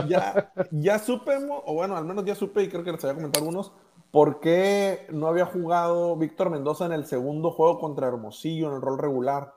ya, 0.07 0.51
ya 0.71 0.99
supe, 0.99 1.31
o 1.49 1.73
bueno, 1.73 1.95
al 1.95 2.05
menos 2.05 2.25
ya 2.25 2.35
supe, 2.35 2.63
y 2.63 2.67
creo 2.67 2.83
que 2.83 2.91
les 2.91 3.03
había 3.03 3.15
comentado 3.15 3.45
algunos, 3.45 3.71
por 4.11 4.41
qué 4.41 5.07
no 5.09 5.27
había 5.27 5.45
jugado 5.45 6.17
Víctor 6.17 6.49
Mendoza 6.49 6.85
en 6.85 6.91
el 6.91 7.05
segundo 7.05 7.51
juego 7.51 7.79
contra 7.79 8.07
Hermosillo 8.07 8.67
en 8.67 8.75
el 8.75 8.81
rol 8.81 8.99
regular. 8.99 9.53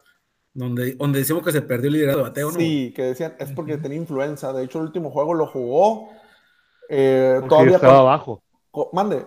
Donde, 0.55 0.93
donde 0.95 1.19
decimos 1.19 1.43
que 1.43 1.51
se 1.53 1.63
perdió 1.63 1.89
el 1.89 1.95
liderazgo 1.95 2.23
de 2.23 2.29
bateo, 2.29 2.53
¿no? 2.53 2.59
Sí, 2.59 2.93
que 2.95 3.03
decían, 3.03 3.35
es 3.41 3.51
porque 3.53 3.77
tenía 3.77 3.99
influenza. 3.99 4.53
De 4.53 4.63
hecho, 4.65 4.79
el 4.79 4.85
último 4.87 5.11
juego 5.11 5.35
lo 5.35 5.47
jugó. 5.49 6.09
eh, 6.89 7.37
Porque 7.41 7.49
todavía 7.49 7.75
estaba 7.77 7.93
con- 7.95 8.01
abajo. 8.03 8.43
con- 8.71 8.87
mande, 8.93 9.27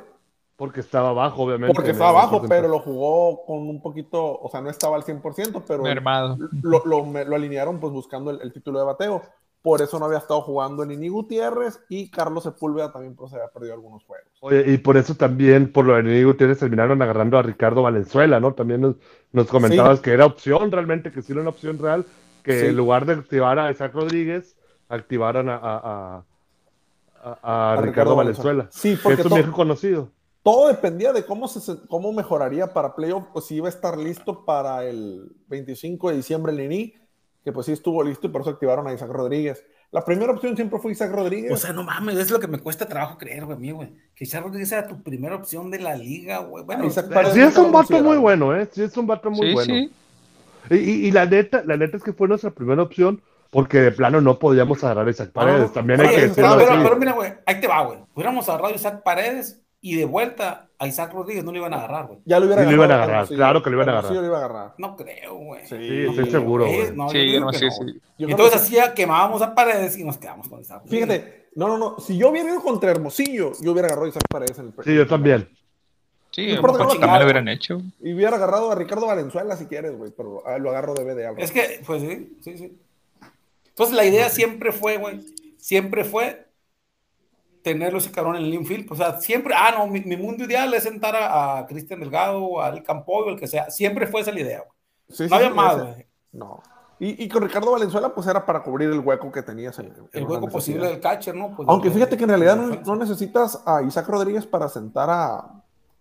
Porque 0.55 0.79
estaba 0.79 1.09
abajo, 1.09 1.43
obviamente. 1.43 1.73
porque 1.75 1.91
estaba 1.91 2.09
abajo, 2.11 2.41
pero 2.47 2.67
lo 2.67 2.79
jugó 2.79 3.45
con 3.45 3.57
un 3.69 3.81
poquito, 3.81 4.39
o 4.39 4.49
sea, 4.49 4.61
no 4.61 4.69
estaba 4.69 4.95
al 4.95 5.03
100%, 5.03 5.63
pero 5.67 5.83
mermado. 5.83 6.37
lo, 6.61 6.83
lo- 6.85 7.05
me- 7.05 7.25
lo 7.25 7.35
alinearon 7.35 7.79
pues 7.79 7.91
buscando 7.93 8.31
el, 8.31 8.41
el 8.41 8.53
título 8.53 8.79
de 8.79 8.85
bateo. 8.85 9.21
Por 9.61 9.81
eso 9.81 9.99
no 9.99 10.05
había 10.05 10.19
estado 10.19 10.41
jugando 10.41 10.83
en 10.83 10.91
Ini 10.91 11.09
Gutiérrez 11.09 11.79
y 11.89 12.09
Carlos 12.09 12.43
Sepúlveda 12.43 12.91
también 12.91 13.15
pues 13.15 13.33
había 13.33 13.49
perdido 13.49 13.73
algunos 13.73 14.03
juegos. 14.05 14.27
Oye, 14.39 14.63
y 14.71 14.77
por 14.77 14.95
eso 14.97 15.15
también, 15.15 15.71
por 15.73 15.85
lo 15.85 15.95
de 15.95 16.03
Nico 16.03 16.29
Gutiérrez, 16.29 16.59
terminaron 16.59 17.01
agarrando 17.01 17.37
a 17.37 17.41
Ricardo 17.41 17.81
Valenzuela, 17.81 18.39
¿no? 18.39 18.53
También 18.53 18.81
nos, 18.81 18.95
nos 19.33 19.47
comentabas 19.47 19.99
que 19.99 20.11
era 20.13 20.25
opción 20.25 20.71
realmente, 20.71 21.11
que 21.11 21.21
sí 21.21 21.33
era 21.33 21.41
una 21.41 21.49
opción 21.49 21.79
real, 21.79 22.05
que 22.43 22.61
Sí. 22.61 22.65
en 22.67 22.77
lugar 22.77 23.05
de 23.05 23.13
activar 23.13 23.59
a 23.59 23.71
Isaac 23.71 23.93
Rodríguez, 23.93 24.55
activaran 24.87 25.49
a, 25.49 25.59
a, 25.61 26.23
a- 27.73 27.81
Ricardo, 27.81 28.15
Valenzuela. 28.15 28.69
Sí, 28.71 28.95
que 28.95 29.01
porque 29.03 29.21
es 29.21 29.27
un 29.27 29.33
viejo 29.33 29.51
conocido. 29.51 30.11
todo 30.43 30.69
dependía 30.69 31.11
de 31.11 31.25
cómo, 31.25 31.47
se, 31.49 31.85
cómo 31.87 32.13
mejoraría 32.13 32.73
para 32.73 32.95
playoff, 32.95 33.25
pues 33.33 33.45
si 33.45 33.55
iba 33.55 33.67
a 33.67 33.69
estar 33.69 33.97
listo 33.97 34.45
para 34.45 34.85
el 34.85 35.29
25 35.47 36.09
de 36.09 36.15
diciembre 36.17 36.53
el 36.53 36.57
Nini, 36.59 36.93
que 37.43 37.51
pues 37.51 37.65
sí 37.65 37.71
estuvo 37.71 38.03
listo 38.03 38.27
y 38.27 38.29
por 38.29 38.41
eso 38.41 38.49
activaron 38.51 38.87
a 38.87 38.93
Isaac 38.93 39.09
Rodríguez. 39.09 39.63
La 39.91 40.03
primera 40.03 40.33
opción 40.33 40.55
siempre 40.55 40.79
fue 40.79 40.91
Isaac 40.91 41.11
Rodríguez. 41.13 41.51
O 41.51 41.55
sea, 41.57 41.71
no 41.71 41.83
mames, 41.83 42.17
es 42.17 42.29
lo 42.29 42.39
que 42.41 42.47
me 42.47 42.59
cuesta 42.59 42.85
trabajo 42.87 43.17
creer, 43.17 43.45
güey, 43.45 43.55
a 43.55 43.59
mí, 43.59 43.71
güey. 43.71 43.93
Que 44.13 44.25
Isaac 44.25 44.43
Rodríguez 44.43 44.71
era 44.73 44.85
tu 44.87 45.01
primera 45.01 45.35
opción 45.35 45.71
de 45.71 45.79
la 45.79 45.95
liga, 45.95 46.39
güey. 46.39 46.65
Bueno, 46.65 46.85
Isaac 46.85 47.07
Paredes 47.13 47.33
Sí, 47.35 47.41
es 47.41 47.57
un 47.57 47.71
vato 47.71 48.03
muy 48.03 48.17
bueno, 48.17 48.53
¿eh? 48.55 48.67
Sí, 48.71 48.83
es 48.83 48.97
un 48.97 49.07
vato 49.07 49.31
muy 49.31 49.47
Sí, 49.47 49.53
bueno. 49.53 49.73
sí. 49.73 49.91
Y, 50.69 50.75
y- 50.75 51.07
y 51.07 51.11
la 51.11 51.25
neta, 51.25 51.63
la 51.65 51.77
neta 51.77 51.95
es 51.95 52.03
que 52.03 52.11
fue 52.11 52.27
nuestra 52.27 52.51
primera 52.51 52.81
opción, 52.83 53.21
porque 53.49 53.79
de 53.79 53.91
plano 53.93 54.19
no 54.19 54.37
podíamos 54.39 54.83
agarrar 54.83 55.07
a 55.07 55.11
Isaac 55.11 55.31
Paredes. 55.31 55.61
no. 55.67 55.71
También 55.71 56.01
hay 56.01 56.07
Oye, 56.07 56.15
que 56.15 56.21
decirlo 56.27 56.49
pero, 56.57 56.59
pero, 56.67 56.73
así. 56.73 56.83
pero 56.83 56.97
mira, 56.97 57.11
güey, 57.13 57.33
ahí 57.45 57.61
te 57.61 57.67
va, 57.67 57.85
güey. 57.85 57.99
Hubiéramos 58.13 58.49
agarrado 58.49 58.73
a 58.73 58.75
Isaac 58.75 59.03
Paredes 59.03 59.61
y 59.81 59.95
de 59.95 60.05
vuelta 60.05 60.69
a 60.79 60.87
Isaac 60.87 61.13
Rodríguez 61.13 61.43
no 61.43 61.51
lo 61.51 61.57
iban 61.59 61.73
a 61.73 61.77
agarrar, 61.77 62.07
güey. 62.07 62.19
Ya 62.25 62.39
lo 62.39 62.45
hubiera 62.45 62.63
Sí, 62.63 62.69
lo 62.69 62.75
iban 62.75 62.91
a 62.91 62.95
agarrado, 62.95 63.19
agarrar, 63.19 63.35
claro 63.35 63.63
que 63.63 63.69
lo 63.69 63.75
iban 63.77 63.89
a 63.89 63.91
agarrar. 63.93 64.11
lo 64.11 64.25
iba 64.25 64.35
a 64.35 64.39
agarrar. 64.45 64.73
No 64.77 64.95
creo, 64.95 65.35
güey. 65.35 65.61
Sí, 65.67 65.75
Sí, 65.77 66.05
estoy 66.09 66.29
seguro, 66.31 66.65
güey. 66.65 66.91
no, 66.95 67.09
Sí, 67.09 67.31
yo 67.33 67.39
no, 67.39 67.53
sí, 67.53 67.65
no, 67.65 67.71
sí. 67.71 67.99
Yo 68.17 68.27
entonces 68.27 68.53
que- 68.53 68.65
hacía, 68.79 68.93
quemábamos 68.93 69.41
a 69.41 69.53
Paredes 69.55 69.97
y 69.97 70.03
nos 70.03 70.17
quedamos 70.17 70.47
con 70.47 70.59
Isaac 70.61 70.81
Rodríguez. 70.83 71.07
Fíjate, 71.07 71.47
no, 71.55 71.67
no, 71.67 71.77
no. 71.77 71.99
Si 71.99 72.17
yo 72.17 72.29
hubiera 72.29 72.49
ido 72.49 72.61
contra 72.61 72.91
Hermosillo, 72.91 73.53
yo 73.61 73.71
hubiera 73.71 73.87
agarrado 73.87 74.05
a 74.05 74.09
Isaac 74.09 74.23
Paredes 74.29 74.59
en 74.59 74.65
el 74.67 74.73
Sí, 74.83 74.95
yo 74.95 75.07
también. 75.07 75.49
Sí, 76.31 76.53
No 76.53 76.61
también 76.61 76.99
lo 77.19 77.23
hubieran 77.23 77.47
hecho. 77.47 77.81
Y 78.01 78.13
hubiera 78.13 78.35
agarrado 78.35 78.71
a 78.71 78.75
Ricardo 78.75 79.07
Valenzuela 79.07 79.55
si 79.55 79.65
quieres, 79.65 79.97
güey, 79.97 80.11
pero 80.15 80.43
ah, 80.45 80.57
lo 80.59 80.69
agarro 80.69 80.93
de 80.93 81.03
B 81.03 81.15
de 81.15 81.25
algo. 81.25 81.39
Es 81.41 81.51
que, 81.51 81.81
pues 81.85 82.01
sí, 82.01 82.37
sí, 82.41 82.57
sí. 82.57 82.77
Entonces 83.69 83.95
la 83.95 84.05
idea 84.05 84.29
siempre 84.29 84.71
fue, 84.71 84.97
güey, 84.97 85.21
siempre 85.57 86.03
fue 86.03 86.46
tenerlo 87.71 87.99
ese 87.99 88.11
cabrón 88.11 88.35
en 88.37 88.43
el 88.45 88.53
infield. 88.53 88.91
O 88.91 88.95
sea, 88.95 89.19
siempre, 89.19 89.53
ah, 89.57 89.73
no, 89.77 89.87
mi, 89.87 90.01
mi 90.01 90.15
mundo 90.17 90.43
ideal 90.45 90.73
es 90.73 90.83
sentar 90.83 91.15
a, 91.15 91.57
a 91.59 91.65
Cristian 91.67 91.99
Delgado 91.99 92.61
al 92.61 92.81
Campoy 92.83 93.23
o 93.27 93.29
el 93.31 93.39
que 93.39 93.47
sea. 93.47 93.69
Siempre 93.69 94.07
fue 94.07 94.21
esa 94.21 94.31
la 94.31 94.39
idea, 94.39 94.59
güey. 94.59 94.71
Sí, 95.09 95.23
No 95.23 95.29
sí, 95.29 95.35
había 95.35 95.49
sí, 95.49 95.53
más. 95.53 95.77
No. 96.31 96.61
Y, 96.99 97.23
y 97.23 97.29
con 97.29 97.43
Ricardo 97.43 97.71
Valenzuela, 97.71 98.13
pues 98.13 98.25
era 98.27 98.45
para 98.45 98.63
cubrir 98.63 98.89
el 98.89 98.99
hueco 98.99 99.31
que 99.31 99.43
tenías 99.43 99.77
en, 99.79 99.87
en 99.87 99.93
El 100.13 100.23
hueco 100.25 100.47
posible 100.49 100.87
del 100.87 100.99
catcher, 100.99 101.35
¿no? 101.35 101.55
Pues, 101.55 101.67
Aunque 101.69 101.89
de- 101.89 101.93
fíjate 101.95 102.17
que 102.17 102.23
en 102.23 102.29
realidad 102.29 102.55
no, 102.55 102.75
no 102.83 102.95
necesitas 102.95 103.61
a 103.65 103.81
Isaac 103.83 104.07
Rodríguez 104.07 104.45
para 104.47 104.67
sentar 104.67 105.09
a, 105.09 105.35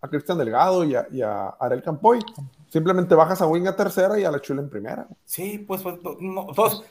a 0.00 0.09
Cristian 0.09 0.38
Delgado 0.38 0.85
y 0.85 0.94
a, 0.94 1.07
y 1.11 1.20
a 1.20 1.48
Arel 1.48 1.83
Campoy. 1.83 2.20
Simplemente 2.68 3.14
bajas 3.14 3.40
a 3.40 3.46
Wing 3.46 3.66
a 3.68 3.76
tercera 3.76 4.18
y 4.18 4.24
a 4.24 4.31
la 4.31 4.40
Chula 4.40 4.61
en 4.61 4.68
primera. 4.68 5.07
Sí, 5.24 5.59
pues, 5.59 5.83
pues 5.83 5.96
no, 6.20 6.48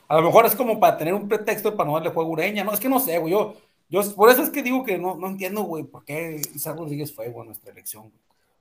a 0.08 0.16
lo 0.16 0.22
mejor 0.22 0.46
es 0.46 0.56
como 0.56 0.80
para 0.80 0.98
tener 0.98 1.14
un 1.14 1.28
pretexto 1.28 1.76
para 1.76 1.88
no 1.90 1.96
darle 1.96 2.12
juego 2.12 2.30
a 2.30 2.34
Ureña, 2.34 2.64
no, 2.64 2.72
es 2.72 2.80
que 2.80 2.90
no 2.90 3.00
sé, 3.00 3.18
güey, 3.20 3.34
yo, 3.34 3.54
yo, 3.90 4.16
por 4.16 4.30
eso 4.30 4.42
es 4.42 4.50
que 4.50 4.64
digo 4.64 4.84
que 4.84 4.98
no, 4.98 5.16
no 5.16 5.28
entiendo, 5.28 5.64
güey, 5.64 5.84
por 5.84 6.04
qué 6.04 6.42
Isaac 6.54 6.78
Rodríguez 6.78 7.14
fue, 7.14 7.30
güey, 7.30 7.46
nuestra 7.46 7.72
elección, 7.72 8.12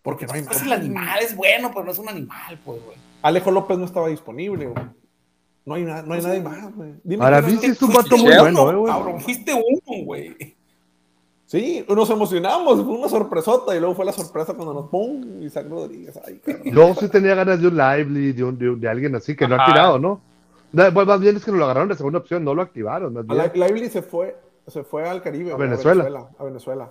Porque 0.03 0.27
no 0.27 0.35
hay 0.35 0.41
es 0.41 0.63
el 0.63 0.73
animal, 0.73 1.19
es 1.23 1.35
bueno, 1.35 1.71
pero 1.73 1.85
no 1.85 1.93
es 1.93 1.99
un 1.99 2.09
animal, 2.09 2.61
pues, 2.65 2.85
güey. 2.85 2.97
Alejo 3.23 3.51
López 3.51 3.79
no 3.79 3.87
estaba 3.87 4.09
disponible, 4.09 4.67
güey. 4.67 4.85
No 5.65 5.75
hay, 5.75 5.83
no 5.83 5.95
hay 5.95 6.03
pues 6.03 6.25
nadie 6.25 6.43
más, 6.43 6.75
güey. 6.75 6.93
Para 7.17 7.41
mí 7.41 7.57
sí 7.59 7.67
es 7.67 7.81
un 7.81 7.93
vato 7.93 8.19
muy 8.19 8.37
bueno, 8.37 8.71
eh, 8.71 8.75
güey. 8.75 8.93
Cabrón, 8.93 9.21
fuiste 9.21 9.55
uno, 9.55 10.05
güey. 10.05 10.57
Sí, 11.47 11.85
nos 11.89 12.11
emocionamos, 12.11 12.83
fue 12.83 12.95
una 12.95 13.09
sorpresota 13.09 13.77
y 13.77 13.79
luego 13.79 13.95
fue 13.95 14.05
la 14.05 14.13
sorpresa 14.13 14.55
cuando 14.55 14.75
nos 14.75 14.91
¡pum! 14.91 15.43
Isaac 15.43 15.67
Rodríguez. 15.69 16.19
Ay, 16.27 16.41
luego 16.73 16.95
sí 16.95 17.09
tenía 17.09 17.35
ganas 17.35 17.61
de 17.61 17.69
un 17.69 17.77
Lively, 17.77 18.33
de, 18.33 18.45
un, 18.45 18.81
de, 18.81 18.89
alguien 18.89 19.15
así 19.15 19.37
que 19.37 19.47
no 19.47 19.55
ha 19.55 19.67
tirado, 19.67 19.99
¿no? 19.99 20.21
Más 20.73 21.21
bien 21.21 21.37
es 21.37 21.45
que 21.45 21.53
no 21.53 21.59
lo 21.59 21.65
agarraron 21.65 21.89
de 21.89 21.97
segunda 21.97 22.19
opción, 22.19 22.45
no 22.45 22.55
lo 22.55 22.63
activaron. 22.63 23.15
Más 23.27 23.55
Lively 23.55 23.89
se 23.89 24.03
fue, 24.03 24.37
se 24.66 24.85
fue 24.85 25.09
al 25.09 25.22
Caribe. 25.22 25.53
A 25.53 25.57
Venezuela. 25.57 26.29
A 26.38 26.44
Venezuela. 26.44 26.90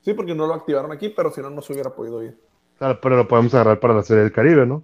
Sí, 0.00 0.14
porque 0.14 0.34
no 0.34 0.46
lo 0.46 0.54
activaron 0.54 0.92
aquí, 0.92 1.10
pero 1.10 1.30
si 1.30 1.40
no, 1.40 1.50
no 1.50 1.62
se 1.62 1.72
hubiera 1.72 1.90
podido 1.90 2.22
ir. 2.22 2.38
Claro, 2.78 2.98
pero 3.00 3.16
lo 3.16 3.28
podemos 3.28 3.52
agarrar 3.54 3.78
para 3.78 3.94
la 3.94 4.02
serie 4.02 4.22
del 4.22 4.32
Caribe, 4.32 4.64
¿no? 4.66 4.82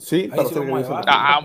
Sí, 0.00 0.30
para 0.34 0.48
sí 0.48 0.54
ah, 1.06 1.40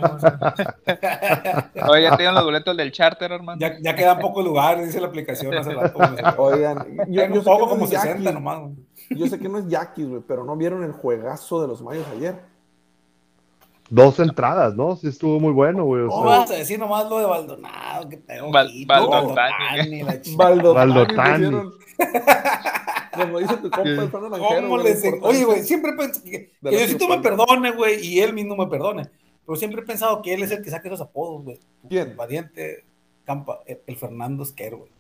Oye, 1.90 2.04
ya 2.04 2.16
tienen 2.16 2.36
los 2.36 2.46
boletos 2.46 2.78
del 2.78 2.90
charter, 2.94 3.34
hermano. 3.34 3.60
Ya, 3.60 3.78
ya 3.82 3.94
quedan 3.94 4.18
pocos 4.20 4.46
lugares, 4.46 4.86
dice 4.86 5.02
la 5.02 5.08
aplicación. 5.08 5.54
Oigan, 6.38 6.88
yo, 7.10 7.26
yo 7.28 7.44
poco 7.44 7.68
como 7.68 7.86
60 7.86 8.32
nomás. 8.32 8.72
Yo 9.10 9.28
sé 9.28 9.38
que 9.40 9.50
no 9.50 9.58
es 9.58 9.68
Yaquis, 9.68 10.08
güey, 10.08 10.22
pero 10.26 10.46
no 10.46 10.56
vieron 10.56 10.86
el 10.86 10.94
juegazo 10.94 11.62
de 11.62 11.68
los 11.68 11.82
Mayos 11.82 12.08
ayer. 12.16 12.40
Dos 13.90 14.20
entradas, 14.20 14.76
¿no? 14.76 14.96
Sí 14.96 15.08
estuvo 15.08 15.40
muy 15.40 15.52
bueno, 15.52 15.86
güey. 15.86 16.08
¿Cómo 16.08 16.26
vas 16.26 16.50
a 16.50 16.56
decir 16.56 16.80
nomás 16.80 17.08
lo 17.08 17.20
de 17.20 17.26
Baldonado? 17.26 18.10
Que 18.10 18.18
tengo 18.18 18.52
Val, 18.52 18.70
Baldotani. 18.88 20.04
Baldotani. 20.36 21.52
Como 23.14 23.40
dice 23.40 23.58
tu 23.58 23.70
compa, 23.70 23.90
el 23.90 24.10
Fernando 24.10 24.38
¿Cómo 24.38 24.76
Oye, 25.22 25.46
güey, 25.46 25.64
siempre 25.64 25.94
pensé 25.94 26.22
que, 26.24 26.52
que 26.62 26.96
tú 26.96 27.08
me 27.08 27.20
perdone, 27.20 27.72
güey, 27.72 28.06
y 28.06 28.20
él 28.20 28.34
mismo 28.34 28.56
me 28.56 28.68
perdone. 28.68 29.10
Pero 29.46 29.56
siempre 29.56 29.82
he 29.82 29.86
pensado 29.86 30.22
que 30.22 30.34
él 30.34 30.44
es 30.44 30.52
el 30.52 30.64
que 30.64 30.70
saca 30.70 30.88
esos 30.88 31.02
apodos, 31.02 31.44
güey. 31.44 31.60
¿Quién? 31.88 32.16
Valiente 32.18 32.86
Campa, 33.24 33.60
el 33.66 33.96
Fernando 33.96 34.44
Esquero, 34.44 34.80
güey. 34.80 34.92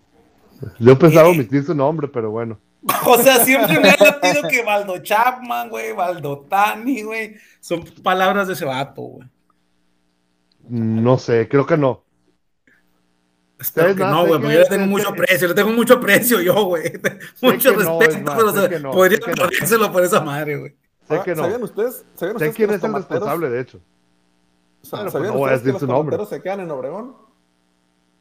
Yo 0.79 0.97
pensaba 0.97 1.29
omitir 1.29 1.63
su 1.63 1.75
nombre, 1.75 2.07
pero 2.07 2.31
bueno. 2.31 2.59
O 3.05 3.17
sea, 3.17 3.43
siempre 3.43 3.79
me 3.79 3.89
ha 3.89 3.97
latido 3.97 4.47
que 4.49 4.63
Baldo 4.63 4.99
Chapman, 4.99 5.69
güey, 5.69 5.93
Baldo 5.93 6.45
Tani, 6.47 7.03
güey, 7.03 7.35
son 7.59 7.83
palabras 8.03 8.47
de 8.47 8.53
ese 8.53 8.65
vato, 8.65 9.01
güey. 9.01 9.27
No 10.67 11.17
sé, 11.17 11.47
creo 11.47 11.65
que 11.65 11.77
no. 11.77 12.03
Espero 13.59 13.95
que 13.95 14.03
no, 14.03 14.27
güey, 14.27 14.39
porque 14.39 14.53
yo 14.53 14.59
le 14.59 14.65
tengo 14.65 14.85
mucho 14.85 15.09
aprecio, 15.09 15.47
le 15.47 15.53
tengo 15.53 15.71
mucho 15.71 15.93
aprecio 15.95 16.41
yo, 16.41 16.65
güey. 16.65 16.91
Mucho 17.41 17.73
respeto, 17.73 18.33
pero 18.69 18.91
podría 18.91 19.19
perdérselo 19.19 19.91
por 19.91 20.03
esa 20.03 20.21
madre, 20.21 20.57
güey. 20.57 20.75
Sé 21.07 21.21
que 21.23 21.35
no. 21.35 21.43
¿Sabían 21.43 21.63
ustedes? 21.63 22.05
¿Sabían 22.15 22.35
ustedes 22.35 22.51
sé 22.51 22.57
quién 22.57 22.71
es 22.71 22.83
el 22.83 22.93
responsable, 22.93 23.49
de 23.49 23.61
hecho. 23.61 23.79
¿Sabían 24.81 25.11
pues 25.11 25.23
no 25.23 25.39
ustedes 25.39 25.61
que 25.61 25.71
los 25.71 25.79
tomateros 25.79 26.29
se 26.29 26.41
quedan 26.41 26.59
en 26.61 26.71
Obregón? 26.71 27.15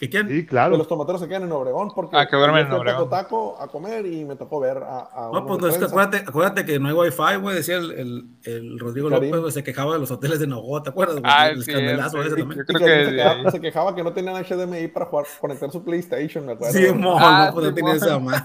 ¿Y 0.01 0.09
quién? 0.09 0.29
Sí, 0.29 0.45
claro. 0.45 0.73
Que 0.73 0.79
los 0.79 0.89
tomateros 0.89 1.21
se 1.21 1.29
quedan 1.29 1.45
en 1.45 1.53
Obregón 1.53 1.93
porque 1.95 2.17
ah, 2.17 2.27
que 2.27 2.37
duermen 2.37 2.67
en 2.67 2.73
Obregón. 2.73 3.09
taco 3.09 3.57
a 3.61 3.69
comer 3.69 4.05
y 4.05 4.25
me 4.25 4.35
tocó 4.35 4.59
ver 4.59 4.79
a, 4.79 5.09
a 5.13 5.31
No, 5.33 5.47
pues 5.47 5.73
es 5.73 5.79
que 5.79 5.85
acuérdate, 5.85 6.17
acuérdate, 6.27 6.65
que 6.65 6.81
no 6.81 6.89
hay 6.89 6.95
wifi, 6.95 7.37
güey, 7.41 7.57
decía 7.57 7.77
el, 7.77 7.93
el, 7.93 8.25
el 8.43 8.79
Rodrigo 8.81 9.09
López, 9.09 9.31
güey, 9.31 9.53
se 9.53 9.63
quejaba 9.63 9.95
de 9.95 10.01
los 10.01 10.11
hoteles 10.11 10.41
de 10.41 10.49
Nogó, 10.49 10.83
¿te 10.83 10.91
acuerdas? 10.91 11.21
Ah, 11.23 11.49
el 11.49 11.63
sí, 11.63 11.71
escandalazo 11.71 12.23
ese 12.23 12.37
también. 12.37 12.59
Yo 12.59 12.65
creo 12.67 12.79
que, 12.81 13.05
se, 13.05 13.13
quejaba, 13.13 13.51
se, 13.51 13.61
quejaba, 13.61 13.95
que 13.95 14.03
no 14.03 14.13
tenían 14.13 14.45
HDMI 14.45 14.89
para 14.89 15.07
jugar, 15.07 15.27
conectar 15.41 15.71
su 15.71 15.85
PlayStation, 15.85 16.45
me 16.45 16.53
acuerdo. 16.53 16.77
Sí, 16.77 16.93
mo, 16.93 17.17
ah, 17.19 17.47
no, 17.47 17.55
pues 17.55 17.67
no 17.67 17.75
tenía 17.75 17.95
esa 17.95 18.19
más. 18.19 18.45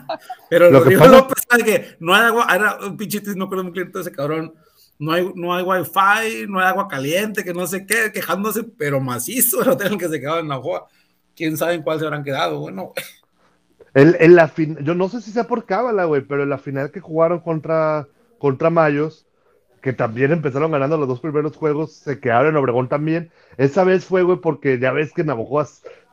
Pero 0.49 0.67
el 0.67 0.73
Rodrigo 0.73 1.07
López, 1.07 1.43
sabe 1.49 1.63
que 1.63 1.97
no 1.99 2.13
hay 2.13 2.21
agua, 2.21 2.47
era 2.53 2.77
un 2.85 2.95
pinchito, 2.95 3.31
no 3.35 3.45
acuerdo 3.45 3.63
un 3.63 3.71
cliente 3.71 3.97
de 3.97 4.01
ese 4.01 4.11
cabrón 4.11 4.53
no 4.99 5.13
hay, 5.13 5.31
no 5.33 5.53
hay 5.53 5.63
wifi, 5.63 6.45
no 6.49 6.59
hay 6.59 6.65
agua 6.67 6.89
caliente, 6.89 7.45
que 7.45 7.53
no 7.53 7.65
sé 7.65 7.85
qué, 7.85 8.11
quejándose, 8.13 8.63
pero 8.63 8.99
macizo 8.99 9.63
el 9.63 9.69
hotel 9.69 9.97
que 9.97 10.09
se 10.09 10.19
quedaba 10.19 10.41
en 10.41 10.49
la 10.49 10.57
joa 10.57 10.87
quién 11.39 11.55
sabe 11.55 11.75
en 11.75 11.83
cuál 11.83 11.99
se 11.99 12.05
habrán 12.05 12.25
quedado, 12.25 12.59
bueno. 12.59 12.91
En, 13.93 14.35
la 14.35 14.53
yo 14.81 14.93
no 14.93 15.07
sé 15.07 15.21
si 15.21 15.31
sea 15.31 15.45
por 15.45 15.65
cábala, 15.65 16.03
güey, 16.03 16.21
pero 16.21 16.43
en 16.43 16.49
la 16.49 16.57
final 16.57 16.91
que 16.91 16.99
jugaron 16.99 17.39
contra, 17.39 18.07
contra 18.37 18.69
Mayos, 18.69 19.25
que 19.81 19.93
también 19.93 20.33
empezaron 20.33 20.71
ganando 20.71 20.97
los 20.97 21.07
dos 21.07 21.21
primeros 21.21 21.55
juegos, 21.55 21.93
se 21.93 22.19
quedaron 22.19 22.51
en 22.51 22.57
Obregón 22.57 22.89
también. 22.89 23.31
Esa 23.57 23.85
vez 23.85 24.03
fue, 24.03 24.21
güey, 24.23 24.37
porque 24.37 24.79
ya 24.79 24.91
ves 24.91 25.13
que 25.13 25.23
Navajo 25.23 25.63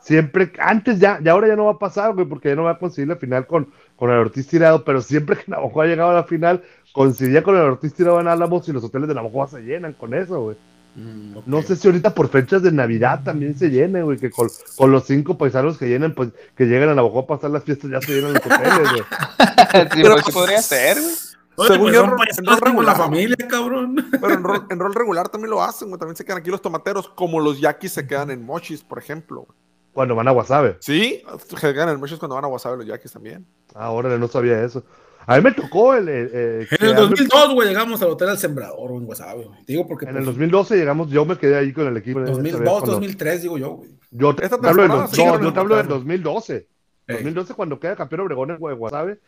siempre, 0.01 0.53
antes 0.61 1.01
ya, 1.01 1.19
y 1.23 1.29
ahora 1.29 1.49
ya 1.49 1.57
no 1.57 1.65
va 1.65 1.73
a 1.73 1.79
pasar, 1.79 2.15
güey, 2.15 2.27
porque 2.27 2.51
ya 2.51 2.55
no 2.55 2.63
va 2.63 2.73
a 2.73 2.79
conseguir 2.79 3.09
la 3.09 3.17
final 3.17 3.49
con, 3.49 3.73
con 3.97 4.11
el 4.11 4.19
Ortiz 4.19 4.47
tirado, 4.47 4.85
pero 4.85 5.03
siempre 5.03 5.37
que 5.37 5.51
Navajo 5.51 5.83
ha 5.83 5.87
llegado 5.87 6.11
a 6.11 6.15
la 6.15 6.25
final, 6.25 6.63
coincidía 6.93 7.43
con 7.43 7.57
el 7.57 7.63
Ortiz 7.63 7.93
tirado 7.95 8.21
en 8.21 8.29
Álamos 8.29 8.69
y 8.69 8.73
los 8.73 8.85
hoteles 8.85 9.09
de 9.09 9.15
Navajo 9.17 9.49
se 9.49 9.63
llenan 9.63 9.93
con 9.93 10.15
eso, 10.15 10.41
güey. 10.41 10.57
Mm, 10.97 11.41
no 11.45 11.63
sé 11.63 11.77
si 11.77 11.87
ahorita 11.87 12.15
por 12.15 12.29
fechas 12.29 12.63
de 12.63 12.73
Navidad 12.73 13.21
también 13.23 13.57
se 13.57 13.69
llene, 13.69 14.03
güey, 14.03 14.17
que 14.17 14.31
con, 14.31 14.49
los 14.91 15.05
cinco 15.05 15.37
paisanos 15.37 15.77
que 15.77 15.87
llenan, 15.87 16.15
pues, 16.15 16.31
que 16.57 16.65
llegan 16.65 16.89
a 16.89 16.95
la 16.95 17.03
a 17.03 17.27
pasar 17.27 17.51
las 17.51 17.65
fiestas, 17.65 17.91
ya 17.91 18.01
se 18.01 18.15
llenan 18.15 18.33
los 18.33 18.47
hoteles, 18.47 18.91
güey. 18.91 19.03
sí, 19.93 20.03
pues, 20.03 20.35
podría 20.35 20.63
ser, 20.63 20.99
güey. 20.99 21.69
Según 21.69 21.93
yo, 21.93 22.05
en 22.05 22.11
rol 22.47 22.61
regular. 22.61 22.97
La 22.97 23.05
familia, 23.05 23.37
cabrón. 23.49 23.97
Pero 24.11 24.35
en 24.35 24.43
rol, 24.43 24.67
en 24.69 24.79
rol, 24.79 24.95
regular 24.95 25.29
también 25.29 25.51
lo 25.51 25.63
hacen, 25.63 25.89
güey. 25.89 25.99
También 25.99 26.17
se 26.17 26.25
quedan 26.25 26.39
aquí 26.39 26.51
los 26.51 26.61
tomateros, 26.61 27.09
como 27.09 27.41
los 27.41 27.61
yaquis 27.61 27.93
se 27.93 28.07
quedan 28.07 28.31
en 28.31 28.45
mochis, 28.45 28.83
por 28.83 28.99
ejemplo. 28.99 29.47
Cuando 29.93 30.15
van 30.15 30.29
a 30.29 30.33
Wasabe. 30.33 30.77
Sí, 30.81 31.23
se 31.39 31.73
quedan 31.73 31.89
en 31.91 32.01
mochis 32.01 32.19
cuando 32.19 32.35
van 32.35 32.45
a 32.45 32.49
Wasabe 32.49 32.77
los 32.77 32.87
yaquis 32.87 33.13
también. 33.13 33.47
Ahora 33.75 34.17
no 34.19 34.29
sabía 34.29 34.63
eso. 34.63 34.85
A 35.27 35.37
mí 35.37 35.43
me 35.43 35.53
tocó 35.53 35.95
el. 35.95 36.09
en 36.09 36.67
el 36.81 36.95
2002, 36.95 37.55
güey, 37.55 37.69
llegamos 37.69 38.01
al 38.01 38.11
Hotel 38.11 38.29
El 38.29 38.39
Sembrador, 38.39 38.93
en 38.93 39.07
Guasave, 39.07 39.49
Digo 39.67 39.87
porque. 39.87 40.07
En 40.07 40.17
el 40.17 40.25
2012 40.25 40.69
pues, 40.69 40.81
llegamos, 40.81 41.11
yo 41.11 41.25
me 41.25 41.37
quedé 41.37 41.57
ahí 41.57 41.73
con 41.73 41.89
el 41.89 41.97
equipo. 41.97 42.21
2002, 42.21 42.85
2003, 42.85 43.43
digo 43.43 43.59
yo, 43.59 43.71
güey. 43.73 43.91
Yo 44.13 44.35
te, 44.37 44.47
hablo, 44.47 44.83
del, 44.83 44.89
no, 44.89 45.41
yo 45.41 45.53
te 45.53 45.61
hablo 45.61 45.77
del 45.77 45.89
2012. 45.89 46.69
2012, 47.09 47.55
cuando 47.55 47.79
queda 47.79 47.97
campeón 47.97 48.23
Obregón 48.23 48.51
en 48.53 48.59
Guasave, 48.59 49.21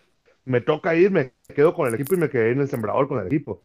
me 0.44 0.60
toca 0.60 0.94
ir, 0.94 1.10
me 1.10 1.32
quedo 1.54 1.74
con 1.74 1.88
el 1.88 1.94
equipo 1.94 2.14
y 2.14 2.18
me 2.18 2.30
quedé 2.30 2.52
en 2.52 2.60
el 2.60 2.68
Sembrador 2.68 3.08
con 3.08 3.20
el 3.20 3.26
equipo. 3.26 3.62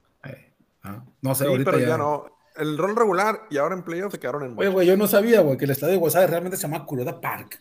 Ah, 0.82 1.04
no 1.22 1.34
sé, 1.34 1.46
sí, 1.46 1.64
pero 1.64 1.80
ya... 1.80 1.98
no. 1.98 2.26
El 2.56 2.78
rol 2.78 2.96
regular 2.96 3.48
y 3.50 3.58
ahora 3.58 3.74
en 3.74 3.84
playoff 3.84 4.12
se 4.12 4.20
quedaron 4.20 4.44
en. 4.44 4.58
Oye, 4.58 4.70
güey, 4.70 4.88
yo 4.88 4.98
no 4.98 5.08
sabía, 5.08 5.42
güey, 5.42 5.58
que 5.58 5.66
el 5.66 5.72
estadio 5.72 5.94
de 5.94 6.00
Guasave 6.00 6.28
realmente 6.28 6.58
se 6.58 6.64
llama 6.64 6.86
Curoda 6.86 7.20
Park. 7.20 7.60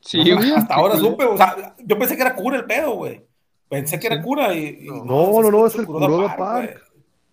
Sí, 0.00 0.32
güey. 0.32 0.52
Hasta 0.52 0.74
ahora 0.74 0.96
supe, 0.96 1.24
o 1.24 1.36
sea, 1.36 1.74
yo 1.78 1.98
pensé 1.98 2.16
que 2.16 2.22
era 2.22 2.34
cura 2.34 2.58
el 2.58 2.64
pedo, 2.64 2.92
güey. 2.92 3.29
Pensé 3.70 4.00
que 4.00 4.08
era 4.08 4.20
cura 4.20 4.52
y. 4.52 4.84
no, 4.84 5.40
no, 5.40 5.50
no, 5.50 5.66
es 5.66 5.76
el 5.76 5.86
Kuroda 5.86 6.36
Park. 6.36 6.82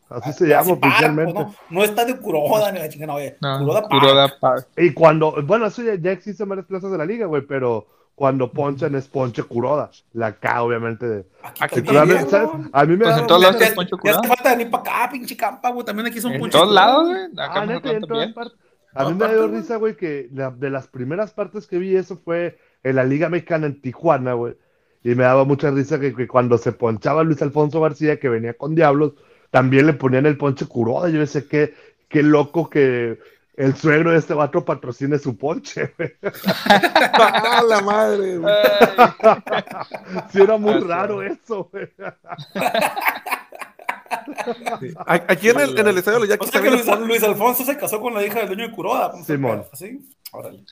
Así 0.08 0.32
se 0.34 0.47
llama 0.47 0.73
oficialmente. 0.73 1.34
no, 1.34 1.54
no, 1.69 1.84
está 1.84 2.06
de 2.06 2.15
Kuroda 2.17 2.71
ni 2.71 2.80
la 2.80 2.88
chingada, 2.88 3.13
güey. 3.13 3.36
No, 3.41 3.82
Kuroda, 3.89 4.39
Park. 4.39 4.67
Y 4.78 4.93
cuando, 4.93 5.36
bueno, 5.43 5.65
eso 5.65 5.82
ya, 5.82 5.95
ya 5.95 6.12
existe 6.12 6.43
en 6.43 6.50
varias 6.50 6.67
plazas 6.67 6.91
de 6.91 6.97
la 7.00 7.06
liga, 7.06 7.26
güey, 7.26 7.41
pero 7.41 7.88
cuando 8.13 8.52
ponchan 8.52 8.93
es 8.93 9.08
ponche 9.08 9.41
Kuroda. 9.43 9.89
La 10.13 10.34
K, 10.34 10.62
obviamente. 10.62 11.26
Aquí 11.60 11.82
también, 11.82 12.30
¿sabes? 12.30 12.50
A 12.71 12.86
mí 12.86 12.95
me 12.95 13.04
pues 13.04 13.15
da. 13.15 13.21
En 13.21 13.28
todos 13.28 13.41
lados 13.41 13.62
es 13.62 13.71
ponche 13.71 13.91
Kuroda. 13.97 14.12
Ya 14.13 14.19
hace 14.19 14.28
falta 14.28 14.52
venir 14.52 14.69
para 14.69 14.84
acá, 14.84 15.10
pinche 15.12 15.36
campa, 15.36 15.71
güey. 15.71 15.86
También 15.88 16.06
aquí 16.06 16.21
son 16.21 16.34
en 16.34 16.39
ponches. 16.39 16.56
En 16.56 16.62
todos 16.62 16.73
lados, 16.73 17.08
güey. 17.08 17.23
Acá 17.34 17.62
ah, 17.62 17.65
neta, 17.65 17.91
en 17.91 18.02
todas 18.02 18.32
partes. 18.34 18.58
A 18.93 19.10
mí 19.10 19.15
me 19.15 19.28
dio 19.28 19.47
risa, 19.47 19.76
güey, 19.78 19.97
que 19.97 20.30
de 20.30 20.69
las 20.69 20.88
primeras 20.88 21.34
partes 21.34 21.65
que 21.65 21.80
vi 21.80 21.95
eso 21.95 22.15
fue 22.15 22.60
en 22.84 22.95
la 22.95 23.04
Liga 23.04 23.28
Mexicana 23.28 23.65
en 23.65 23.82
Tijuana, 23.82 24.34
güey 24.34 24.56
y 25.08 25.15
me 25.15 25.24
daba 25.24 25.46
mucha 25.46 25.72
risa 25.72 26.02
que, 26.02 26.28
cuando 26.28 26.58
se 26.58 26.74
ponchaba 26.74 27.24
Luis 27.24 27.41
Alfonso 27.41 27.80
García, 27.80 28.20
que 28.20 28.28
venía 28.28 28.56
con 28.56 28.76
Diablos, 28.76 29.13
también 29.52 29.88
le 29.88 29.93
ponían 29.93 30.26
el 30.26 30.38
ponche 30.38 30.66
Curoda. 30.66 31.08
Yo 31.08 31.26
sé 31.26 31.47
qué, 31.47 31.74
qué 32.10 32.22
loco 32.24 32.70
que 32.70 33.18
el 33.55 33.74
suegro 33.78 34.12
de 34.12 34.18
este 34.18 34.34
vato 34.34 34.66
patrocine 34.66 35.18
su 35.18 35.38
ponche, 35.38 35.93
¡Ah, 37.14 37.64
la 37.70 37.82
madre! 37.84 38.38
sí, 40.34 40.41
era 40.41 40.58
muy 40.58 40.78
raro 40.82 41.24
eso, 41.24 41.70
güey. 41.72 41.88
Aquí 45.05 45.47
en 45.47 45.60
el, 45.62 45.80
en 45.80 45.88
el 45.88 45.97
estadio 45.99 46.26
ya 46.26 46.36
o 46.38 46.45
sea 46.45 46.62
que 46.62 46.70
Luis, 46.70 46.86
Luis, 46.86 47.24
Alfonso 47.24 47.64
se 47.64 47.78
casó 47.78 48.01
con 48.01 48.14
la 48.14 48.26
hija 48.26 48.39
del 48.39 48.47
dueño 48.47 48.68
de 48.68 48.74
Curoda. 48.74 49.14
Simón. 49.24 49.64
¿Así? 49.72 50.05
Órale. 50.34 50.66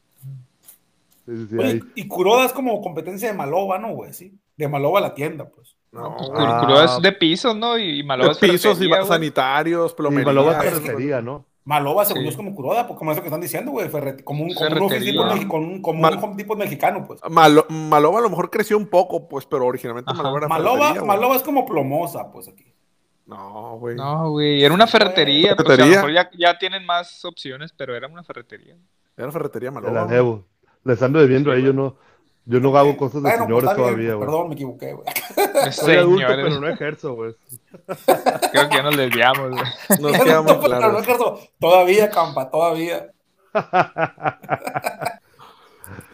Y 1.95 2.07
Kuroda 2.07 2.45
es 2.45 2.53
como 2.53 2.81
competencia 2.81 3.29
de 3.29 3.33
Maloba, 3.33 3.79
¿no, 3.79 3.93
güey? 3.93 4.13
Sí. 4.13 4.37
De 4.55 4.67
Maloba 4.67 5.01
la 5.01 5.13
tienda, 5.13 5.49
pues. 5.49 5.75
No, 5.91 6.15
Kuroda 6.15 6.85
es 6.85 7.01
de 7.01 7.11
pisos, 7.11 7.55
¿no? 7.55 7.77
Y, 7.77 8.03
Maloba 8.03 8.31
es 8.31 8.37
pisos 8.37 8.81
y 8.81 8.89
sanitarios, 9.07 9.93
plomería. 9.93 10.23
Y 10.23 10.25
Maloba 10.25 10.51
es 10.63 10.73
ferretería, 10.73 11.21
¿no? 11.21 11.45
Maloba, 11.63 12.05
según 12.05 12.23
yo, 12.23 12.29
es 12.29 12.35
como 12.35 12.53
Kuroda, 12.53 12.85
pues, 12.85 12.99
como 12.99 13.11
eso 13.11 13.21
que 13.21 13.27
están 13.27 13.41
diciendo, 13.41 13.71
güey. 13.71 13.89
Como 14.23 14.43
un, 14.43 14.53
como 14.53 14.85
un, 14.85 14.99
tipo, 14.99 15.23
con 15.47 15.81
como 15.81 16.27
un 16.27 16.37
tipo 16.37 16.55
mexicano, 16.55 17.05
pues. 17.07 17.21
Maloba 17.29 18.19
a 18.19 18.21
lo 18.21 18.29
mejor 18.29 18.51
creció 18.51 18.77
un 18.77 18.87
poco, 18.87 19.27
pues, 19.27 19.45
pero 19.47 19.65
originalmente 19.65 20.13
Maloba 20.13 20.37
era 20.37 20.47
Maloba, 20.47 20.93
Maloba 21.03 21.35
es 21.35 21.41
como 21.41 21.65
plomosa, 21.65 22.31
pues, 22.31 22.47
aquí. 22.47 22.71
No, 23.25 23.77
güey. 23.79 23.95
No, 23.95 24.29
güey, 24.29 24.63
era 24.63 24.73
una 24.73 24.85
ferretería. 24.85 25.55
Pues 25.55 25.67
a 25.67 25.71
lo 25.71 25.77
¿Ferretería? 25.77 25.95
mejor 25.97 26.13
ya, 26.13 26.29
ya 26.37 26.59
tienen 26.59 26.85
más 26.85 27.25
opciones, 27.25 27.73
pero 27.75 27.95
era 27.95 28.07
una 28.07 28.23
ferretería. 28.23 28.77
Era 29.17 29.31
ferretería 29.31 29.69
Se 29.69 29.75
la 29.75 29.81
malona. 29.81 30.43
Les 30.85 31.01
ando 31.01 31.19
debiendo 31.19 31.51
a 31.51 31.57
ellos, 31.57 31.75
no. 31.75 31.97
Yo 32.47 32.59
no 32.59 32.77
hago 32.77 32.95
cosas 32.95 33.15
de 33.23 33.29
Bueno, 33.29 33.37
pues, 33.47 33.47
señores 33.47 33.75
todavía, 33.75 34.13
güey. 34.13 34.27
Perdón, 34.27 34.47
me 34.49 34.53
equivoqué, 34.53 34.93
güey. 34.93 35.07
Soy 35.71 35.95
adulto, 35.95 36.27
pero 36.27 36.59
no 36.61 36.69
ejerzo, 36.69 37.13
güey. 37.15 37.35
creo 38.51 38.69
que 38.69 38.75
ya 38.77 38.83
nos 38.83 38.95
desviamos, 38.97 39.49
güey. 39.49 39.63
Nos 39.99 40.11
Pero 40.17 40.43
no, 40.43 40.59
Carlos, 40.61 41.49
Todavía, 41.59 42.09
campa, 42.09 42.49
todavía. 42.49 43.11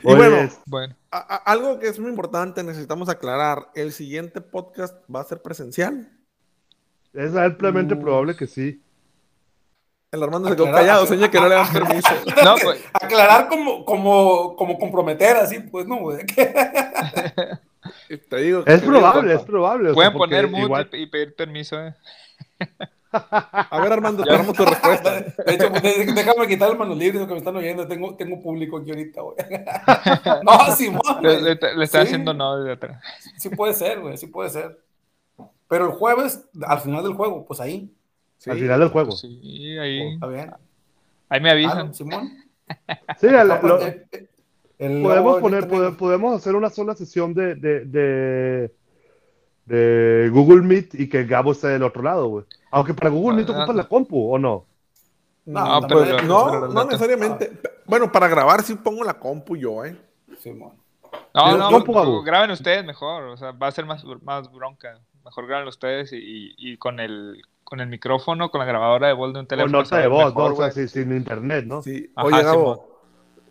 Y 0.04 0.08
Oye, 0.08 0.16
bueno, 0.18 0.36
es- 0.38 0.60
Bueno, 0.66 0.96
A- 1.12 1.36
a- 1.36 1.52
algo 1.52 1.80
que 1.80 1.88
es 1.88 2.00
muy 2.00 2.10
importante, 2.10 2.64
necesitamos 2.64 3.08
aclarar. 3.10 3.68
El 3.76 3.92
siguiente 3.92 4.42
podcast 4.42 4.96
va 5.14 5.22
a 5.22 5.26
ser 5.26 5.42
presencial. 5.42 6.10
es 7.14 7.36
ampliamente 7.36 7.96
probable 7.96 8.36
que 8.36 8.48
sí. 8.48 8.82
El 10.12 10.22
Armando 10.24 10.50
se 10.50 10.56
quedó 10.56 10.66
callado, 10.72 11.06
seña 11.06 11.32
que 11.32 11.40
no 11.40 11.48
le 11.48 11.56
dan 11.56 11.72
permiso. 11.72 12.10
no, 12.44 12.56
pues, 12.62 12.84
Aclarar 12.94 13.48
como, 13.48 13.86
como, 13.86 14.56
como 14.58 14.78
comprometer, 14.78 15.38
así, 15.38 15.60
pues 15.60 15.88
no, 15.88 16.00
güey. 16.00 16.26
Te 18.30 18.38
digo. 18.38 18.64
Es 18.66 18.82
probable, 18.82 19.34
es 19.36 19.42
probable. 19.44 19.92
o 19.92 19.94
sea, 19.94 19.96
pueden 19.96 20.14
poner 20.14 20.48
mute 20.50 20.64
igual- 20.64 20.90
y 20.94 21.06
pedir 21.08 21.34
permiso, 21.36 21.80
eh. 21.82 21.94
A 23.14 23.80
ver, 23.82 23.94
Armando, 23.94 24.24
esperamos 24.28 24.56
tu 24.56 24.66
respuesta. 24.66 25.12
De 25.22 25.54
hecho, 25.54 25.70
pues, 25.72 25.82
déjame 26.14 26.48
quitar 26.48 26.70
el 26.72 26.78
manos 26.78 26.98
libres 26.98 27.26
que 27.26 27.32
me 27.32 27.38
están 27.40 27.56
oyendo. 27.56 27.88
Tengo, 27.88 28.16
tengo 28.16 28.42
público 28.42 28.78
aquí 28.80 28.90
ahorita, 28.92 29.22
güey. 29.22 29.38
No, 30.44 30.76
Simón. 30.76 31.02
Le, 31.22 31.40
güey. 31.40 31.56
le- 31.56 31.76
le 31.76 31.84
está 31.86 32.02
Sí. 32.02 32.08
haciendo 32.08 32.34
no 32.34 32.58
desde 32.58 32.74
atrás. 32.74 33.02
Sí 33.38 33.50
puede 33.50 33.74
ser, 33.74 34.02
güey, 34.02 34.18
sí 34.18 34.28
puede 34.28 34.50
ser. 34.50 34.78
Pero 35.70 35.86
el 35.86 35.92
jueves, 35.94 36.44
al 36.68 36.82
final 36.82 37.02
del 37.04 37.14
juego, 37.14 37.46
pues 37.46 37.62
ahí. 37.62 37.90
Al 38.48 38.58
final 38.58 38.80
del 38.80 38.90
juego. 38.90 39.12
Sí, 39.12 39.78
ahí, 39.78 40.14
Está 40.14 40.28
bien. 40.28 40.52
ahí 41.30 41.42
me 41.42 41.50
Ah, 41.50 41.54
avisan. 41.54 41.94
Simón. 41.94 42.30
Sí, 43.20 43.28
lo- 43.30 43.82
Eh, 43.82 44.08
eh, 44.12 44.28
el- 44.80 45.04
podemos 45.04 45.40
poner, 45.42 45.68
pode- 45.68 45.92
podemos 45.98 46.36
hacer 46.36 46.56
una 46.56 46.70
sola 46.70 46.96
sesión 46.96 47.34
de, 47.34 47.56
de, 47.56 47.86
de, 47.86 48.72
de 49.66 50.30
Google 50.32 50.62
Meet 50.62 50.96
y 51.00 51.10
que 51.10 51.26
Gabo 51.26 51.52
esté 51.52 51.68
del 51.68 51.84
otro 51.84 52.02
lado, 52.02 52.28
güey. 52.28 52.46
Aunque 52.72 52.94
para 52.94 53.10
Google 53.10 53.38
Meet 53.38 53.50
Ah, 53.50 53.58
ocupas 53.60 53.76
la 53.76 53.84
compu, 53.88 54.34
¿o 54.34 54.40
no? 54.40 54.66
No, 55.46 55.82
No, 55.82 55.88
pero- 55.88 56.22
No, 56.24 56.60
no 56.62 56.68
no 56.68 56.82
te- 56.82 56.88
necesariamente. 56.94 57.52
Bueno, 57.86 58.12
para 58.12 58.28
grabar 58.28 58.64
sí 58.64 58.76
pongo 58.76 59.04
la 59.04 59.16
compu 59.16 59.56
yo, 59.58 59.84
¿eh? 59.86 59.96
Simón. 60.40 60.74
No, 61.34 61.58
no, 61.58 61.84
¿cómo, 61.86 61.94
Gabo? 62.00 62.24
graben 62.24 62.52
ustedes 62.52 62.86
mejor, 62.86 63.24
o 63.24 63.38
sea, 63.38 63.52
va 63.52 63.68
a 63.68 63.72
ser 63.72 63.86
más, 63.86 64.04
más 64.24 64.52
bronca. 64.52 65.00
Mejor 65.26 65.46
graben 65.48 65.68
ustedes 65.68 66.14
y, 66.14 66.18
y- 66.18 66.56
y 66.58 66.78
con 66.78 67.00
el 67.00 67.42
con 67.72 67.80
el 67.80 67.88
micrófono, 67.88 68.52
con 68.52 68.60
la 68.60 68.66
grabadora 68.66 69.08
de 69.08 69.14
voz 69.14 69.32
de 69.32 69.40
un 69.40 69.46
Con 69.46 69.48
teléfono. 69.48 69.78
nota 69.82 69.98
de 69.98 70.08
voz, 70.10 70.26
mejor, 70.36 70.50
¿no? 70.52 70.56
O 70.58 70.58
sea, 70.58 70.72
sí, 70.72 70.90
sin 70.90 71.16
internet, 71.16 71.64
¿no? 71.66 71.82
Sí. 71.82 72.12
Ajá, 72.18 72.28
Oye, 72.28 72.44
Gabo, 72.44 73.00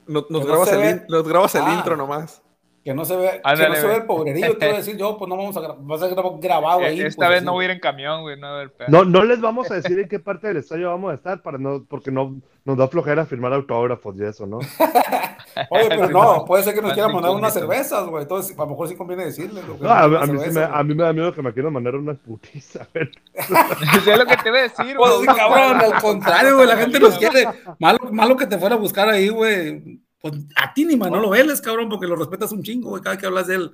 no- 0.07 0.21
nos, 0.21 0.27
Que 0.27 0.33
no 0.35 0.41
grabas 0.45 0.73
el, 0.75 1.07
nos 1.09 1.27
grabas 1.27 1.55
el 1.55 1.63
Ah. 1.65 1.75
intro 1.79 1.97
nomás. 1.97 2.43
Que 2.83 2.95
no 2.95 3.05
se 3.05 3.15
ve, 3.15 3.43
que 3.45 3.69
no 3.69 3.75
se 3.75 3.87
ve 3.87 3.97
el 3.97 4.05
pobrerío, 4.05 4.57
te 4.57 4.67
voy 4.67 4.75
a 4.75 4.79
decir 4.79 4.97
yo, 4.97 5.19
pues 5.19 5.29
no 5.29 5.37
vamos 5.37 5.57
a 5.57 5.61
grabar, 5.61 5.79
va 5.81 6.07
a 6.07 6.39
grabado 6.39 6.81
ahí. 6.81 7.01
Eh, 7.01 7.07
Esta 7.09 7.27
pues, 7.27 7.29
vez 7.29 7.37
así, 7.39 7.47
no 7.47 7.53
voy 7.53 7.65
a 7.65 7.67
ir 7.67 7.71
en 7.73 7.81
camión, 7.81 8.23
güey, 8.23 8.41
no 8.41 8.47
va 8.47 8.53
a 8.53 8.57
haber 8.57 8.73
pedo. 8.73 8.89
No, 8.89 9.05
no 9.05 9.25
les 9.25 9.41
vamos 9.41 9.71
a 9.71 9.75
decir 9.75 9.99
en 9.99 10.09
qué 10.09 10.19
parte 10.19 10.49
del 10.49 10.57
estadio 10.59 10.89
vamos 10.89 11.13
a 11.13 11.15
estar 11.15 11.43
para 11.43 11.59
no, 11.59 11.85
porque 11.87 12.11
no 12.11 12.41
nos 12.65 12.79
da 12.79 12.89
flojera 12.89 13.27
firmar 13.27 13.53
autógrafos 13.53 14.17
y 14.19 14.25
eso, 14.25 14.47
¿no? 14.47 14.59
Oye, 15.71 15.89
pero 15.89 16.09
no, 16.11 16.45
puede 16.47 16.63
ser 16.63 16.75
que 16.75 16.83
nos 16.83 16.93
quieran 16.93 17.13
mandar 17.13 17.33
unas 17.33 17.53
cervezas, 17.53 18.07
güey. 18.07 18.23
Entonces, 18.23 18.57
a 18.59 18.63
lo 18.63 18.69
mejor 18.69 18.89
sí 18.89 18.97
conviene 18.97 19.25
decirles. 19.27 19.65
No, 19.81 19.89
a, 19.89 20.05
a 20.05 20.09
mí 20.09 20.17
sí 20.27 20.33
me, 20.33 20.39
cervezas, 20.39 20.71
a 20.73 20.83
mí 20.83 20.95
me 20.95 21.03
da 21.03 21.13
miedo 21.13 21.35
que 21.35 21.43
me 21.43 21.53
quieran 21.53 21.73
mandar 21.73 21.97
una 21.97 22.15
putiza. 22.15 22.87
Sé 24.05 24.17
lo 24.17 24.27
que 24.27 24.37
te 24.37 24.49
iba 24.49 24.59
a 24.59 24.63
decir, 24.63 24.97
Pues, 24.97 25.13
güey. 25.17 25.27
cabrón, 25.27 25.81
al 25.81 26.01
contrario, 26.01 26.57
güey, 26.57 26.67
la 26.67 26.77
gente 26.77 27.01
nos 27.01 27.19
quiere. 27.19 27.47
Malo, 27.79 27.99
malo 28.13 28.37
que 28.37 28.47
te 28.47 28.59
fuera 28.59 28.75
a 28.77 28.79
buscar 28.79 29.09
ahí, 29.09 29.29
güey. 29.29 30.01
Pues 30.21 30.35
a 30.57 30.75
ti 30.75 30.85
ni 30.85 30.97
Manolo 30.97 31.31
Vélez, 31.31 31.61
cabrón, 31.61 31.89
porque 31.89 32.07
lo 32.07 32.17
respetas 32.17 32.53
un 32.53 32.63
chingo, 32.63 32.91
güey, 32.91 33.03
cada 33.03 33.17
que 33.17 33.27
hablas 33.27 33.47
de 33.47 33.55
él. 33.57 33.71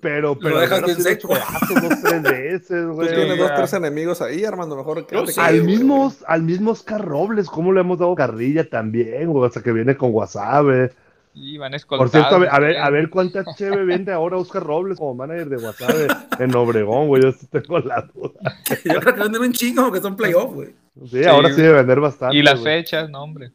Pero, 0.00 0.38
pero 0.38 0.60
dejas 0.60 0.78
al 0.78 0.84
bien 0.86 1.02
seco. 1.02 1.34
lo 1.34 1.80
dos, 1.80 2.02
tres 2.02 2.22
veces, 2.22 2.84
Tú 2.86 2.92
güey. 2.92 3.14
tienes 3.14 3.38
dos, 3.38 3.52
tres 3.54 3.72
enemigos 3.74 4.22
ahí, 4.22 4.44
Armando. 4.44 4.76
Mejor 4.76 5.06
sí, 5.26 5.40
al 5.40 5.64
mismo, 5.64 6.04
güey. 6.04 6.16
al 6.26 6.42
mismo 6.42 6.70
Oscar 6.70 7.04
Robles, 7.04 7.48
¿cómo 7.48 7.72
le 7.72 7.80
hemos 7.80 7.98
dado 7.98 8.14
carrilla 8.14 8.68
también, 8.68 9.30
güey? 9.30 9.48
O 9.48 9.52
sea, 9.52 9.62
que 9.62 9.72
viene 9.72 9.96
con 9.96 10.10
Wasabe. 10.12 10.92
Y 11.34 11.56
van 11.56 11.72
Por 11.88 12.10
cierto, 12.10 12.36
a 12.36 12.38
ver, 12.38 12.48
a 12.50 12.58
ver, 12.58 12.72
güey. 12.74 12.84
a 12.84 12.90
ver 12.90 13.10
cuánta 13.10 13.44
cheve 13.56 13.84
vende 13.84 14.12
ahora 14.12 14.36
Oscar 14.36 14.62
Robles 14.62 14.98
como 14.98 15.14
manager 15.14 15.48
de 15.48 15.56
Wasabe 15.56 16.06
en 16.38 16.54
Obregón, 16.54 17.08
güey. 17.08 17.22
Yo 17.22 17.32
sí 17.32 17.46
tengo 17.46 17.78
la 17.80 18.02
duda. 18.14 18.32
Yo 18.84 19.00
creo 19.00 19.14
que 19.14 19.20
venden 19.22 19.42
un 19.42 19.52
chingo 19.52 19.84
porque 19.84 20.00
son 20.00 20.14
playoffs, 20.14 20.54
güey. 20.54 20.74
Sí, 21.10 21.24
ahora 21.24 21.48
sí 21.50 21.60
debe 21.60 21.78
vender 21.78 22.00
bastante. 22.00 22.36
Y 22.36 22.42
las 22.42 22.60
güey. 22.60 22.80
fechas, 22.80 23.08
no, 23.08 23.22
hombre. 23.22 23.52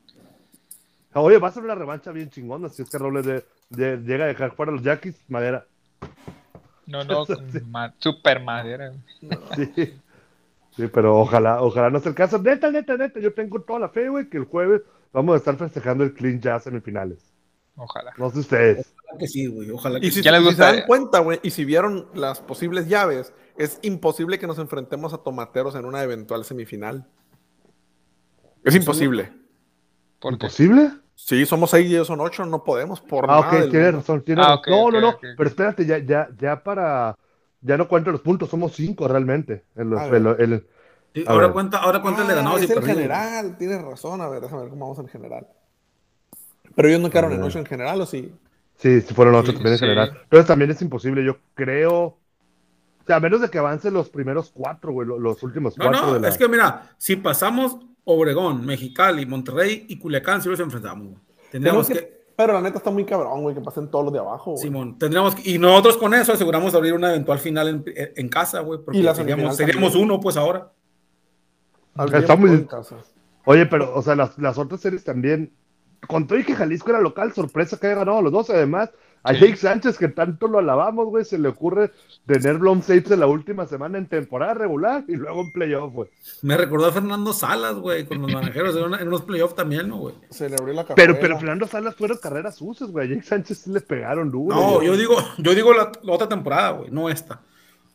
Oye, 1.19 1.37
va 1.37 1.47
a 1.47 1.51
ser 1.51 1.63
una 1.63 1.75
revancha 1.75 2.11
bien 2.11 2.29
chingona 2.29 2.69
si 2.69 2.81
Oscar 2.81 3.01
Robles 3.01 3.25
de- 3.25 3.45
de- 3.69 3.97
llega 3.97 4.25
a 4.25 4.27
dejar 4.27 4.55
fuera 4.55 4.71
a 4.71 4.75
los 4.75 4.83
Yaquis, 4.83 5.15
madera. 5.29 5.65
No, 6.85 7.03
no, 7.03 7.25
ma- 7.67 7.93
super 7.99 8.41
madera. 8.43 8.93
Sí. 9.55 9.93
Sí, 10.75 10.87
pero 10.93 11.17
ojalá, 11.19 11.61
ojalá 11.63 11.89
no 11.89 11.99
sea 11.99 12.09
el 12.09 12.15
caso. 12.15 12.37
Neta, 12.37 12.69
neta, 12.69 12.95
neta, 12.97 13.19
yo 13.19 13.33
tengo 13.33 13.59
toda 13.61 13.79
la 13.79 13.89
fe, 13.89 14.09
güey, 14.09 14.29
que 14.29 14.37
el 14.37 14.45
jueves 14.45 14.83
vamos 15.11 15.33
a 15.33 15.37
estar 15.37 15.57
festejando 15.57 16.03
el 16.03 16.13
Clean 16.13 16.39
Jazz 16.39 16.63
semifinales. 16.65 17.33
Ojalá. 17.75 18.13
No 18.17 18.29
sé 18.29 18.39
ustedes. 18.39 18.93
Ojalá 19.03 19.19
que 19.19 19.27
sí, 19.27 19.47
güey. 19.47 19.71
Ojalá 19.71 19.99
que 19.99 20.05
Y 20.07 20.11
si, 20.11 20.21
¿Qué 20.21 20.31
les 20.31 20.41
y 20.41 20.43
si 20.43 20.49
se 20.49 20.55
gusta? 20.55 20.71
dan 20.73 20.85
cuenta, 20.85 21.19
güey, 21.19 21.39
y 21.41 21.49
si 21.49 21.65
vieron 21.65 22.07
las 22.13 22.41
posibles 22.41 22.87
llaves, 22.87 23.33
es 23.57 23.79
imposible 23.81 24.37
que 24.37 24.45
nos 24.47 24.59
enfrentemos 24.59 25.13
a 25.13 25.17
tomateros 25.19 25.73
en 25.75 25.85
una 25.85 26.03
eventual 26.03 26.45
semifinal. 26.45 27.07
Es 28.63 28.75
imposible. 28.75 29.31
¿Por 30.19 30.37
qué? 30.37 30.45
¿Imposible? 30.45 30.91
Sí, 31.19 31.45
somos 31.45 31.71
seis 31.71 31.89
y 31.89 31.95
ellos 31.95 32.07
son 32.07 32.21
ocho, 32.21 32.45
no 32.45 32.63
podemos 32.63 33.01
por 33.01 33.27
Ah, 33.27 33.39
nada 33.39 33.39
ok, 33.39 33.49
del 33.61 33.71
tienes 33.71 33.93
razón, 33.93 34.23
tienes 34.23 34.45
Ah, 34.45 34.55
razón. 34.55 34.63
No, 34.67 34.91
no, 34.91 35.01
no, 35.01 35.19
pero 35.35 35.49
espérate, 35.49 35.85
ya, 35.85 35.97
ya, 35.99 36.29
ya 36.37 36.63
para, 36.63 37.17
ya 37.61 37.77
no 37.77 37.87
cuento 37.87 38.11
los 38.11 38.21
puntos, 38.21 38.49
somos 38.49 38.73
cinco 38.73 39.07
realmente. 39.07 39.65
En 39.75 39.89
los, 39.89 40.03
Sí, 41.13 41.25
A 41.27 41.33
ahora 41.33 41.47
ver. 41.47 41.51
cuenta, 41.51 41.79
ahora 41.79 42.01
cuenta 42.01 42.21
el 42.21 42.27
de 42.27 42.35
Ah, 42.35 42.35
ganados 42.35 42.61
y 42.61 42.65
es 42.65 42.69
el 42.71 42.83
general, 42.83 43.57
tienes 43.57 43.81
razón. 43.81 44.21
A 44.21 44.29
ver, 44.29 44.41
déjame 44.41 44.61
ver 44.63 44.69
cómo 44.69 44.85
vamos 44.85 44.99
en 44.99 45.07
general. 45.07 45.47
Pero 46.75 46.87
ellos 46.87 47.01
no 47.01 47.09
quedaron 47.09 47.33
en 47.33 47.43
ocho 47.43 47.59
en 47.59 47.65
general, 47.65 47.99
¿o 48.01 48.05
sí? 48.05 48.33
sí, 48.77 49.01
si 49.01 49.13
fueron 49.13 49.43
Sí, 49.43 49.53
también 49.53 49.73
en 49.73 49.79
sí. 49.79 49.79
general. 49.79 50.19
Entonces 50.23 50.47
también 50.47 50.71
es 50.71 50.81
imposible, 50.81 51.23
yo 51.25 51.37
creo. 51.53 52.01
O 52.03 53.05
sea, 53.07 53.17
a 53.17 53.19
menos 53.19 53.41
de 53.41 53.49
que 53.49 53.59
avancen 53.59 53.93
los 53.93 54.09
primeros 54.09 54.51
cuatro, 54.51 54.91
güey, 54.93 55.07
lo- 55.07 55.19
los 55.19 55.43
últimos 55.43 55.75
No, 55.75 55.89
cuatro 55.89 55.91
no, 55.91 56.15
de 56.15 56.19
la... 56.21 56.29
es 56.29 56.37
que 56.37 56.47
mira, 56.47 56.95
si 56.97 57.15
pasamos 57.17 57.77
Obregón, 58.07 58.65
Mexicali, 58.65 59.25
Monterrey 59.25 59.85
y 59.89 59.99
Culiacán, 59.99 60.41
si 60.41 60.49
los 60.49 60.59
enfrentamos. 60.59 61.07
güey. 61.09 61.19
Tendríamos 61.51 61.87
que- 61.87 61.93
que, 61.93 62.17
Pero 62.35 62.53
la 62.53 62.61
neta 62.61 62.77
está 62.77 62.89
muy 62.91 63.03
cabrón, 63.03 63.41
güey, 63.41 63.55
que 63.55 63.61
pasen 63.61 63.89
todos 63.89 64.05
los 64.05 64.13
de 64.13 64.19
abajo. 64.19 64.51
güey. 64.51 64.61
Simón, 64.63 64.97
tendríamos 64.99 65.33
que, 65.35 65.49
y 65.51 65.57
nosotros 65.57 65.97
con 65.97 66.13
eso 66.13 66.33
aseguramos 66.33 66.73
abrir 66.75 66.93
una 66.93 67.09
eventual 67.09 67.39
final 67.39 67.67
en, 67.67 67.83
en 68.15 68.29
casa, 68.29 68.59
güey, 68.61 68.79
porque 68.83 68.99
Y 68.99 69.01
la 69.03 69.13
seríamos, 69.15 69.95
uno, 69.95 70.19
pues 70.19 70.37
ahora. 70.37 70.71
Muy- 72.51 72.57
en 72.59 72.65
casa. 72.65 72.95
Oye, 73.45 73.65
pero, 73.65 73.93
o 73.95 74.01
sea, 74.01 74.15
las, 74.15 74.37
las 74.37 74.57
otras 74.57 74.81
series 74.81 75.03
también. 75.03 75.53
Con 76.07 76.27
todo 76.27 76.37
y 76.37 76.43
que 76.43 76.53
Jalisco 76.53 76.91
era 76.91 77.01
local, 77.01 77.33
sorpresa 77.33 77.77
que 77.79 77.87
haya 77.87 77.95
ganado 77.97 78.21
los 78.21 78.31
dos. 78.31 78.49
Además, 78.51 78.91
a 79.23 79.33
Sí. 79.33 79.39
Jake 79.41 79.55
Sánchez, 79.57 79.97
que 79.97 80.07
tanto 80.07 80.47
lo 80.47 80.59
alabamos, 80.59 81.07
güey, 81.07 81.25
se 81.25 81.37
le 81.37 81.49
ocurre 81.49 81.91
tener 82.25 82.57
blown 82.57 82.81
saves 82.81 83.11
en 83.11 83.19
la 83.19 83.27
última 83.27 83.65
semana 83.65 83.97
en 83.97 84.05
temporada 84.07 84.53
regular 84.53 85.03
y 85.07 85.15
luego 85.15 85.41
en 85.41 85.51
playoff, 85.51 85.93
güey. 85.93 86.09
Me 86.41 86.55
recordó 86.57 86.85
a 86.87 86.91
Fernando 86.91 87.33
Salas, 87.33 87.75
güey, 87.75 88.05
con 88.05 88.21
los 88.21 88.31
naranjeros 88.31 88.75
en, 88.75 88.83
una- 88.83 88.99
en 88.99 89.07
unos 89.07 89.23
playoffs 89.23 89.55
también, 89.55 89.89
¿no, 89.89 89.97
güey? 89.97 90.15
Se 90.29 90.49
le 90.49 90.55
abrió 90.55 90.73
la 90.73 90.83
carrera. 90.85 90.95
Pero, 90.95 91.19
pero 91.19 91.37
Fernando 91.39 91.67
Salas 91.67 91.95
fueron 91.95 92.17
carreras 92.21 92.55
sucias, 92.55 92.91
güey. 92.91 93.07
A 93.07 93.09
Jake 93.09 93.23
Sánchez 93.25 93.57
sí 93.59 93.71
le 93.71 93.81
pegaron 93.81 94.31
duro. 94.31 94.55
No, 94.55 94.73
güey. 94.75 94.87
yo 94.87 94.97
digo, 94.97 95.15
yo 95.37 95.53
digo 95.55 95.73
la, 95.73 95.91
la 96.03 96.13
otra 96.13 96.29
temporada, 96.29 96.71
güey, 96.71 96.89
no 96.91 97.09
esta. 97.09 97.41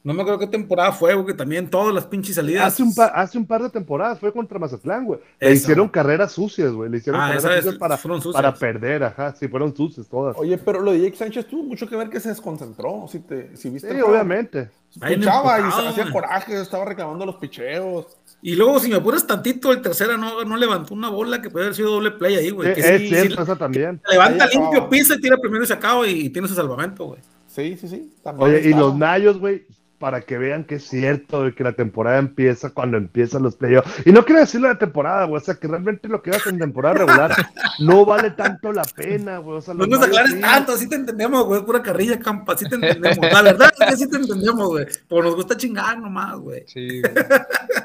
No 0.04 0.12
me 0.14 0.22
acuerdo 0.22 0.40
qué 0.40 0.48
temporada 0.48 0.90
fue, 0.90 1.14
güey, 1.14 1.26
que 1.26 1.34
también 1.34 1.70
todas 1.70 1.94
las 1.94 2.06
pinches 2.06 2.34
salidas. 2.34 2.66
Hace 2.66 2.82
un, 2.82 2.92
par, 2.92 3.12
hace 3.14 3.38
un 3.38 3.46
par 3.46 3.62
de 3.62 3.70
temporadas 3.70 4.18
fue 4.18 4.32
contra 4.32 4.58
Mazatlán, 4.58 5.04
güey. 5.04 5.20
Le 5.38 5.52
hicieron 5.52 5.88
carreras 5.88 6.32
sucias, 6.32 6.72
güey. 6.72 6.90
Le 6.90 6.96
hicieron 6.96 7.20
Ah, 7.20 7.24
carreras 7.28 7.44
esa 7.44 7.54
es- 7.54 7.64
sucias 7.64 7.78
para, 7.78 7.96
fueron 7.96 8.20
sucias. 8.20 8.42
para 8.42 8.52
perder, 8.54 9.04
ajá. 9.04 9.32
Sí, 9.36 9.46
fueron 9.46 9.76
sucias 9.76 10.08
todas. 10.08 10.36
Oye, 10.36 10.58
pero 10.58 10.80
lo 10.80 10.90
de 10.90 11.02
Jake 11.02 11.16
Sánchez 11.16 11.46
tuvo 11.46 11.62
mucho 11.62 11.88
que 11.88 11.94
ver 11.94 12.08
que 12.10 12.18
se 12.18 12.30
desconcentró. 12.30 13.06
Si, 13.08 13.20
te, 13.20 13.56
si 13.56 13.70
viste 13.70 13.90
sí, 13.90 13.96
el 13.96 14.02
obviamente. 14.02 14.70
Ahí 15.00 15.16
Pichaba 15.16 15.60
y 15.60 15.62
hacía 15.88 16.10
coraje, 16.10 16.60
estaba 16.60 16.84
reclamando 16.84 17.24
los 17.24 17.36
picheos. 17.36 18.06
Y 18.42 18.56
luego, 18.56 18.80
si 18.80 18.88
me 18.90 18.96
apuras 18.96 19.24
tantito, 19.24 19.70
el 19.70 19.80
tercera 19.82 20.16
no, 20.16 20.42
no 20.44 20.56
levantó 20.56 20.94
una 20.94 21.10
bola 21.10 21.40
que 21.40 21.48
puede 21.48 21.66
haber 21.66 21.76
sido 21.76 21.92
doble 21.92 22.10
play 22.10 22.34
ahí, 22.34 22.50
güey. 22.50 22.74
Sí, 22.74 22.80
que 22.82 22.94
es 22.96 23.00
sí- 23.02 23.08
cierto, 23.08 23.36
sí 23.36 23.42
esa 23.44 23.56
también. 23.56 24.00
levanta 24.10 24.44
Ahí 24.46 24.50
limpio, 24.58 24.88
pisa, 24.88 25.16
tira 25.16 25.36
primero 25.36 25.62
y 25.62 25.66
se 25.68 25.74
acaba 25.74 26.06
y, 26.08 26.28
tiene 26.30 26.48
su 26.48 26.54
salvamento, 26.56 27.04
güey. 27.06 27.20
Sí, 27.46 27.76
sí, 27.80 27.86
sí. 27.86 28.12
también 28.24 28.50
Oye, 28.50 28.68
y 28.68 28.74
los 28.74 28.96
Nayos, 28.96 29.38
güey, 29.38 29.64
para 30.02 30.22
que 30.22 30.36
vean 30.36 30.64
que 30.64 30.74
es 30.74 30.88
cierto 30.88 31.44
de 31.44 31.54
que 31.54 31.62
la 31.62 31.74
temporada 31.74 32.18
empieza 32.18 32.70
cuando 32.70 32.96
empiezan 32.96 33.44
los 33.44 33.54
playoffs. 33.54 34.04
Y 34.04 34.10
no 34.10 34.24
quiero 34.24 34.40
decirlo 34.40 34.66
de 34.66 34.74
temporada, 34.74 35.26
güey, 35.26 35.40
o 35.40 35.44
sea, 35.44 35.54
que 35.54 35.68
realmente 35.68 36.08
lo 36.08 36.20
que 36.20 36.30
hagas 36.30 36.48
en 36.48 36.58
temporada 36.58 36.94
regular 36.96 37.32
no 37.78 38.04
vale 38.04 38.32
tanto 38.32 38.72
la 38.72 38.82
pena, 38.82 39.38
güey. 39.38 39.58
O 39.58 39.60
sea, 39.60 39.74
no 39.74 39.86
nos 39.86 40.02
aclares 40.02 40.40
tanto, 40.40 40.72
así 40.72 40.88
te 40.88 40.96
entendemos, 40.96 41.46
güey, 41.46 41.60
es 41.60 41.64
pura 41.64 41.80
carrilla, 41.80 42.18
campa, 42.18 42.54
así 42.54 42.68
te 42.68 42.74
entendemos. 42.74 43.16
La 43.32 43.42
verdad 43.42 43.72
es 43.78 43.86
que 43.86 43.96
sí 43.96 44.10
te 44.10 44.16
entendemos, 44.16 44.66
güey, 44.70 44.86
pero 45.08 45.22
nos 45.22 45.36
gusta 45.36 45.56
chingar 45.56 45.96
nomás, 45.96 46.36
güey. 46.40 46.64
Sí, 46.66 47.00
güey. 47.00 47.24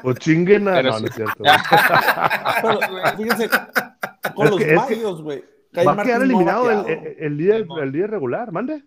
Pues 0.02 0.18
chinguen 0.18 0.66
a... 0.66 0.82
No, 0.82 0.98
no 0.98 1.06
es 1.06 1.14
cierto. 1.14 1.44
pero, 2.62 3.16
fíjense, 3.16 3.48
con 4.34 4.50
los 4.50 4.60
Mayos, 4.60 5.22
güey. 5.22 5.44
Va 5.86 5.92
a 5.92 6.02
quedar 6.02 6.22
eliminado 6.22 6.68
el, 6.68 7.14
el, 7.16 7.38
día, 7.38 7.58
el 7.58 7.92
día 7.92 8.08
regular, 8.08 8.50
mande. 8.50 8.82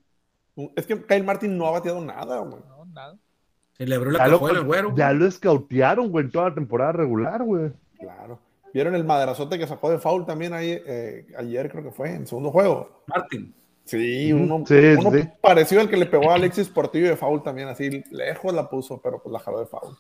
Es 0.76 0.86
que 0.86 1.02
Kyle 1.06 1.24
Martin 1.24 1.58
no 1.58 1.68
ha 1.68 1.72
bateado 1.72 2.04
nada, 2.04 2.40
güey. 2.40 2.62
Nada. 2.92 3.18
Se 3.74 3.86
le 3.86 3.96
abrió 3.96 4.12
la 4.12 4.20
cajuela 4.20 4.60
al 4.60 4.66
güero. 4.66 4.96
Ya 4.96 5.12
lo 5.14 5.26
escautearon, 5.26 6.10
güey, 6.10 6.26
en 6.26 6.32
toda 6.32 6.50
la 6.50 6.56
temporada 6.56 6.92
regular, 6.92 7.44
güey. 7.44 7.72
Claro. 8.00 8.40
¿Vieron 8.74 8.96
el 8.96 9.04
madrazote 9.04 9.58
que 9.58 9.68
sacó 9.68 9.90
de 9.90 10.00
foul 10.00 10.26
también 10.26 10.54
ahí, 10.54 10.82
eh, 10.86 11.28
ayer 11.38 11.70
creo 11.70 11.84
que 11.84 11.92
fue, 11.92 12.10
en 12.10 12.22
el 12.22 12.28
segundo 12.28 12.52
juego? 12.52 13.04
Martin. 13.08 13.54
Sí, 13.84 14.32
uno, 14.32 14.58
uno 14.58 15.34
parecido 15.42 15.82
al 15.82 15.90
que 15.90 15.98
le 15.98 16.06
pegó 16.06 16.32
a 16.32 16.36
Alexis 16.36 16.70
Portillo 16.70 17.10
de 17.10 17.18
foul 17.18 17.44
también, 17.44 17.68
así 17.68 18.04
lejos 18.12 18.54
la 18.54 18.70
puso, 18.70 19.02
pero 19.02 19.22
pues 19.22 19.34
la 19.34 19.40
jaló 19.40 19.60
de 19.60 19.66
foul. 19.66 19.98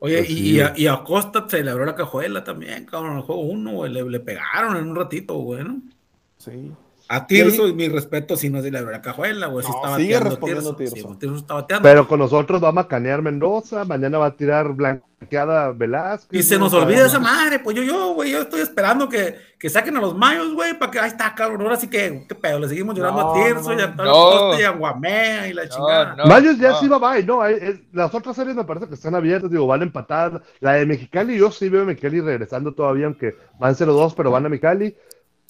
Oye, 0.00 0.18
pues 0.18 0.30
y, 0.30 0.60
a, 0.60 0.72
y, 0.76 0.86
a, 0.88 1.04
Costa 1.04 1.46
se 1.48 1.62
le 1.62 1.70
abrió 1.70 1.86
la 1.86 1.94
cajuela 1.94 2.42
también, 2.42 2.86
cabrón, 2.86 3.12
en 3.12 3.18
el 3.18 3.22
juego 3.22 3.42
uno, 3.42 3.72
güey, 3.72 3.92
le, 3.92 4.02
le, 4.02 4.18
pegaron 4.18 4.76
en 4.76 4.88
un 4.88 4.96
ratito, 4.96 5.34
güey, 5.34 5.62
¿no? 5.62 5.80
Sí. 6.38 6.72
A 7.12 7.26
Tirso, 7.26 7.68
y 7.68 7.74
mi 7.74 7.88
respeto, 7.90 8.38
si 8.38 8.48
no 8.48 8.56
es 8.56 8.64
de 8.64 8.70
la 8.70 9.02
cajuela, 9.02 9.48
güey. 9.48 9.66
No, 9.66 9.74
estaba 9.74 9.96
sigue 9.98 10.18
respondiendo 10.18 10.74
Tirso. 10.74 10.96
Sí, 10.96 11.18
Tirso 11.18 11.36
está 11.36 11.54
bateando. 11.54 11.82
Pero 11.86 12.08
con 12.08 12.18
nosotros 12.18 12.64
va 12.64 12.70
a 12.70 12.72
macanear 12.72 13.20
Mendoza, 13.20 13.84
mañana 13.84 14.16
va 14.16 14.28
a 14.28 14.34
tirar 14.34 14.72
blanqueada 14.72 15.72
Velázquez. 15.72 16.40
Y 16.40 16.42
se 16.42 16.58
nos 16.58 16.72
olvida 16.72 17.04
esa 17.04 17.18
madre, 17.18 17.58
pues 17.58 17.76
yo, 17.76 17.82
yo, 17.82 18.14
güey, 18.14 18.30
yo 18.30 18.40
estoy 18.40 18.62
esperando 18.62 19.10
que, 19.10 19.36
que 19.58 19.68
saquen 19.68 19.94
a 19.98 20.00
los 20.00 20.16
mayos, 20.16 20.54
güey, 20.54 20.72
para 20.78 20.90
que, 20.90 21.00
ahí 21.00 21.08
está, 21.08 21.34
cabrón, 21.34 21.60
ahora 21.60 21.76
sí 21.76 21.88
que, 21.88 22.24
qué 22.26 22.34
pedo, 22.34 22.58
le 22.60 22.68
seguimos 22.70 22.96
llorando 22.96 23.30
a 23.30 23.34
Tirso 23.34 23.74
y 23.74 23.80
a 23.82 23.88
no, 23.88 24.58
y 24.58 24.62
a 24.62 24.70
Guamea 24.70 25.48
y 25.48 25.52
la 25.52 25.68
chingada. 25.68 26.16
mayos 26.24 26.56
ya 26.56 26.76
sí 26.76 26.88
va, 26.88 26.96
bye, 26.98 27.22
no, 27.22 27.42
las 27.92 28.14
otras 28.14 28.34
series 28.34 28.56
me 28.56 28.64
parece 28.64 28.88
que 28.88 28.94
están 28.94 29.14
abiertas, 29.14 29.50
digo, 29.50 29.66
van 29.66 29.82
a 29.82 29.84
empatar. 29.84 30.42
La 30.60 30.72
de 30.72 30.86
Mexicali, 30.86 31.36
yo 31.36 31.50
sí 31.50 31.68
veo 31.68 31.82
a 31.82 31.84
Mexicali 31.84 32.22
regresando 32.22 32.72
todavía, 32.72 33.04
aunque 33.04 33.36
van 33.58 33.74
0-2, 33.74 34.14
pero 34.16 34.30
van 34.30 34.46
a 34.46 34.48
Mexicali. 34.48 34.96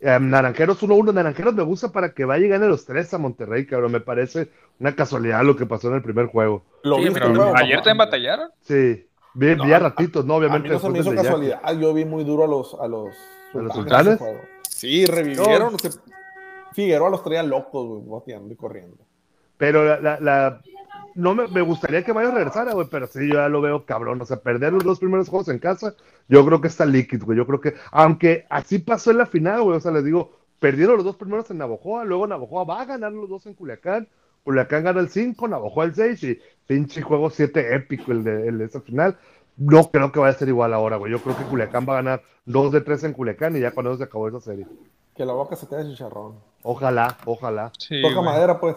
Um, 0.03 0.30
Naranjeros 0.30 0.82
1-1, 0.82 1.14
Naranjeros 1.14 1.55
me 1.55 1.62
gusta 1.62 1.92
para 1.92 2.12
que 2.12 2.24
vaya 2.24 2.44
y 2.44 2.48
gane 2.48 2.66
los 2.66 2.84
tres 2.84 3.14
a 3.14 3.18
Monterrey, 3.18 3.66
cabrón. 3.66 3.92
Me 3.92 4.00
parece 4.00 4.50
una 4.80 4.96
casualidad 4.96 5.44
lo 5.44 5.57
que 5.57 5.64
pasó 5.64 5.88
en 5.88 5.94
el 5.94 6.03
primer 6.03 6.26
juego. 6.26 6.64
¿Lo 6.82 6.96
sí, 6.96 7.09
pero 7.14 7.55
¿Ayer 7.55 7.82
te 7.82 7.90
embatallaron? 7.90 8.50
Sí, 8.62 9.07
vi, 9.34 9.55
vi 9.55 9.72
a 9.72 9.78
ratitos, 9.78 10.24
¿no? 10.24 10.36
Obviamente. 10.36 10.68
A 10.68 10.70
mí 10.70 10.74
no 10.74 10.80
se 10.80 10.90
me 10.90 10.98
hizo 10.98 11.14
casualidad. 11.14 11.61
Yo 11.78 11.94
vi 11.94 12.05
muy 12.05 12.24
duro 12.24 12.42
a 12.44 12.48
los, 12.48 12.74
a 12.74 12.88
los, 12.88 13.14
¿A 13.55 13.59
los 13.59 13.72
sultanes. 13.72 14.18
Sí, 14.68 15.07
revivieron. 15.07 15.74
No. 15.74 15.78
Figueroa 16.72 17.09
los 17.09 17.22
traía 17.22 17.44
locos, 17.44 17.86
güey, 17.86 18.03
boteando 18.03 18.53
y 18.53 18.57
corriendo. 18.57 18.96
Pero 19.57 19.84
la, 19.84 20.00
la, 20.00 20.18
la 20.20 20.62
no 21.15 21.35
me, 21.35 21.49
me, 21.49 21.63
gustaría 21.63 22.05
que 22.05 22.13
vaya 22.13 22.29
a 22.29 22.35
regresar, 22.35 22.73
güey, 22.73 22.89
pero 22.91 23.07
sí, 23.07 23.29
yo 23.29 23.35
ya 23.35 23.49
lo 23.49 23.61
veo 23.61 23.85
cabrón. 23.85 24.21
O 24.21 24.27
sea, 24.27 24.39
perder 24.39 24.73
los 24.73 24.85
dos 24.85 24.99
primeros 24.99 25.29
juegos 25.29 25.49
en 25.49 25.59
casa, 25.59 25.95
yo 26.29 26.45
creo 26.45 26.61
que 26.61 26.69
está 26.69 26.85
líquido, 26.85 27.27
güey. 27.27 27.39
Yo 27.39 27.47
creo 27.47 27.61
que, 27.61 27.75
aunque 27.91 28.47
así 28.51 28.79
pasó 28.79 29.11
en 29.11 29.19
la 29.19 29.27
final, 29.27 29.63
güey, 29.63 29.77
o 29.77 29.81
sea, 29.81 29.93
les 29.93 30.05
digo, 30.05 30.39
perdieron 30.59 30.97
los 30.97 31.05
dos 31.05 31.17
primeros 31.17 31.51
en 31.51 31.59
Navojoa, 31.59 32.05
luego 32.05 32.27
Navojoa 32.27 32.65
va 32.65 32.83
a 32.83 32.85
ganar 32.85 33.13
los 33.13 33.29
dos 33.29 33.47
en 33.47 33.55
Culiacán, 33.55 34.09
Culiacán 34.45 34.85
gana 34.85 35.01
el 35.01 35.09
5, 35.09 35.49
Navojoa 35.49 35.85
el 35.85 35.95
6 35.95 36.25
y 36.25 36.41
pinche 36.67 37.03
juego 37.03 37.31
7 37.31 37.75
épico 37.75 38.13
el 38.13 38.25
de, 38.25 38.49
el 38.49 38.59
de 38.59 38.65
esa 38.65 38.81
final. 38.81 39.19
No 39.57 39.91
creo 39.91 40.11
que 40.11 40.19
vaya 40.19 40.35
a 40.35 40.39
ser 40.39 40.49
igual 40.49 40.73
ahora, 40.73 40.97
güey. 40.97 41.13
Yo 41.13 41.19
creo 41.21 41.37
que 41.37 41.45
Culiacán 41.45 41.87
va 41.87 41.95
a 41.95 41.97
ganar 41.97 42.23
2 42.47 42.73
de 42.73 42.81
3 42.81 43.05
en 43.05 43.13
Culiacán 43.13 43.57
y 43.57 43.61
ya 43.61 43.73
cuando 43.73 43.97
se 43.97 44.05
acabó 44.05 44.29
esa 44.29 44.41
serie. 44.41 44.67
Que 45.15 45.27
la 45.27 45.35
boca 45.35 45.57
se 45.57 45.67
te 45.67 45.77
dé 45.77 45.85
chicharrón. 45.85 46.37
Ojalá, 46.63 47.19
ojalá. 47.27 47.71
Sí, 47.79 48.01
Toca 48.01 48.23
madera, 48.23 48.59
pues. 48.59 48.77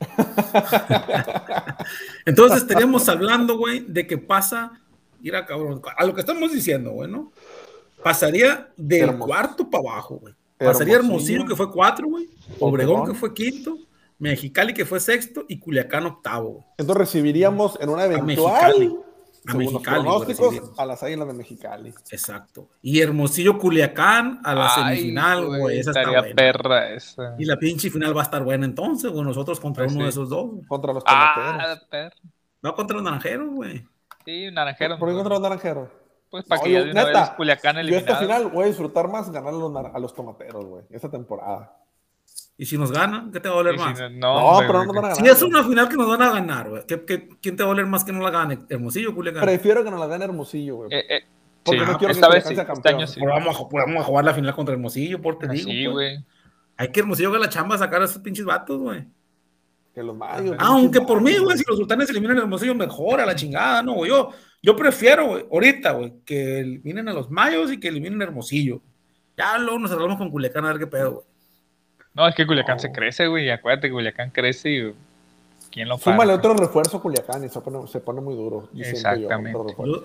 Entonces 2.26 2.62
estaríamos 2.62 3.08
hablando, 3.08 3.56
güey, 3.56 3.80
de 3.80 4.06
que 4.06 4.18
pasa, 4.18 4.80
mira, 5.20 5.46
cabrón, 5.46 5.82
a 5.96 6.04
lo 6.04 6.14
que 6.14 6.20
estamos 6.20 6.52
diciendo, 6.52 6.92
güey, 6.92 7.10
¿no? 7.10 7.32
Pasaría 8.02 8.68
del 8.76 9.18
cuarto 9.18 9.68
para 9.68 9.90
abajo, 9.90 10.16
güey. 10.16 10.34
Pasaría 10.58 10.96
Hermosillo, 10.96 11.44
que 11.44 11.56
fue 11.56 11.70
cuatro, 11.70 12.08
güey. 12.08 12.28
Obregón, 12.60 13.06
que 13.06 13.14
fue 13.14 13.34
quinto. 13.34 13.78
Mexicali, 14.18 14.72
que 14.72 14.86
fue 14.86 15.00
sexto. 15.00 15.44
Y 15.48 15.58
Culiacán, 15.58 16.06
octavo, 16.06 16.50
güey. 16.50 16.64
Entonces 16.78 16.98
recibiríamos 16.98 17.78
en 17.80 17.90
una 17.90 18.04
eventual 18.04 19.04
a 19.46 19.54
Mexicali. 19.54 20.08
a 20.76 20.86
las 20.86 21.02
águilas 21.02 21.28
de 21.28 21.34
Mexicali. 21.34 21.94
Exacto. 22.10 22.68
Y 22.82 23.00
Hermosillo 23.00 23.58
Culiacán 23.58 24.40
a 24.44 24.54
la 24.54 24.68
semifinal, 24.70 25.46
güey. 25.46 25.78
Esa 25.78 25.90
está 25.90 26.08
buena. 26.08 26.34
perra 26.34 26.90
esa. 26.90 27.34
Y 27.38 27.44
la 27.44 27.56
pinche 27.56 27.90
final 27.90 28.16
va 28.16 28.22
a 28.22 28.24
estar 28.24 28.42
buena 28.42 28.64
entonces, 28.64 29.10
güey. 29.10 29.24
Nosotros 29.24 29.60
contra 29.60 29.84
pues 29.84 29.94
uno 29.94 30.02
sí. 30.02 30.04
de 30.04 30.10
esos 30.10 30.28
dos. 30.28 30.50
Contra 30.68 30.92
los 30.92 31.02
ah, 31.06 31.78
perra. 31.90 32.14
No 32.62 32.74
contra 32.74 32.94
los 32.94 33.04
naranjeros, 33.04 33.48
güey. 33.50 33.86
Sí, 34.24 34.50
naranjeros. 34.50 34.98
¿Por 34.98 35.08
qué 35.08 35.14
contra 35.14 35.34
los 35.34 35.42
naranjeros? 35.42 35.88
Pues 36.30 36.44
para 36.44 36.60
no, 36.60 36.64
que 36.64 36.72
yo, 36.72 36.86
ya 36.86 36.92
neta, 36.92 37.36
Culiacán 37.36 37.78
eliminado. 37.78 38.06
Yo 38.06 38.12
esta 38.12 38.20
final 38.20 38.50
voy 38.50 38.64
a 38.64 38.66
disfrutar 38.66 39.08
más 39.08 39.30
ganar 39.30 39.54
a 39.54 39.56
los, 39.56 39.76
a 39.76 39.98
los 39.98 40.14
tomateros, 40.14 40.64
güey. 40.64 40.84
Esta 40.90 41.08
temporada. 41.08 41.85
¿Y 42.58 42.64
si 42.64 42.78
nos 42.78 42.90
ganan? 42.90 43.30
¿Qué 43.32 43.40
te 43.40 43.48
va 43.48 43.54
a 43.54 43.58
doler 43.58 43.76
más? 43.76 43.98
Si 43.98 44.04
no, 44.14 44.60
no 44.60 44.66
pero 44.66 44.72
no 44.72 44.84
nos 44.84 44.94
van 44.94 45.04
a 45.04 45.08
ganar. 45.08 45.16
Si 45.16 45.26
es 45.26 45.42
una 45.42 45.62
final 45.62 45.88
que 45.88 45.96
nos 45.96 46.08
van 46.08 46.22
a 46.22 46.30
ganar, 46.30 46.70
güey. 46.70 46.82
quién 46.86 47.56
te 47.56 47.62
va 47.62 47.64
a 47.64 47.72
doler 47.72 47.86
más 47.86 48.02
que 48.02 48.12
no 48.12 48.22
la 48.22 48.30
gane? 48.30 48.60
¿Hermosillo 48.68 49.10
o 49.10 49.14
Culiacán? 49.14 49.42
Prefiero 49.42 49.84
que 49.84 49.90
nos 49.90 50.00
la 50.00 50.06
gane 50.06 50.24
Hermosillo, 50.24 50.76
güey. 50.76 50.88
Eh, 50.94 51.04
eh, 51.08 51.24
porque 51.62 51.80
sí, 51.80 51.86
no 51.86 51.98
quiero 51.98 52.12
esta 52.12 52.28
que 52.28 52.34
vez 52.34 52.44
sí, 52.44 52.54
este 52.54 52.88
año 52.88 53.06
sí. 53.06 53.20
Pero 53.20 53.32
vamos, 53.32 53.56
a, 53.56 53.62
vamos, 53.70 54.00
a, 54.00 54.04
jugar 54.04 54.24
la 54.24 54.34
final 54.34 54.54
contra 54.54 54.74
Hermosillo, 54.74 55.20
por 55.20 55.38
te 55.38 55.48
digo. 55.48 55.70
Sí, 55.70 55.86
güey. 55.86 56.24
Hay 56.78 56.88
que 56.88 57.00
Hermosillo 57.00 57.28
haga 57.28 57.40
la 57.40 57.48
chamba 57.48 57.74
a 57.74 57.78
sacar 57.78 58.00
a 58.00 58.06
esos 58.06 58.22
pinches 58.22 58.44
vatos, 58.44 58.78
güey. 58.78 59.04
Que 59.94 60.02
los 60.02 60.16
mayos. 60.16 60.56
Ah, 60.58 60.68
aunque 60.68 61.02
por 61.02 61.20
mí, 61.20 61.36
güey, 61.36 61.58
si 61.58 61.64
los 61.66 61.76
sultanes 61.76 62.08
eliminan 62.08 62.38
a 62.38 62.42
Hermosillo, 62.42 62.74
mejor 62.74 63.20
a 63.20 63.26
la 63.26 63.34
chingada, 63.34 63.82
¿no, 63.82 63.94
güey? 63.94 64.10
Yo, 64.10 64.30
yo 64.62 64.76
prefiero, 64.76 65.26
güey, 65.26 65.46
ahorita, 65.50 65.92
güey, 65.92 66.14
que 66.24 66.60
eliminen 66.60 67.08
a 67.08 67.12
los 67.12 67.30
mayos 67.30 67.70
y 67.70 67.78
que 67.78 67.88
eliminen 67.88 68.22
a 68.22 68.24
Hermosillo. 68.24 68.80
Ya 69.36 69.58
luego 69.58 69.78
nos 69.78 69.90
hablamos 69.90 70.16
con 70.16 70.30
Culiacán 70.30 70.64
a 70.64 70.68
ver 70.68 70.78
qué 70.78 70.86
pedo, 70.86 71.12
güey. 71.12 71.35
No, 72.16 72.26
es 72.26 72.34
que 72.34 72.46
Culiacán 72.46 72.80
se 72.80 72.90
crece, 72.90 73.26
güey. 73.26 73.50
Acuérdate 73.50 73.88
que 73.88 73.92
Culiacán 73.92 74.30
crece 74.30 74.70
y 74.70 74.94
¿quién 75.70 75.86
lo? 75.86 75.98
Súmale 75.98 76.32
otro 76.32 76.54
refuerzo 76.54 76.96
a 76.96 77.02
Culiacán 77.02 77.44
y 77.44 77.50
se 77.50 77.60
pone, 77.60 77.86
se 77.86 78.00
pone 78.00 78.22
muy 78.22 78.34
duro. 78.34 78.70
Exactamente. 78.74 79.74
Yo, 79.78 80.04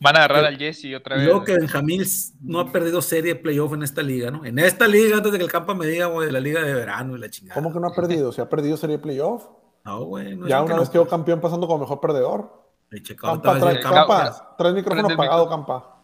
Van 0.00 0.14
a 0.14 0.18
agarrar 0.20 0.44
al 0.44 0.58
Jesse 0.58 0.94
otra 0.94 1.16
vez. 1.16 1.26
Yo 1.26 1.42
que 1.42 1.56
Benjamín 1.56 2.04
no 2.42 2.60
ha 2.60 2.70
perdido 2.70 3.02
serie 3.02 3.34
de 3.34 3.40
playoff 3.40 3.72
en 3.72 3.82
esta 3.82 4.02
liga, 4.02 4.30
¿no? 4.30 4.44
En 4.44 4.58
esta 4.58 4.86
liga, 4.86 5.16
antes 5.16 5.32
de 5.32 5.38
que 5.38 5.44
el 5.44 5.50
campo 5.50 5.74
me 5.74 5.86
diga, 5.86 6.06
güey, 6.06 6.26
de 6.26 6.32
la 6.32 6.38
liga 6.38 6.62
de 6.62 6.72
verano 6.72 7.16
y 7.16 7.18
la 7.18 7.30
chingada. 7.30 7.54
¿Cómo 7.54 7.72
que 7.72 7.80
no 7.80 7.88
ha 7.88 7.94
perdido? 7.94 8.30
¿Se 8.30 8.40
ha 8.42 8.48
perdido 8.48 8.76
serie 8.76 8.98
de 8.98 9.02
playoff? 9.02 9.48
No, 9.84 10.04
güey. 10.04 10.36
No 10.36 10.46
ya 10.46 10.62
una 10.62 10.76
vez 10.76 10.88
no, 10.88 10.92
quedó 10.92 11.08
campeón 11.08 11.40
pasando 11.40 11.66
como 11.66 11.80
mejor 11.80 11.98
perdedor. 12.00 12.62
Hey, 12.90 13.02
Campa, 13.02 13.58
trae, 13.58 13.80
Campa, 13.80 14.54
trae 14.56 14.68
el 14.68 14.76
micrófono 14.76 15.14
apagado, 15.14 15.48
Campa. 15.48 15.97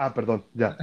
Ah, 0.00 0.14
perdón, 0.14 0.44
ya. 0.54 0.76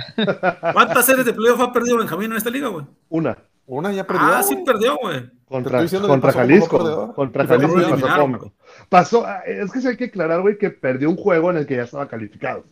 ¿Cuántas 0.74 1.06
series 1.06 1.26
de 1.26 1.34
playoff 1.34 1.62
ha 1.62 1.72
perdido 1.72 1.98
Benjamín 1.98 2.32
en 2.32 2.38
esta 2.38 2.50
liga, 2.50 2.68
güey? 2.68 2.86
Una. 3.08 3.38
Una 3.66 3.94
ya 3.94 4.06
perdió. 4.06 4.26
Ah, 4.26 4.44
sí 4.44 4.58
perdió, 4.58 4.98
güey. 4.98 5.32
Contra, 5.46 5.88
contra 5.88 6.34
Jalisco. 6.34 7.14
Contra 7.14 7.48
Jalisco 7.48 7.80
y 7.80 7.84
pasó 7.92 8.20
cómico. 8.20 8.54
Pasó, 8.90 9.26
es 9.46 9.72
que 9.72 9.80
sí 9.80 9.88
hay 9.88 9.96
que 9.96 10.06
aclarar, 10.06 10.42
güey, 10.42 10.58
que 10.58 10.70
perdió 10.70 11.10
un 11.10 11.16
juego 11.16 11.50
en 11.50 11.58
el 11.58 11.66
que 11.66 11.78
ya 11.78 11.84
estaba 11.84 12.10
calificado. 12.10 12.66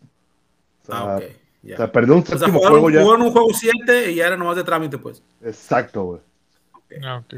O 0.82 0.86
sea, 0.86 0.96
ah, 0.98 1.18
ok. 1.18 1.24
O 1.64 1.78
sea, 1.78 1.92
perdió 1.94 2.16
un 2.16 2.26
séptimo 2.26 2.58
o 2.58 2.62
sea, 2.62 2.70
juego 2.70 2.90
ya. 2.90 3.02
Jugó 3.02 3.16
en 3.16 3.22
un 3.22 3.32
juego 3.32 3.50
7 3.54 4.12
y 4.12 4.16
ya 4.16 4.28
era 4.28 4.36
nomás 4.36 4.58
de 4.58 4.66
trámite, 4.66 4.98
pues. 4.98 5.24
Exacto, 5.42 6.04
güey. 6.04 6.22
Okay. 6.74 6.98
Ah, 7.06 7.24
ok. 7.26 7.34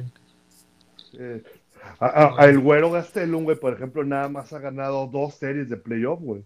Eh, 1.20 1.43
a, 1.99 2.06
a, 2.08 2.41
a, 2.41 2.45
el 2.45 2.60
güero 2.60 2.89
Gastelum, 2.89 3.43
güey, 3.43 3.58
por 3.58 3.74
ejemplo, 3.74 4.03
nada 4.03 4.30
más 4.30 4.51
ha 4.51 4.58
ganado 4.58 5.06
dos 5.06 5.36
series 5.36 5.70
de 5.70 5.78
playoff, 5.78 6.20
güey. 6.22 6.43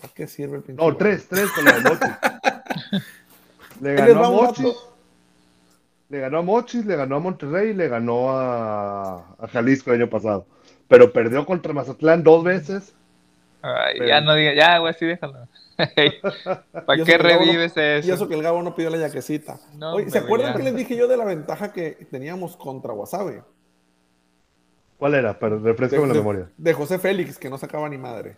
¿Para 0.00 0.14
qué 0.14 0.26
sirve 0.26 0.58
el 0.58 0.62
pinche? 0.62 0.82
No, 0.82 0.96
tres, 0.96 1.26
tres 1.28 1.50
con 1.52 1.64
la 1.64 1.72
de 1.72 1.80
Mochis. 1.80 3.02
Le 3.80 3.94
ganó 3.94 4.24
a 4.24 4.30
Mochis. 4.30 4.76
Le 6.08 6.20
ganó 6.20 6.38
a 6.38 6.42
Mochis, 6.42 6.86
le 6.86 6.96
ganó 6.96 7.16
a 7.16 7.20
Monterrey 7.20 7.70
y 7.70 7.74
le 7.74 7.88
ganó 7.88 8.30
a, 8.30 9.36
a 9.38 9.48
Jalisco 9.48 9.92
el 9.92 10.00
año 10.00 10.10
pasado. 10.10 10.46
Pero 10.88 11.12
perdió 11.12 11.44
contra 11.44 11.72
Mazatlán 11.74 12.22
dos 12.22 12.42
veces. 12.42 12.94
Ay, 13.60 13.96
pero... 13.98 14.08
ya 14.08 14.20
no 14.20 14.34
diga, 14.34 14.54
ya, 14.54 14.78
güey, 14.78 14.94
sí, 14.94 15.04
déjalo. 15.06 15.48
¿Para 16.86 17.04
qué 17.04 17.18
revives 17.18 17.76
no, 17.76 17.82
eso? 17.82 18.08
Y 18.08 18.10
eso 18.10 18.28
que 18.28 18.34
el 18.34 18.42
Gabo 18.42 18.62
no 18.62 18.74
pidió 18.74 18.90
la 18.90 18.98
yaquecita. 18.98 19.60
No, 19.74 19.94
Oye, 19.94 20.10
¿se 20.10 20.18
acuerdan 20.18 20.56
que 20.56 20.62
les 20.62 20.74
dije 20.74 20.96
yo 20.96 21.08
de 21.08 21.16
la 21.16 21.24
ventaja 21.24 21.72
que 21.72 21.92
teníamos 22.10 22.56
contra 22.56 22.92
Wasabe? 22.92 23.42
¿Cuál 24.96 25.14
era? 25.14 25.38
Pero 25.38 25.60
refrescame 25.60 26.08
la 26.08 26.14
memoria. 26.14 26.50
De 26.56 26.72
José 26.72 26.98
Félix, 26.98 27.38
que 27.38 27.50
no 27.50 27.58
sacaba 27.58 27.88
ni 27.88 27.98
madre. 27.98 28.36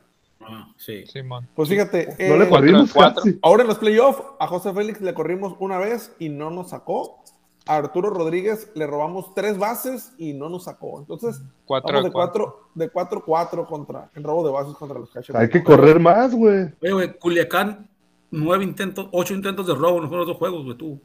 Ah, 0.50 0.72
sí. 0.76 1.06
Simón. 1.06 1.48
Pues 1.54 1.68
fíjate, 1.68 2.06
no 2.28 2.34
eh, 2.34 2.38
le 2.38 2.48
corrimos 2.48 2.92
cuatro, 2.92 3.22
ahora 3.42 3.62
en 3.62 3.68
los 3.68 3.78
playoffs 3.78 4.22
a 4.38 4.46
José 4.46 4.72
Félix 4.72 5.00
le 5.00 5.14
corrimos 5.14 5.54
una 5.58 5.78
vez 5.78 6.14
y 6.18 6.28
no 6.28 6.50
nos 6.50 6.70
sacó 6.70 7.22
a 7.66 7.76
Arturo 7.76 8.10
Rodríguez 8.10 8.70
le 8.74 8.86
robamos 8.86 9.34
tres 9.34 9.58
bases 9.58 10.12
y 10.18 10.32
no 10.32 10.48
nos 10.48 10.64
sacó. 10.64 10.98
Entonces, 10.98 11.40
Cuatro 11.64 11.92
vamos 11.92 12.04
de 12.04 12.08
de 12.08 12.12
4 12.12 12.70
de 12.74 12.92
4-4 12.92 13.66
contra 13.66 14.10
el 14.14 14.24
robo 14.24 14.44
de 14.44 14.52
bases 14.52 14.74
contra 14.74 14.98
los 14.98 15.10
Cachorros. 15.10 15.40
Hay 15.40 15.48
que 15.48 15.62
correr 15.62 16.00
más, 16.00 16.34
güey. 16.34 16.72
Oye, 16.82 16.92
güey, 16.92 17.18
Culiacán, 17.18 17.88
nueve 18.30 18.64
intentos, 18.64 19.08
ocho 19.12 19.34
intentos 19.34 19.66
de 19.66 19.74
robo 19.74 20.02
en 20.02 20.10
los 20.10 20.26
dos 20.26 20.36
juegos, 20.36 20.64
güey, 20.64 20.76
tú. 20.76 21.00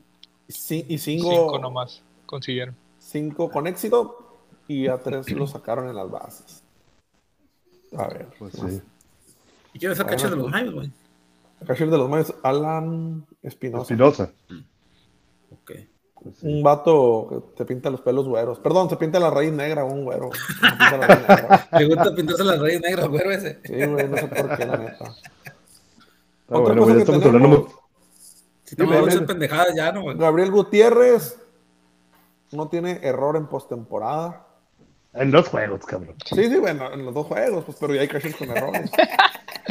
Sí, 0.48 0.86
y 0.88 0.98
Cinco 0.98 1.30
cinco, 1.30 1.60
nomás 1.60 2.04
consiguieron. 2.26 2.76
cinco 3.00 3.50
con 3.50 3.68
éxito 3.68 4.40
y 4.68 4.88
a 4.88 4.98
tres 4.98 5.30
lo 5.32 5.48
sacaron 5.48 5.88
en 5.90 5.96
las 5.96 6.10
bases. 6.10 6.64
A 7.98 8.08
ver, 8.08 8.28
Pues 8.40 8.54
sí. 8.54 8.82
¿Y 9.76 9.80
quién 9.80 9.92
es 9.92 10.00
el 10.00 10.06
catcher 10.06 10.30
de 10.30 10.38
los. 10.38 10.50
Mayos, 10.50 10.74
güey? 10.74 10.90
el 11.60 11.68
catcher 11.68 11.90
de 11.90 11.98
los 11.98 12.10
Mayos, 12.10 12.34
Alan 12.44 13.26
Espinosa. 13.44 13.82
Espinosa. 13.84 14.32
Ok. 15.52 15.72
Pues 16.24 16.38
sí. 16.38 16.48
Un 16.48 16.64
vato 16.64 17.28
que 17.30 17.58
te 17.58 17.66
pinta 17.66 17.90
los 17.90 18.00
pelos 18.00 18.26
güeros. 18.26 18.58
Perdón, 18.60 18.90
se 18.90 18.96
pinta 18.96 19.20
la 19.20 19.30
raíz 19.30 19.52
negra, 19.52 19.84
un 19.84 20.06
güero. 20.06 20.30
La 20.80 20.98
raíz 20.98 21.20
negra. 21.28 21.68
Le 21.78 21.86
gusta 21.88 22.16
pintarse 22.16 22.44
las 22.46 22.60
raíces 22.60 22.82
negras, 22.82 23.08
güey, 23.10 23.22
ese. 23.34 23.60
Sí, 23.66 23.86
güey, 23.86 24.08
no 24.08 24.18
sé 24.18 24.28
por 24.28 24.58
qué, 24.58 24.66
la 24.66 24.78
neta. 24.78 25.06
Ah, 26.48 26.58
Otra 26.60 26.74
bueno, 26.74 26.82
cosa 26.82 26.94
güey, 26.94 27.06
que 27.06 27.12
tenemos- 27.12 27.26
hablando. 27.26 27.82
Si 28.64 28.76
dime. 28.76 29.22
pendejadas 29.28 29.76
ya, 29.76 29.92
¿no, 29.92 30.04
güey? 30.04 30.18
Gabriel 30.18 30.52
Gutiérrez 30.52 31.38
no 32.54 32.70
tiene 32.70 33.02
error 33.04 33.36
en 33.36 33.48
postemporada. 33.48 34.48
En 35.14 35.32
dos 35.32 35.48
juegos, 35.50 35.86
cabrón. 35.86 36.16
Sí, 36.26 36.50
sí, 36.50 36.58
bueno, 36.58 36.92
en 36.94 37.06
los 37.06 37.14
dos 37.14 37.28
juegos, 37.28 37.66
pues, 37.66 37.78
pero 37.80 37.94
ya 37.94 38.02
hay 38.02 38.08
catchers 38.08 38.36
con 38.38 38.50
errores. 38.52 38.90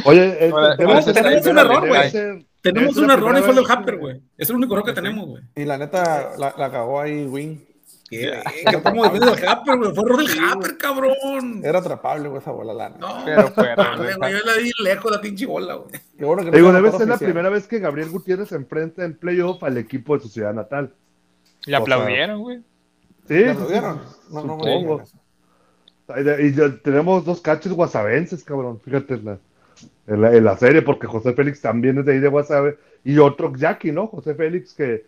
Oye, 0.05 0.47
eh, 0.49 0.53
tenemos- 0.76 1.47
un 1.47 1.59
error, 1.59 1.88
güey. 1.88 2.47
Tenemos 2.61 2.97
un 2.97 3.07
la 3.07 3.14
error 3.14 3.30
y 3.30 3.34
primera 3.34 3.42
fue 3.42 3.51
el 3.53 3.59
vez 3.61 3.70
Happer, 3.70 3.97
güey. 3.99 4.22
Es 4.38 4.49
el 4.51 4.57
único 4.57 4.72
error 4.74 4.86
que 4.86 4.92
tenemos, 4.92 5.26
güey. 5.26 5.42
Y 5.55 5.64
la 5.64 5.76
neta, 5.76 6.30
la, 6.38 6.55
la 6.57 6.70
cagó 6.70 7.01
ahí 7.01 7.26
Win. 7.26 7.64
¿Qué? 8.09 8.42
¿Qué 8.68 8.76
estamos 8.76 9.03
defendiendo 9.05 9.34
del 9.36 9.49
Happer, 9.49 9.76
güey? 9.76 9.95
Fue 9.95 10.05
error 10.05 10.18
del 10.26 10.38
Happer, 10.45 10.78
cabrón. 10.78 11.61
Era 11.62 11.78
atrapable, 11.78 12.28
güey, 12.28 12.40
esa 12.40 12.53
bola 12.53 12.72
lana. 12.74 12.97
No, 12.99 13.22
Pero 13.24 13.49
fue 13.49 13.70
error 13.70 13.99
dale, 13.99 14.07
del 14.09 14.16
güey, 14.16 14.32
yo 14.32 14.38
la 14.45 14.53
di 14.55 14.70
lejos 14.82 15.12
la 15.12 15.20
pinche 15.20 15.47
bola, 15.47 15.74
güey. 15.74 15.90
Bueno 16.18 16.42
no 16.42 16.51
digo, 16.51 16.72
debe 16.72 16.90
ser 16.92 17.09
la 17.09 17.18
primera 17.18 17.49
vez 17.51 17.66
que 17.66 17.78
Gabriel 17.78 18.11
Gutiérrez 18.11 18.49
se 18.49 18.57
enfrenta 18.57 19.05
en 19.05 19.14
playoff 19.16 19.62
al 19.62 19.76
equipo 19.78 20.16
de 20.16 20.22
su 20.22 20.28
ciudad 20.28 20.55
natal. 20.55 20.92
Le 21.66 21.76
aplaudieron, 21.76 22.40
güey. 22.40 22.59
Sí, 23.28 23.34
¿Le 23.34 23.51
aplaudieron? 23.51 24.01
No, 24.30 24.45
no 24.45 25.01
eso. 25.01 25.16
Y 26.40 26.53
tenemos 26.82 27.24
dos 27.24 27.40
cachos 27.40 27.72
guasavenses, 27.72 28.45
cabrón. 28.45 28.80
Fíjate 28.80 29.14
en 29.14 29.24
la, 29.24 29.38
en 30.07 30.20
la, 30.20 30.35
en 30.35 30.45
la 30.45 30.57
serie, 30.57 30.83
porque 30.83 31.07
José 31.07 31.33
Félix 31.33 31.61
también 31.61 31.99
es 31.99 32.05
de 32.05 32.12
ahí 32.12 32.18
de 32.20 32.29
Guasave. 32.29 32.79
Y 33.05 33.18
otro 33.18 33.53
Jackie, 33.55 33.93
¿no? 33.93 34.07
José 34.07 34.35
Félix, 34.35 34.75
que 34.75 35.07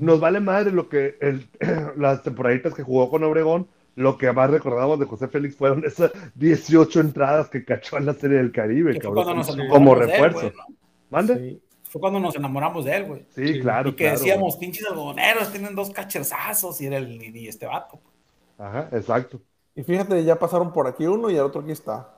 nos 0.00 0.20
vale 0.20 0.40
madre 0.40 0.70
lo 0.72 0.88
que 0.88 1.16
el, 1.20 1.46
las 1.96 2.22
temporaditas 2.22 2.74
que 2.74 2.82
jugó 2.82 3.10
con 3.10 3.22
Obregón. 3.24 3.68
Lo 3.96 4.18
que 4.18 4.32
más 4.32 4.50
recordamos 4.50 4.98
de 4.98 5.06
José 5.06 5.28
Félix 5.28 5.54
fueron 5.56 5.84
esas 5.84 6.10
18 6.34 6.98
entradas 7.00 7.48
que 7.48 7.64
cachó 7.64 7.96
en 7.96 8.06
la 8.06 8.14
serie 8.14 8.38
del 8.38 8.50
Caribe, 8.50 8.98
cabrón. 8.98 9.42
Como 9.70 9.94
él, 9.94 10.00
refuerzo. 10.00 10.40
güey, 10.40 10.52
¿no? 10.56 10.74
¿Mande? 11.10 11.38
Sí. 11.38 11.62
Fue 11.84 12.00
cuando 12.00 12.18
nos 12.18 12.34
enamoramos 12.34 12.84
de 12.84 12.96
él, 12.96 13.04
güey. 13.04 13.24
Sí, 13.28 13.54
Sí. 13.54 13.60
claro. 13.60 13.90
Y 13.90 13.92
que 13.92 14.04
claro, 14.04 14.18
decíamos, 14.18 14.56
pinches 14.56 14.84
algodoneros, 14.88 15.52
tienen 15.52 15.76
dos 15.76 15.90
cacherzazos 15.90 16.80
y 16.80 16.86
era 16.86 16.96
el 16.96 17.22
y 17.36 17.46
este 17.46 17.66
vato. 17.66 18.00
güey. 18.02 18.68
Ajá, 18.68 18.88
exacto. 18.90 19.40
Y 19.76 19.84
fíjate, 19.84 20.24
ya 20.24 20.36
pasaron 20.40 20.72
por 20.72 20.88
aquí 20.88 21.06
uno 21.06 21.30
y 21.30 21.34
el 21.36 21.42
otro 21.42 21.60
aquí 21.60 21.70
está. 21.70 22.08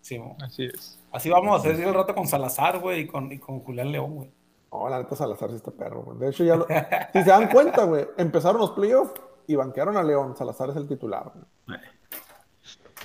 Sí, 0.00 0.18
mo. 0.18 0.36
Así 0.42 0.64
es. 0.64 0.98
Así 1.12 1.28
vamos 1.30 1.52
a 1.52 1.56
hacer 1.58 1.80
el 1.80 1.94
rato 1.94 2.14
con 2.14 2.26
Salazar, 2.26 2.78
güey, 2.80 3.00
y 3.00 3.06
con, 3.06 3.30
y 3.32 3.38
con 3.38 3.60
Julián 3.60 3.92
León, 3.92 4.14
güey. 4.16 4.30
Oh, 4.70 4.88
la 4.88 4.98
neta 4.98 5.16
Salazar 5.16 5.50
sí 5.50 5.56
está 5.56 5.70
perro, 5.72 6.02
güey. 6.02 6.18
De 6.18 6.28
hecho, 6.30 6.44
ya 6.44 6.56
lo... 6.56 6.66
si 7.12 7.22
se 7.22 7.30
dan 7.30 7.48
cuenta, 7.48 7.84
güey, 7.84 8.06
empezaron 8.16 8.60
los 8.60 8.70
playoffs 8.70 9.12
y 9.46 9.56
banquearon 9.56 9.96
a 9.96 10.02
León. 10.02 10.36
Salazar 10.36 10.70
es 10.70 10.76
el 10.76 10.86
titular. 10.86 11.32
güey. 11.66 11.78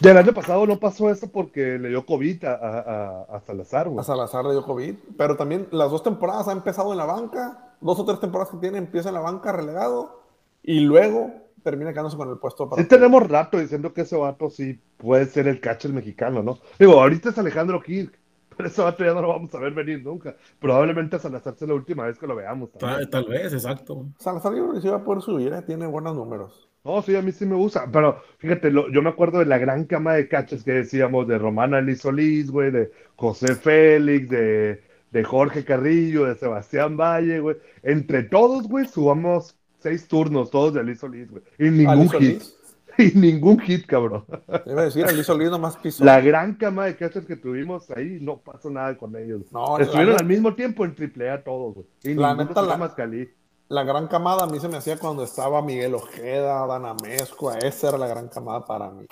Ya 0.02 0.12
el 0.12 0.18
año 0.18 0.34
pasado 0.34 0.68
no 0.68 0.78
pasó 0.78 1.10
eso 1.10 1.32
porque 1.32 1.80
le 1.80 1.88
dio 1.89 2.06
COVID 2.06 2.43
a, 2.43 2.54
a, 2.54 2.80
a- 2.80 3.36
a 3.38 3.39
Salazar, 3.41 3.88
güey. 3.88 4.00
A 4.00 4.04
Salazar 4.04 4.43
le 4.46 4.52
dio 4.52 4.64
COVID. 4.64 4.93
Pero 5.18 5.38
también 5.38 5.68
las 5.72 5.89
dos 5.89 6.04
temporadas 6.04 6.48
ha 6.48 6.52
empezado 6.52 6.91
en 6.91 6.98
la 6.98 7.06
banca. 7.06 7.76
Dos 7.82 8.00
o 8.00 8.06
tres 8.06 8.20
temporadas 8.20 8.52
que 8.52 8.58
tiene 8.58 8.78
empieza 8.78 9.08
en 9.10 9.16
la 9.16 9.22
banca 9.22 9.52
relegado. 9.52 10.22
Y 10.62 10.82
luego 10.82 11.32
termina 11.66 11.91
quedándose 11.91 12.16
con 12.16 12.30
el 12.30 12.38
puesto 12.38 12.70
para. 12.70 12.82
Sí 12.82 12.88
tenemos 12.88 13.28
rato 13.28 13.59
diciendo 13.59 13.91
que 13.93 14.01
ese 14.01 14.16
vato 14.16 14.49
sí 14.49 14.80
puede 14.97 15.26
ser 15.26 15.47
el 15.49 15.59
catcher 15.59 15.91
mexicano, 15.91 16.41
¿no? 16.43 16.59
Digo, 16.80 16.93
ahorita 17.01 17.30
es 17.30 17.38
Alejandro 17.38 17.82
Kirk, 17.82 18.18
pero 18.55 18.70
ese 18.70 18.82
vato 18.82 19.03
ya 19.03 19.13
no 19.13 19.22
lo 19.22 19.28
vamos 19.30 19.53
a 19.53 19.59
ver 19.59 19.74
venir 19.74 20.01
nunca. 20.03 20.36
Probablemente 20.59 21.18
a 21.18 21.20
Salazar 21.20 21.55
sea 21.55 21.68
la 21.68 21.74
última 21.74 22.05
vez 22.05 22.18
que 22.18 22.28
lo 22.28 22.36
veamos. 22.36 22.72
Tal, 22.74 23.09
tal 23.09 23.26
vez, 23.26 23.51
exacto. 23.51 24.05
Salazar 24.18 24.53
yo 24.55 24.63
creo 24.63 24.74
que 24.76 24.82
sí 24.82 24.88
va 24.88 24.97
a 24.97 25.03
poder 25.03 25.22
subir, 25.22 25.51
¿eh? 25.51 25.61
tiene 25.63 25.88
buenos 25.88 26.16
números. 26.16 26.70
No, 26.86 27.01
sí, 27.01 27.16
a 27.16 27.22
mí 27.24 27.32
sí 27.32 27.47
me 27.47 27.55
gusta, 27.55 27.89
pero 27.91 28.22
fíjate, 28.38 28.70
lo- 28.70 28.91
yo 28.91 29.01
me 29.01 29.09
acuerdo 29.09 29.39
de 29.39 29.45
la 29.47 29.57
gran 29.57 29.86
cama 29.86 30.13
de 30.13 30.28
catchers 30.30 30.63
que 30.63 30.72
decíamos, 30.72 31.28
de 31.28 31.39
Romana 31.39 31.82
Liz 31.82 32.01
Solís, 32.01 32.51
güey, 32.51 32.70
de 32.70 32.91
José 33.16 33.55
Félix, 33.55 34.30
de, 34.30 34.84
de 35.11 35.24
Jorge 35.24 35.66
Carrillo, 35.66 36.26
de 36.26 36.36
Sebastián 36.36 36.95
Valle, 36.95 37.39
güey. 37.39 37.57
Entre 37.82 38.22
todos, 38.22 38.68
güey, 38.70 38.86
subamos 38.86 39.57
seis 39.86 40.07
turnos, 40.07 40.49
todos 40.49 40.73
de 40.73 40.83
Liz 40.83 40.99
Solís, 40.99 41.29
güey. 41.29 41.43
Y 41.59 41.69
ningún 41.69 42.09
hit. 42.09 42.41
Y 42.97 43.11
ningún 43.13 43.59
hit, 43.59 43.86
cabrón. 43.86 44.23
Iba 44.65 44.81
a 44.81 44.86
decir, 44.86 45.05
Ali 45.05 45.21
Solís 45.21 45.49
nomás 45.51 45.75
pisó. 45.75 46.05
La 46.05 46.21
gran 46.21 46.55
cama 46.55 46.86
de 46.86 46.95
catchers 46.95 47.25
que 47.25 47.36
tuvimos 47.36 47.91
ahí, 47.91 48.19
no 48.21 48.38
pasó 48.38 48.69
nada 48.69 48.97
con 48.97 49.13
ellos. 49.17 49.41
No, 49.51 49.77
Estuvieron 49.77 50.15
al 50.17 50.25
mismo 50.25 50.55
tiempo 50.55 50.86
en 50.86 50.95
triple 50.95 51.29
A 51.29 51.43
todos, 51.43 51.73
güey. 51.75 51.88
Y 52.03 52.13
La 52.13 52.33
neta, 52.33 52.61
la- 52.61 53.83
gran 53.83 54.07
camada 54.07 54.45
a 54.45 54.47
mí 54.47 54.59
se 54.61 54.69
me 54.69 54.77
hacía 54.77 54.97
cuando 54.97 55.25
estaba 55.25 55.61
Miguel 55.61 55.93
Ojeda, 55.93 56.65
Dana 56.67 56.93
Mezcua. 57.03 57.57
Esa 57.57 57.89
era 57.89 57.97
la 57.97 58.07
gran 58.07 58.29
camada 58.29 58.65
para 58.65 58.89
mí. 58.89 59.05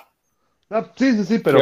Ah, 0.70 0.90
sí, 0.96 1.12
sí, 1.12 1.24
sí, 1.24 1.38
pero, 1.40 1.58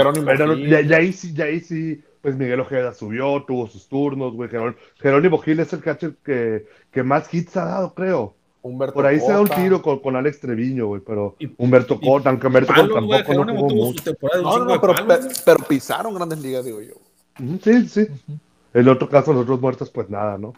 ya, 0.55 0.81
ya 0.81 0.97
ahí 0.99 1.13
sí, 1.13 1.35
ya 1.35 1.47
ahí 1.47 1.59
sí, 1.59 2.05
pues 2.21 2.37
Miguel 2.37 2.61
Ojeda 2.61 2.95
subió, 2.95 3.43
tuvo 3.45 3.67
sus 3.67 3.89
turnos, 3.89 4.33
güey. 4.35 4.49
Jerón- 4.49 4.77
Jerónimo 5.01 5.39
Gil 5.39 5.59
es 5.59 5.73
el 5.73 5.81
catcher 5.83 6.15
que, 6.25 6.67
que 6.93 7.03
más 7.03 7.35
hits 7.35 7.57
ha 7.57 7.65
dado, 7.65 7.95
creo. 7.95 8.37
Humberto 8.63 8.95
Por 8.95 9.07
ahí 9.07 9.19
se 9.19 9.33
da 9.33 9.41
un 9.41 9.49
tiro 9.49 9.83
con, 9.83 9.99
con 9.99 10.15
Alex 10.17 10.41
Treviño, 10.41 10.87
güey, 10.87 11.01
pero 11.05 11.35
Y- 11.41 11.53
Humberto 11.59 11.99
y- 12.01 12.07
Cota, 12.07 12.31
aunque 12.31 12.47
Humberto 12.47 12.73
Cota 12.73 12.95
tampoco 12.95 13.45
no 13.45 13.57
jugó 13.57 13.69
tuvo 13.69 13.85
mucho. 13.87 14.13
No, 14.43 14.65
no, 14.65 14.81
pero, 14.81 14.95
pe- 14.95 15.29
pero 15.45 15.59
pisaron 15.69 16.15
grandes 16.15 16.39
ligas, 16.41 16.65
digo 16.65 16.81
yo. 16.81 16.95
Sí, 17.63 17.89
sí. 17.89 18.07
El 18.73 18.89
otro 18.89 19.09
caso, 19.09 19.33
los 19.33 19.43
otros 19.43 19.61
muertos, 19.61 19.91
pues 19.91 20.09
nada, 20.09 20.39
¿no? 20.39 20.53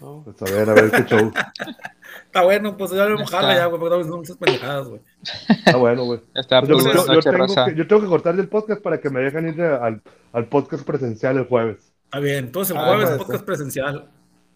¿no? 0.00 0.22
Pues 0.24 0.40
a 0.40 0.54
ver, 0.56 0.70
a 0.70 0.74
ver 0.74 0.90
qué 0.90 1.04
show. 1.04 1.32
Está 2.26 2.42
bueno, 2.44 2.76
pues 2.76 2.90
ya 2.92 3.04
lo 3.06 3.20
está. 3.20 3.54
ya, 3.54 3.66
güey, 3.66 3.80
porque 3.80 4.04
son 4.08 4.22
esas 4.22 4.36
pendejadas, 4.36 4.88
güey. 4.88 5.00
Está 5.48 5.76
bueno, 5.76 6.04
güey. 6.04 6.20
Está, 6.34 6.60
pues, 6.62 6.84
yo- 6.84 7.20
tengo 7.20 7.46
que, 7.66 7.74
yo 7.74 7.86
tengo 7.88 8.02
que 8.02 8.08
cortar 8.08 8.38
el 8.38 8.48
podcast 8.48 8.80
para 8.82 9.00
que 9.00 9.10
me 9.10 9.20
dejen 9.20 9.48
ir 9.48 9.60
al, 9.62 10.00
al 10.32 10.44
podcast 10.46 10.84
presencial 10.84 11.36
el 11.38 11.46
jueves. 11.46 11.92
Está 12.04 12.20
bien, 12.20 12.46
entonces 12.46 12.74
el 12.74 12.82
Ah, 12.82 12.86
jueves 12.86 13.10
podcast 13.10 13.30
ser. 13.38 13.44
presencial. 13.44 14.10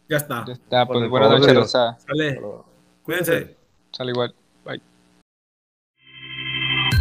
Ya 0.09 0.19
está. 0.19 0.45
Ya 0.47 0.53
está, 0.53 0.87
pues 0.87 1.03
el 1.03 1.09
buenas 1.09 1.31
de 1.31 1.39
noches, 1.39 1.57
raza. 1.57 1.99
Sale. 2.07 2.41
Cuídense. 3.03 3.57
Sale 3.91 4.11
igual. 4.11 4.35
Bye. 4.65 4.83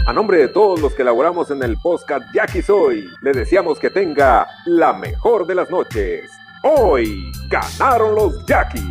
A 0.05 0.13
nombre 0.13 0.37
de 0.37 0.47
todos 0.49 0.81
los 0.81 0.93
que 0.93 1.01
elaboramos 1.01 1.49
en 1.51 1.63
el 1.63 1.77
podcast 1.77 2.23
Jackie 2.33 2.61
Soy, 2.61 3.07
le 3.21 3.31
deseamos 3.31 3.79
que 3.79 3.89
tenga 3.89 4.47
la 4.65 4.93
mejor 4.93 5.45
de 5.47 5.55
las 5.55 5.69
noches. 5.69 6.29
Hoy 6.63 7.31
ganaron 7.49 8.15
los 8.15 8.45
Jackies. 8.45 8.83